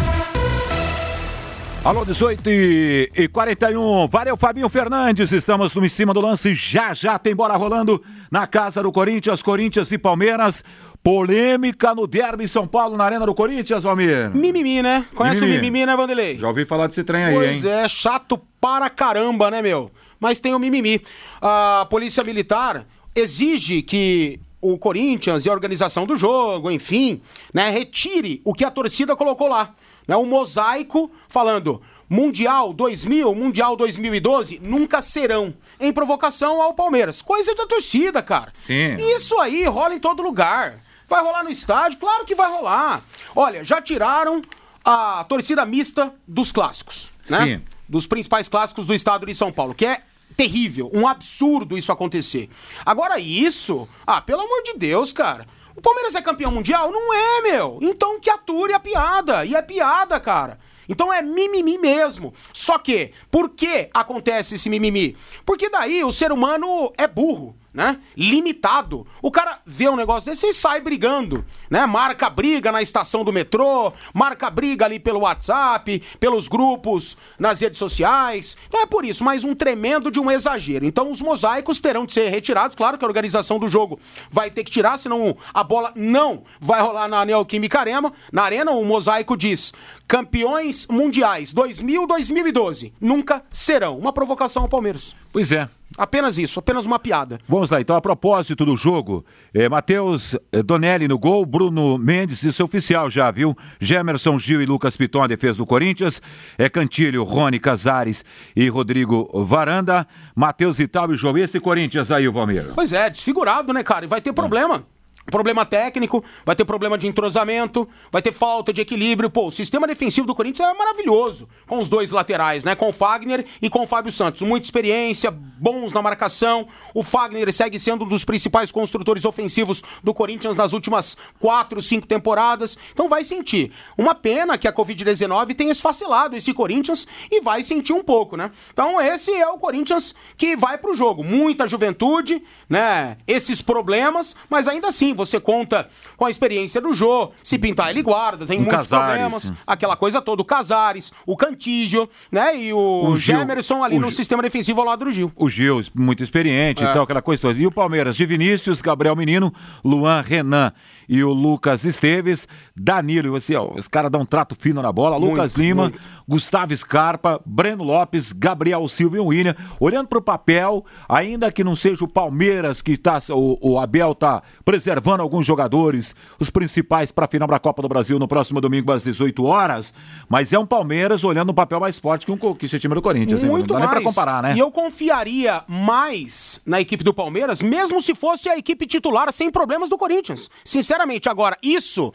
Alô, 1.83 2.05
18 2.05 2.47
e 2.47 3.27
41. 3.33 4.07
Valeu, 4.07 4.37
Fabinho 4.37 4.69
Fernandes. 4.69 5.31
Estamos 5.31 5.73
no 5.73 5.83
em 5.83 5.89
cima 5.89 6.13
do 6.13 6.21
lance. 6.21 6.53
Já 6.53 6.93
já 6.93 7.17
tem 7.17 7.35
bola 7.35 7.57
rolando 7.57 7.99
na 8.29 8.45
casa 8.45 8.83
do 8.83 8.91
Corinthians, 8.91 9.41
Corinthians 9.41 9.91
e 9.91 9.97
Palmeiras. 9.97 10.63
Polêmica 11.03 11.95
no 11.95 12.05
derby 12.05 12.47
São 12.47 12.67
Paulo 12.67 12.95
na 12.95 13.05
Arena 13.05 13.25
do 13.25 13.33
Corinthians, 13.33 13.83
Valmir. 13.83 14.29
Mimimi, 14.29 14.83
né? 14.83 15.07
Conhece 15.15 15.41
mimimi. 15.41 15.57
o 15.57 15.61
mimimi, 15.61 15.85
né, 15.87 15.95
Vanderlei? 15.95 16.37
Já 16.37 16.47
ouvi 16.49 16.65
falar 16.65 16.85
desse 16.85 17.03
trem 17.03 17.23
aí, 17.23 17.33
pois 17.33 17.47
hein? 17.47 17.53
Pois 17.53 17.65
é, 17.65 17.89
chato 17.89 18.39
para 18.59 18.87
caramba, 18.87 19.49
né, 19.49 19.63
meu? 19.63 19.89
Mas 20.19 20.37
tem 20.37 20.53
o 20.53 20.59
mimimi. 20.59 21.01
A 21.41 21.87
Polícia 21.89 22.23
Militar 22.23 22.85
exige 23.15 23.81
que 23.81 24.39
o 24.61 24.77
Corinthians 24.77 25.47
e 25.47 25.49
a 25.49 25.53
organização 25.53 26.05
do 26.05 26.15
jogo, 26.15 26.69
enfim, 26.69 27.19
né, 27.51 27.71
retire 27.71 28.39
o 28.45 28.53
que 28.53 28.63
a 28.63 28.69
torcida 28.69 29.15
colocou 29.15 29.47
lá. 29.47 29.73
Né, 30.07 30.15
um 30.17 30.25
mosaico 30.25 31.11
falando 31.27 31.81
Mundial 32.09 32.73
2000, 32.73 33.33
Mundial 33.33 33.75
2012 33.77 34.59
nunca 34.61 35.01
serão 35.01 35.53
em 35.79 35.93
provocação 35.93 36.61
ao 36.61 36.73
Palmeiras. 36.73 37.21
Coisa 37.21 37.55
da 37.55 37.65
torcida, 37.65 38.21
cara. 38.21 38.51
Sim. 38.53 38.97
Isso 38.97 39.39
aí 39.39 39.63
rola 39.65 39.95
em 39.95 39.99
todo 39.99 40.21
lugar. 40.21 40.81
Vai 41.07 41.23
rolar 41.23 41.43
no 41.43 41.49
estádio? 41.49 41.97
Claro 41.99 42.25
que 42.25 42.35
vai 42.35 42.49
rolar. 42.49 43.01
Olha, 43.33 43.63
já 43.63 43.81
tiraram 43.81 44.41
a 44.83 45.23
torcida 45.23 45.65
mista 45.65 46.13
dos 46.27 46.51
clássicos, 46.51 47.09
né? 47.29 47.45
Sim. 47.45 47.61
Dos 47.87 48.07
principais 48.07 48.49
clássicos 48.49 48.87
do 48.87 48.93
estado 48.93 49.25
de 49.25 49.33
São 49.33 49.51
Paulo, 49.51 49.73
que 49.73 49.85
é 49.85 50.01
terrível, 50.35 50.89
um 50.93 51.07
absurdo 51.07 51.77
isso 51.77 51.91
acontecer. 51.91 52.49
Agora 52.85 53.19
isso, 53.19 53.87
ah, 54.05 54.21
pelo 54.21 54.41
amor 54.41 54.63
de 54.63 54.73
Deus, 54.73 55.13
cara. 55.13 55.45
O 55.75 55.81
Palmeiras 55.81 56.15
é 56.15 56.21
campeão 56.21 56.51
mundial? 56.51 56.91
Não 56.91 57.13
é, 57.13 57.41
meu. 57.41 57.79
Então 57.81 58.19
que 58.19 58.29
ature 58.29 58.73
a 58.73 58.79
piada. 58.79 59.45
E 59.45 59.55
é 59.55 59.61
piada, 59.61 60.19
cara. 60.19 60.59
Então 60.87 61.11
é 61.13 61.21
mimimi 61.21 61.77
mesmo. 61.77 62.33
Só 62.53 62.77
que, 62.77 63.11
por 63.29 63.49
que 63.49 63.89
acontece 63.93 64.55
esse 64.55 64.69
mimimi? 64.69 65.15
Porque 65.45 65.69
daí 65.69 66.03
o 66.03 66.11
ser 66.11 66.31
humano 66.31 66.91
é 66.97 67.07
burro 67.07 67.55
né? 67.73 67.99
Limitado. 68.15 69.07
O 69.21 69.31
cara 69.31 69.59
vê 69.65 69.87
um 69.87 69.95
negócio 69.95 70.29
desse 70.29 70.47
e 70.47 70.53
sai 70.53 70.81
brigando, 70.81 71.45
né? 71.69 71.85
Marca 71.85 72.29
briga 72.29 72.71
na 72.71 72.81
estação 72.81 73.23
do 73.23 73.31
metrô, 73.31 73.93
marca 74.13 74.49
briga 74.49 74.85
ali 74.85 74.99
pelo 74.99 75.21
WhatsApp, 75.21 76.01
pelos 76.19 76.47
grupos, 76.47 77.17
nas 77.39 77.61
redes 77.61 77.77
sociais. 77.77 78.57
Então 78.67 78.81
é 78.81 78.85
por 78.85 79.05
isso, 79.05 79.23
mais 79.23 79.43
um 79.43 79.55
tremendo 79.55 80.11
de 80.11 80.19
um 80.19 80.29
exagero. 80.29 80.85
Então 80.85 81.09
os 81.09 81.21
mosaicos 81.21 81.79
terão 81.79 82.05
de 82.05 82.13
ser 82.13 82.29
retirados. 82.29 82.75
Claro 82.75 82.97
que 82.97 83.05
a 83.05 83.07
organização 83.07 83.57
do 83.57 83.69
jogo 83.69 83.99
vai 84.29 84.51
ter 84.51 84.63
que 84.63 84.71
tirar, 84.71 84.97
senão 84.97 85.37
a 85.53 85.63
bola 85.63 85.93
não 85.95 86.43
vai 86.59 86.81
rolar 86.81 87.07
na 87.07 87.23
Neoquímica 87.23 87.79
Arena. 87.79 88.11
Na 88.31 88.43
Arena, 88.43 88.71
o 88.71 88.83
mosaico 88.83 89.37
diz: 89.37 89.73
campeões 90.07 90.87
mundiais 90.87 91.53
2000-2012 91.53 92.93
nunca 92.99 93.43
serão. 93.51 93.97
Uma 93.97 94.11
provocação 94.11 94.63
ao 94.63 94.69
Palmeiras. 94.69 95.15
Pois 95.31 95.51
é. 95.51 95.69
Apenas 95.97 96.37
isso, 96.37 96.59
apenas 96.59 96.85
uma 96.85 96.97
piada. 96.97 97.39
Vamos 97.47 97.69
lá, 97.69 97.81
então, 97.81 97.95
a 97.95 98.01
propósito 98.01 98.65
do 98.65 98.75
jogo, 98.75 99.25
é, 99.53 99.67
Matheus 99.67 100.35
é, 100.51 100.63
Donelli 100.63 101.07
no 101.07 101.19
gol, 101.19 101.45
Bruno 101.45 101.97
Mendes, 101.97 102.43
isso 102.43 102.61
é 102.61 102.65
oficial 102.65 103.09
já, 103.09 103.29
viu? 103.29 103.55
Gemerson 103.79 104.39
Gil 104.39 104.61
e 104.61 104.65
Lucas 104.65 104.95
Piton, 104.95 105.23
a 105.23 105.27
defesa 105.27 105.57
do 105.57 105.65
Corinthians, 105.65 106.21
é 106.57 106.69
Cantilho, 106.69 107.23
Rony 107.23 107.59
Casares 107.59 108.23
e 108.55 108.69
Rodrigo 108.69 109.29
Varanda, 109.45 110.07
Matheus 110.35 110.77
Vital 110.77 111.11
e 111.11 111.15
João, 111.15 111.37
esse 111.37 111.59
Corinthians 111.59 112.11
aí, 112.11 112.27
o 112.27 112.31
Valmir. 112.31 112.71
Pois 112.73 112.93
é, 112.93 113.09
desfigurado, 113.09 113.73
né, 113.73 113.83
cara? 113.83 114.05
E 114.05 114.07
vai 114.07 114.21
ter 114.21 114.33
problema. 114.33 114.85
Problema 115.25 115.65
técnico, 115.65 116.23
vai 116.45 116.55
ter 116.55 116.65
problema 116.65 116.97
de 116.97 117.07
entrosamento, 117.07 117.87
vai 118.11 118.21
ter 118.21 118.31
falta 118.31 118.73
de 118.73 118.81
equilíbrio. 118.81 119.29
Pô, 119.29 119.47
o 119.47 119.51
sistema 119.51 119.85
defensivo 119.85 120.25
do 120.25 120.33
Corinthians 120.33 120.67
é 120.67 120.73
maravilhoso, 120.73 121.47
com 121.67 121.79
os 121.79 121.87
dois 121.87 122.11
laterais, 122.11 122.63
né? 122.63 122.75
Com 122.75 122.89
o 122.89 122.93
Fagner 122.93 123.45
e 123.61 123.69
com 123.69 123.83
o 123.83 123.87
Fábio 123.87 124.11
Santos. 124.11 124.41
Muita 124.41 124.65
experiência, 124.65 125.29
bons 125.31 125.93
na 125.93 126.01
marcação. 126.01 126.67
O 126.93 127.03
Fagner 127.03 127.51
segue 127.53 127.77
sendo 127.77 128.05
um 128.05 128.07
dos 128.07 128.25
principais 128.25 128.71
construtores 128.71 129.25
ofensivos 129.25 129.83
do 130.03 130.13
Corinthians 130.13 130.55
nas 130.55 130.73
últimas 130.73 131.15
quatro, 131.39 131.81
cinco 131.81 132.07
temporadas. 132.07 132.77
Então 132.91 133.07
vai 133.07 133.23
sentir. 133.23 133.71
Uma 133.97 134.15
pena 134.15 134.57
que 134.57 134.67
a 134.67 134.73
Covid-19 134.73 135.55
tenha 135.55 135.71
esfacelado 135.71 136.35
esse 136.35 136.53
Corinthians 136.53 137.07
e 137.29 137.41
vai 137.41 137.61
sentir 137.61 137.93
um 137.93 138.03
pouco, 138.03 138.35
né? 138.35 138.51
Então 138.73 138.99
esse 138.99 139.31
é 139.31 139.47
o 139.47 139.57
Corinthians 139.57 140.15
que 140.35 140.55
vai 140.55 140.77
pro 140.77 140.93
jogo. 140.93 141.23
Muita 141.23 141.67
juventude, 141.67 142.43
né? 142.69 143.17
Esses 143.27 143.61
problemas, 143.61 144.35
mas 144.49 144.67
ainda 144.67 144.87
assim, 144.87 145.10
você 145.13 145.39
conta 145.39 145.87
com 146.17 146.25
a 146.25 146.29
experiência 146.29 146.79
do 146.81 146.93
Jô, 146.93 147.31
se 147.43 147.57
pintar 147.59 147.89
ele 147.89 148.01
guarda, 148.01 148.45
tem 148.45 148.57
Um 148.57 148.61
muitos 148.61 148.87
Casares. 148.89 149.07
problemas, 149.21 149.53
aquela 149.65 149.95
coisa 149.95 150.21
toda, 150.21 150.41
o 150.41 150.45
Casares, 150.45 151.11
o 151.25 151.35
Cantígio, 151.37 152.09
né, 152.31 152.55
e 152.57 152.73
o, 152.73 152.77
O 153.07 153.17
Gil. 153.17 153.37
Gemerson 153.37 153.83
ali 153.83 153.97
O 153.97 153.99
no 154.01 154.07
Gil. 154.07 154.17
sistema 154.17 154.41
defensivo 154.43 154.79
ao 154.81 154.85
lado 154.87 155.05
do 155.05 155.11
Gil. 155.11 155.31
O 155.35 155.49
Gil, 155.49 155.81
muito 155.95 156.23
experiente 156.23 156.83
É. 156.83 156.89
e 156.89 156.93
tal, 156.93 157.03
aquela 157.03 157.21
coisa 157.21 157.41
toda. 157.41 157.59
E 157.59 157.65
o 157.67 157.71
Palmeiras 157.71 158.15
de 158.15 158.25
Vinícius, 158.25 158.81
Gabriel 158.81 159.15
Menino, 159.15 159.53
Luan 159.83 160.21
Renan 160.21 160.71
e 161.11 161.21
o 161.25 161.33
Lucas 161.33 161.83
Esteves, 161.83 162.47
Danilo. 162.73 163.35
E 163.35 163.37
assim, 163.37 163.53
ó, 163.53 163.69
os 163.75 163.85
caras 163.85 164.09
dão 164.09 164.21
um 164.21 164.25
trato 164.25 164.55
fino 164.57 164.81
na 164.81 164.93
bola. 164.93 165.19
Muito, 165.19 165.31
Lucas 165.31 165.55
Lima, 165.55 165.89
muito. 165.89 165.99
Gustavo 166.25 166.75
Scarpa, 166.77 167.41
Breno 167.45 167.83
Lopes, 167.83 168.31
Gabriel 168.31 168.87
Silva 168.87 169.17
e 169.17 169.19
o 169.19 169.25
William. 169.25 169.53
Olhando 169.77 170.07
para 170.07 170.19
o 170.19 170.21
papel, 170.21 170.85
ainda 171.09 171.51
que 171.51 171.65
não 171.65 171.75
seja 171.75 172.05
o 172.05 172.07
Palmeiras 172.07 172.81
que 172.81 172.95
tá, 172.95 173.21
o, 173.29 173.57
o 173.73 173.77
Abel 173.77 174.15
tá 174.15 174.41
preservando 174.63 175.21
alguns 175.21 175.45
jogadores, 175.45 176.15
os 176.39 176.49
principais 176.49 177.11
para 177.11 177.25
a 177.25 177.27
final 177.27 177.45
da 177.45 177.59
Copa 177.59 177.81
do 177.81 177.89
Brasil 177.89 178.17
no 178.17 178.25
próximo 178.25 178.61
domingo 178.61 178.93
às 178.93 179.03
18 179.03 179.43
horas, 179.43 179.93
mas 180.29 180.53
é 180.53 180.59
um 180.59 180.65
Palmeiras 180.65 181.25
olhando 181.25 181.49
um 181.51 181.53
papel 181.53 181.81
mais 181.81 181.99
forte 181.99 182.25
que, 182.25 182.31
um, 182.31 182.37
que 182.37 182.67
esse 182.67 182.79
time 182.79 182.95
do 182.95 183.01
Corinthians. 183.01 183.43
hein? 183.43 183.49
Muito 183.49 183.73
não 183.73 183.81
dá 183.81 183.87
nem 183.87 183.95
para 183.95 184.01
comparar, 184.01 184.41
né? 184.41 184.53
E 184.55 184.59
eu 184.59 184.71
confiaria 184.71 185.65
mais 185.67 186.61
na 186.65 186.79
equipe 186.79 187.03
do 187.03 187.13
Palmeiras, 187.13 187.61
mesmo 187.61 188.01
se 188.01 188.15
fosse 188.15 188.47
a 188.47 188.57
equipe 188.57 188.87
titular 188.87 189.29
sem 189.33 189.51
problemas 189.51 189.89
do 189.89 189.97
Corinthians. 189.97 190.49
Sinceramente, 190.63 191.00
agora, 191.29 191.57
isso 191.61 192.13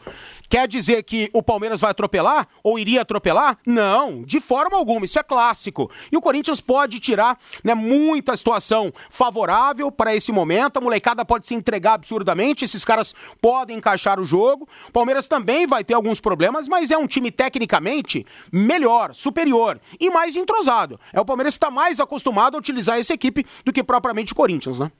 quer 0.49 0.67
dizer 0.67 1.03
que 1.03 1.29
o 1.33 1.43
Palmeiras 1.43 1.81
vai 1.81 1.91
atropelar? 1.91 2.47
Ou 2.63 2.79
iria 2.79 3.01
atropelar? 3.01 3.57
Não, 3.65 4.23
de 4.23 4.39
forma 4.39 4.77
alguma. 4.77 5.05
Isso 5.05 5.19
é 5.19 5.23
clássico. 5.23 5.91
E 6.11 6.17
o 6.17 6.21
Corinthians 6.21 6.61
pode 6.61 6.99
tirar 6.99 7.37
né, 7.63 7.73
muita 7.75 8.35
situação 8.35 8.93
favorável 9.09 9.91
para 9.91 10.15
esse 10.15 10.31
momento. 10.31 10.77
A 10.77 10.81
molecada 10.81 11.25
pode 11.25 11.47
se 11.47 11.53
entregar 11.53 11.93
absurdamente. 11.93 12.65
Esses 12.65 12.85
caras 12.85 13.13
podem 13.41 13.77
encaixar 13.77 14.19
o 14.19 14.25
jogo. 14.25 14.67
O 14.87 14.91
Palmeiras 14.91 15.27
também 15.27 15.67
vai 15.67 15.83
ter 15.83 15.93
alguns 15.93 16.19
problemas, 16.19 16.67
mas 16.67 16.91
é 16.91 16.97
um 16.97 17.07
time 17.07 17.31
tecnicamente 17.31 18.25
melhor, 18.51 19.13
superior 19.13 19.79
e 19.99 20.09
mais 20.09 20.35
entrosado. 20.35 20.99
É 21.11 21.19
o 21.19 21.25
Palmeiras 21.25 21.53
que 21.53 21.57
está 21.57 21.71
mais 21.71 21.99
acostumado 21.99 22.55
a 22.55 22.59
utilizar 22.59 22.97
essa 22.97 23.13
equipe 23.13 23.45
do 23.65 23.73
que 23.73 23.83
propriamente 23.83 24.33
o 24.33 24.35
Corinthians, 24.35 24.79
né? 24.79 24.91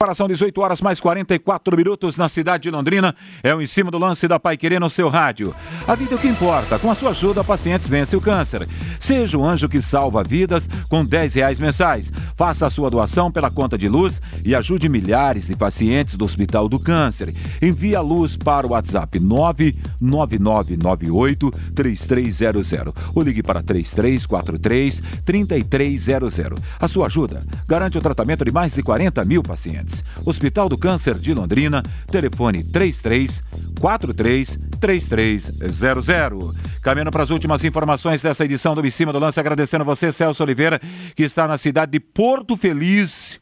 Paração 0.00 0.26
18 0.26 0.58
horas 0.62 0.80
mais 0.80 0.98
44 0.98 1.76
minutos 1.76 2.16
na 2.16 2.26
cidade 2.26 2.62
de 2.62 2.70
Londrina. 2.70 3.14
É 3.42 3.54
o 3.54 3.60
em 3.60 3.66
cima 3.66 3.90
do 3.90 3.98
lance 3.98 4.26
da 4.26 4.40
Pai 4.40 4.56
Querer 4.56 4.80
no 4.80 4.88
seu 4.88 5.10
rádio. 5.10 5.54
A 5.86 5.94
vida 5.94 6.14
é 6.14 6.16
o 6.16 6.18
que 6.18 6.26
importa. 6.26 6.78
Com 6.78 6.90
a 6.90 6.94
sua 6.94 7.10
ajuda, 7.10 7.44
pacientes 7.44 7.86
vencem 7.86 8.18
o 8.18 8.22
câncer. 8.22 8.66
Seja 8.98 9.36
o 9.36 9.44
anjo 9.44 9.68
que 9.68 9.82
salva 9.82 10.24
vidas 10.24 10.66
com 10.88 11.04
10 11.04 11.34
reais 11.34 11.60
mensais. 11.60 12.10
Faça 12.34 12.66
a 12.66 12.70
sua 12.70 12.88
doação 12.88 13.30
pela 13.30 13.50
conta 13.50 13.76
de 13.76 13.90
luz 13.90 14.22
e 14.42 14.54
ajude 14.54 14.88
milhares 14.88 15.46
de 15.46 15.54
pacientes 15.54 16.16
do 16.16 16.24
Hospital 16.24 16.66
do 16.66 16.80
Câncer. 16.80 17.34
Envie 17.60 17.94
a 17.94 18.00
luz 18.00 18.38
para 18.38 18.66
o 18.66 18.70
WhatsApp 18.70 19.20
99998 19.20 21.50
3300 21.74 22.72
ou 23.14 23.22
ligue 23.22 23.42
para 23.42 23.62
3343 23.62 25.02
3300. 25.26 26.40
A 26.80 26.88
sua 26.88 27.04
ajuda 27.04 27.42
garante 27.68 27.98
o 27.98 28.00
tratamento 28.00 28.46
de 28.46 28.50
mais 28.50 28.72
de 28.72 28.82
40 28.82 29.22
mil 29.26 29.42
pacientes. 29.42 29.89
Hospital 30.24 30.68
do 30.68 30.78
Câncer 30.78 31.18
de 31.18 31.32
Londrina, 31.34 31.82
telefone 32.10 32.64
33 32.64 33.42
43 33.80 34.58
3300. 34.80 36.56
Caminhando 36.82 37.10
para 37.10 37.22
as 37.22 37.30
últimas 37.30 37.64
informações 37.64 38.22
dessa 38.22 38.44
edição 38.44 38.74
do 38.74 38.86
Em 38.86 38.90
Cima 38.90 39.12
do 39.12 39.18
Lance, 39.18 39.38
agradecendo 39.38 39.84
você, 39.84 40.10
Celso 40.10 40.42
Oliveira, 40.42 40.80
que 41.14 41.22
está 41.22 41.46
na 41.46 41.58
cidade 41.58 41.92
de 41.92 42.00
Porto 42.00 42.56
Feliz. 42.56 43.40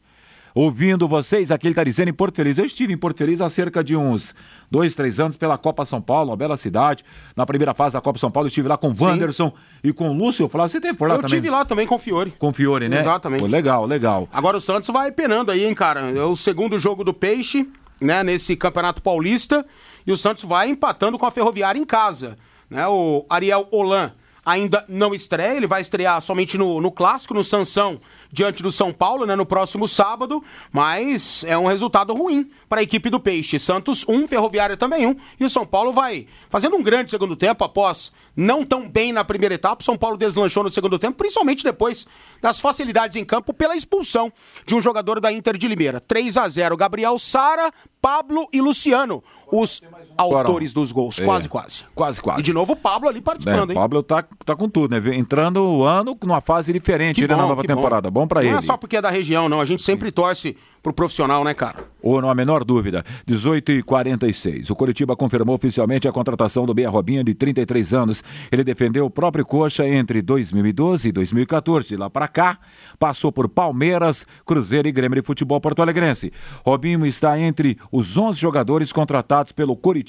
Ouvindo 0.60 1.06
vocês, 1.06 1.52
aqui 1.52 1.68
ele 1.68 1.72
está 1.72 1.84
dizendo 1.84 2.08
em 2.08 2.12
Porto 2.12 2.34
Feliz. 2.34 2.58
Eu 2.58 2.64
estive 2.64 2.92
em 2.92 2.96
Porto 2.96 3.18
Feliz 3.18 3.40
há 3.40 3.48
cerca 3.48 3.84
de 3.84 3.94
uns 3.94 4.34
dois, 4.68 4.92
três 4.92 5.20
anos 5.20 5.36
pela 5.36 5.56
Copa 5.56 5.86
São 5.86 6.02
Paulo, 6.02 6.30
uma 6.30 6.36
bela 6.36 6.56
cidade. 6.56 7.04
Na 7.36 7.46
primeira 7.46 7.74
fase 7.74 7.92
da 7.92 8.00
Copa 8.00 8.18
São 8.18 8.28
Paulo, 8.28 8.46
eu 8.46 8.48
estive 8.48 8.66
lá 8.66 8.76
com 8.76 8.88
o 8.88 8.94
Wanderson 9.00 9.52
e 9.84 9.92
com 9.92 10.10
o 10.10 10.12
Lúcio. 10.12 10.42
Eu 10.42 10.48
falava, 10.48 10.68
você 10.68 10.80
teve 10.80 10.94
por 10.94 11.06
lá 11.06 11.14
Eu 11.14 11.20
também? 11.20 11.38
tive 11.38 11.48
lá 11.48 11.64
também 11.64 11.86
com 11.86 11.94
o 11.94 11.98
Fiore. 12.00 12.32
Com 12.32 12.48
o 12.48 12.52
Fiore, 12.52 12.88
né? 12.88 12.98
Exatamente. 12.98 13.38
Pô, 13.38 13.46
legal, 13.46 13.86
legal. 13.86 14.28
Agora 14.32 14.56
o 14.56 14.60
Santos 14.60 14.90
vai 14.90 15.12
penando 15.12 15.52
aí, 15.52 15.64
hein, 15.64 15.74
cara. 15.76 16.00
É 16.10 16.24
o 16.24 16.34
segundo 16.34 16.76
jogo 16.76 17.04
do 17.04 17.14
Peixe, 17.14 17.70
né, 18.00 18.24
nesse 18.24 18.56
Campeonato 18.56 19.00
Paulista. 19.00 19.64
E 20.04 20.10
o 20.10 20.16
Santos 20.16 20.42
vai 20.42 20.68
empatando 20.68 21.16
com 21.20 21.24
a 21.26 21.30
Ferroviária 21.30 21.78
em 21.78 21.84
casa. 21.84 22.36
Né? 22.68 22.84
O 22.88 23.24
Ariel 23.30 23.68
Holan 23.70 24.10
ainda 24.48 24.82
não 24.88 25.14
estreia, 25.14 25.58
ele 25.58 25.66
vai 25.66 25.82
estrear 25.82 26.18
somente 26.22 26.56
no, 26.56 26.80
no 26.80 26.90
clássico, 26.90 27.34
no 27.34 27.44
Sansão, 27.44 28.00
diante 28.32 28.62
do 28.62 28.72
São 28.72 28.94
Paulo, 28.94 29.26
né, 29.26 29.36
no 29.36 29.44
próximo 29.44 29.86
sábado, 29.86 30.42
mas 30.72 31.44
é 31.44 31.58
um 31.58 31.66
resultado 31.66 32.14
ruim 32.14 32.50
para 32.66 32.80
a 32.80 32.82
equipe 32.82 33.10
do 33.10 33.20
Peixe. 33.20 33.58
Santos 33.58 34.06
um, 34.08 34.26
Ferroviária 34.26 34.74
também 34.74 35.06
um, 35.06 35.14
e 35.38 35.44
o 35.44 35.50
São 35.50 35.66
Paulo 35.66 35.92
vai 35.92 36.26
fazendo 36.48 36.76
um 36.76 36.82
grande 36.82 37.10
segundo 37.10 37.36
tempo 37.36 37.62
após 37.62 38.10
não 38.34 38.64
tão 38.64 38.88
bem 38.88 39.12
na 39.12 39.22
primeira 39.22 39.54
etapa. 39.54 39.82
O 39.82 39.84
São 39.84 39.98
Paulo 39.98 40.16
deslanchou 40.16 40.62
no 40.62 40.70
segundo 40.70 40.98
tempo, 40.98 41.18
principalmente 41.18 41.62
depois 41.62 42.06
das 42.40 42.58
facilidades 42.58 43.18
em 43.18 43.26
campo 43.26 43.52
pela 43.52 43.76
expulsão 43.76 44.32
de 44.64 44.74
um 44.74 44.80
jogador 44.80 45.20
da 45.20 45.30
Inter 45.30 45.58
de 45.58 45.68
Limeira. 45.68 46.00
3 46.00 46.38
a 46.38 46.48
0 46.48 46.74
Gabriel 46.74 47.18
Sara, 47.18 47.70
Pablo 48.00 48.48
e 48.50 48.62
Luciano, 48.62 49.22
os 49.52 49.82
autores 50.18 50.72
dos 50.72 50.92
gols. 50.92 51.20
É. 51.20 51.24
Quase, 51.24 51.48
quase. 51.48 51.84
Quase, 51.94 52.20
quase. 52.20 52.40
E 52.40 52.42
de 52.42 52.52
novo 52.52 52.72
o 52.72 52.76
Pablo 52.76 53.08
ali 53.08 53.18
É, 53.18 53.22
participando, 53.22 53.68
o 53.70 53.72
hein? 53.72 53.78
Pablo 53.78 54.02
tá, 54.02 54.24
tá 54.44 54.56
com 54.56 54.68
tudo, 54.68 54.98
né? 55.00 55.16
Entrando 55.16 55.62
o 55.62 55.84
ano 55.84 56.16
numa 56.22 56.40
fase 56.40 56.72
diferente 56.72 57.20
né, 57.22 57.28
na 57.28 57.46
nova 57.46 57.62
temporada. 57.62 58.10
Bom, 58.10 58.26
pra 58.26 58.40
Não 58.42 58.48
ele. 58.48 58.58
é 58.58 58.60
só 58.60 58.76
porque 58.76 58.96
é 58.96 59.02
da 59.02 59.10
região, 59.10 59.48
não. 59.48 59.60
A 59.60 59.64
gente 59.64 59.82
sempre 59.82 60.10
torce 60.10 60.56
pro 60.82 60.92
profissional, 60.92 61.42
né, 61.44 61.54
cara? 61.54 61.84
Ou 62.02 62.20
não 62.22 62.30
há 62.30 62.34
menor 62.34 62.64
dúvida. 62.64 63.04
18 63.26 63.72
e 63.72 63.82
46. 63.82 64.70
O 64.70 64.76
Curitiba 64.76 65.16
confirmou 65.16 65.54
oficialmente 65.56 66.06
a 66.06 66.12
contratação 66.12 66.64
do 66.66 66.72
Beia 66.74 66.88
Robinho, 66.88 67.24
de 67.24 67.34
33 67.34 67.92
anos. 67.94 68.22
Ele 68.50 68.62
defendeu 68.62 69.04
o 69.06 69.10
próprio 69.10 69.44
Coxa 69.44 69.86
entre 69.88 70.22
2012 70.22 71.08
e 71.08 71.12
2014. 71.12 71.88
De 71.88 71.96
lá 71.96 72.08
para 72.08 72.28
cá, 72.28 72.58
passou 72.98 73.32
por 73.32 73.48
Palmeiras, 73.48 74.24
Cruzeiro 74.46 74.88
e 74.88 74.92
Grêmio 74.92 75.20
de 75.20 75.26
Futebol 75.26 75.60
Porto 75.60 75.82
Alegrense. 75.82 76.32
Robinho 76.64 77.04
está 77.04 77.38
entre 77.38 77.76
os 77.90 78.16
11 78.16 78.38
jogadores 78.38 78.92
contratados 78.92 79.52
pelo 79.52 79.76
Curitiba 79.76 80.07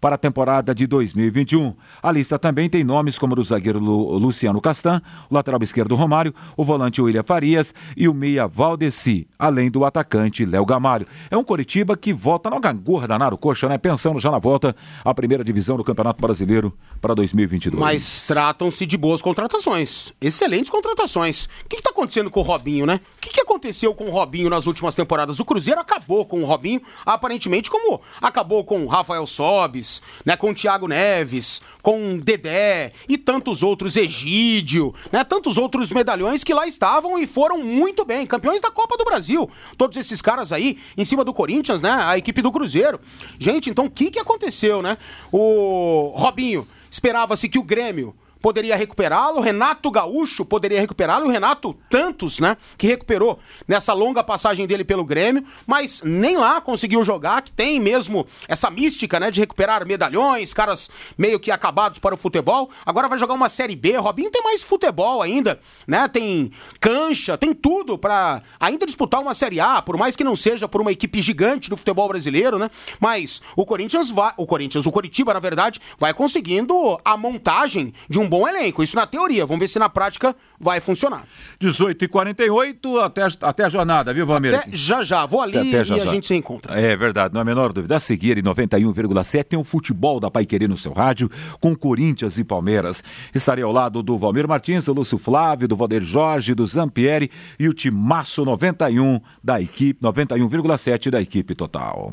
para 0.00 0.14
a 0.14 0.18
temporada 0.18 0.74
de 0.74 0.86
2021. 0.86 1.74
A 2.02 2.10
lista 2.12 2.38
também 2.38 2.68
tem 2.68 2.82
nomes 2.84 3.18
como 3.18 3.38
o 3.38 3.44
zagueiro 3.44 3.78
Lu- 3.78 4.18
Luciano 4.18 4.60
Castan, 4.60 5.00
o 5.30 5.34
lateral 5.34 5.60
esquerdo 5.62 5.94
Romário, 5.94 6.34
o 6.56 6.64
volante 6.64 7.00
William 7.00 7.22
Farias 7.22 7.72
e 7.96 8.08
o 8.08 8.14
meia 8.14 8.46
Valdeci, 8.46 9.26
além 9.38 9.70
do 9.70 9.84
atacante 9.84 10.44
Léo 10.44 10.64
Gamalho. 10.66 11.06
É 11.30 11.36
um 11.36 11.44
Coritiba 11.44 11.96
que 11.96 12.12
volta 12.12 12.50
na 12.50 12.58
gangorra 12.58 13.06
danado 13.08 13.36
coxa, 13.38 13.68
né? 13.68 13.78
Pensando 13.78 14.18
já 14.20 14.30
na 14.30 14.38
volta 14.38 14.74
à 15.04 15.14
primeira 15.14 15.44
divisão 15.44 15.76
do 15.76 15.84
Campeonato 15.84 16.20
Brasileiro 16.20 16.72
para 17.00 17.14
2022. 17.14 17.80
Mas 17.80 18.26
tratam-se 18.26 18.84
de 18.86 18.96
boas 18.96 19.22
contratações. 19.22 20.12
Excelentes 20.20 20.70
contratações. 20.70 21.44
O 21.64 21.68
que, 21.68 21.76
que 21.76 21.82
tá 21.82 21.90
acontecendo 21.90 22.30
com 22.30 22.40
o 22.40 22.42
Robinho, 22.42 22.86
né? 22.86 23.00
O 23.16 23.20
que, 23.20 23.30
que 23.30 23.40
aconteceu 23.40 23.94
com 23.94 24.04
o 24.06 24.10
Robinho 24.10 24.50
nas 24.50 24.66
últimas 24.66 24.94
temporadas? 24.94 25.38
O 25.40 25.44
Cruzeiro 25.44 25.80
acabou 25.80 26.24
com 26.26 26.40
o 26.40 26.44
Robinho, 26.44 26.80
aparentemente, 27.04 27.70
como 27.70 28.00
acabou 28.20 28.64
com 28.64 28.84
o 28.84 28.86
Rafael 28.88 29.26
Sobis, 29.28 30.02
né? 30.24 30.36
Com 30.36 30.50
o 30.50 30.54
Thiago 30.54 30.88
Neves, 30.88 31.60
com 31.82 32.14
o 32.14 32.20
Dedé 32.20 32.92
e 33.08 33.16
tantos 33.16 33.62
outros, 33.62 33.96
Egídio, 33.96 34.94
né? 35.12 35.24
Tantos 35.24 35.58
outros 35.58 35.90
medalhões 35.90 36.42
que 36.42 36.54
lá 36.54 36.66
estavam 36.66 37.18
e 37.18 37.26
foram 37.26 37.62
muito 37.62 38.04
bem. 38.04 38.26
Campeões 38.26 38.60
da 38.60 38.70
Copa 38.70 38.96
do 38.96 39.04
Brasil. 39.04 39.48
Todos 39.76 39.96
esses 39.96 40.20
caras 40.20 40.52
aí, 40.52 40.78
em 40.96 41.04
cima 41.04 41.24
do 41.24 41.32
Corinthians, 41.32 41.80
né? 41.80 41.90
A 41.90 42.18
equipe 42.18 42.42
do 42.42 42.52
Cruzeiro. 42.52 43.00
Gente, 43.38 43.70
então 43.70 43.86
o 43.86 43.90
que, 43.90 44.10
que 44.10 44.18
aconteceu, 44.18 44.82
né? 44.82 44.98
O 45.30 46.12
Robinho, 46.16 46.66
esperava-se 46.90 47.48
que 47.48 47.58
o 47.58 47.62
Grêmio 47.62 48.14
poderia 48.40 48.76
recuperá-lo, 48.76 49.40
Renato 49.40 49.90
Gaúcho 49.90 50.44
poderia 50.44 50.80
recuperá-lo, 50.80 51.26
o 51.26 51.30
Renato 51.30 51.76
tantos, 51.90 52.38
né, 52.38 52.56
que 52.76 52.86
recuperou 52.86 53.38
nessa 53.66 53.92
longa 53.92 54.22
passagem 54.22 54.66
dele 54.66 54.84
pelo 54.84 55.04
Grêmio, 55.04 55.44
mas 55.66 56.02
nem 56.02 56.36
lá 56.36 56.60
conseguiu 56.60 57.04
jogar, 57.04 57.42
que 57.42 57.52
tem 57.52 57.80
mesmo 57.80 58.26
essa 58.46 58.70
mística, 58.70 59.18
né, 59.18 59.30
de 59.30 59.40
recuperar 59.40 59.86
medalhões, 59.86 60.54
caras 60.54 60.90
meio 61.16 61.40
que 61.40 61.50
acabados 61.50 61.98
para 61.98 62.14
o 62.14 62.18
futebol. 62.18 62.70
Agora 62.84 63.08
vai 63.08 63.18
jogar 63.18 63.34
uma 63.34 63.48
Série 63.48 63.76
B, 63.76 63.96
Robinho 63.96 64.30
tem 64.30 64.42
mais 64.42 64.62
futebol 64.62 65.22
ainda, 65.22 65.60
né? 65.86 66.06
Tem 66.08 66.50
cancha, 66.80 67.36
tem 67.36 67.52
tudo 67.52 67.98
para 67.98 68.42
ainda 68.58 68.86
disputar 68.86 69.20
uma 69.20 69.34
Série 69.34 69.60
A, 69.60 69.80
por 69.82 69.96
mais 69.96 70.16
que 70.16 70.24
não 70.24 70.36
seja 70.36 70.68
por 70.68 70.80
uma 70.80 70.92
equipe 70.92 71.20
gigante 71.22 71.70
do 71.70 71.76
futebol 71.76 72.08
brasileiro, 72.08 72.58
né? 72.58 72.70
Mas 73.00 73.40
o 73.56 73.64
Corinthians 73.64 74.10
vai, 74.10 74.32
o 74.36 74.46
Corinthians, 74.46 74.86
o 74.86 74.92
Coritiba, 74.92 75.34
na 75.34 75.40
verdade, 75.40 75.80
vai 75.98 76.12
conseguindo 76.12 76.98
a 77.04 77.16
montagem 77.16 77.92
de 78.08 78.18
um 78.18 78.27
bom 78.28 78.46
elenco. 78.46 78.82
Isso 78.82 78.96
na 78.96 79.06
teoria. 79.06 79.46
Vamos 79.46 79.60
ver 79.60 79.68
se 79.68 79.78
na 79.78 79.88
prática 79.88 80.34
vai 80.60 80.80
funcionar. 80.80 81.24
18 81.58 82.04
e 82.04 82.08
48 82.08 83.00
até, 83.00 83.26
até 83.42 83.64
a 83.64 83.68
jornada, 83.68 84.12
viu, 84.12 84.26
Valmir? 84.26 84.54
Até 84.54 84.70
já 84.72 85.02
já. 85.02 85.26
Vou 85.26 85.40
ali 85.40 85.58
até, 85.58 85.68
até 85.68 85.84
já, 85.84 85.96
e 85.96 86.00
já. 86.00 86.06
a 86.06 86.08
gente 86.08 86.26
se 86.26 86.34
encontra. 86.34 86.78
É 86.78 86.96
verdade, 86.96 87.34
não 87.34 87.40
há 87.40 87.42
a 87.42 87.44
menor 87.44 87.72
dúvida. 87.72 87.96
A 87.96 88.00
seguir, 88.00 88.38
em 88.38 88.42
91,7 88.42 89.44
tem 89.44 89.58
o 89.58 89.64
futebol 89.64 90.20
da 90.20 90.30
Paiquerê 90.30 90.68
no 90.68 90.76
seu 90.76 90.92
rádio, 90.92 91.30
com 91.60 91.74
Corinthians 91.74 92.38
e 92.38 92.44
Palmeiras. 92.44 93.02
Estarei 93.34 93.64
ao 93.64 93.72
lado 93.72 94.02
do 94.02 94.18
Valmir 94.18 94.46
Martins, 94.46 94.84
do 94.84 94.92
Lúcio 94.92 95.18
Flávio, 95.18 95.68
do 95.68 95.76
Valder 95.76 96.02
Jorge, 96.02 96.54
do 96.54 96.66
Zampieri 96.66 97.30
e 97.58 97.68
o 97.68 97.74
Timaço 97.74 98.44
91 98.44 99.20
da 99.42 99.60
equipe, 99.60 100.00
91,7 100.02 101.10
da 101.10 101.20
equipe 101.20 101.54
total. 101.54 102.12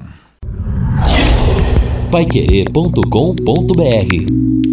Paiquerê.com.br 2.11 4.64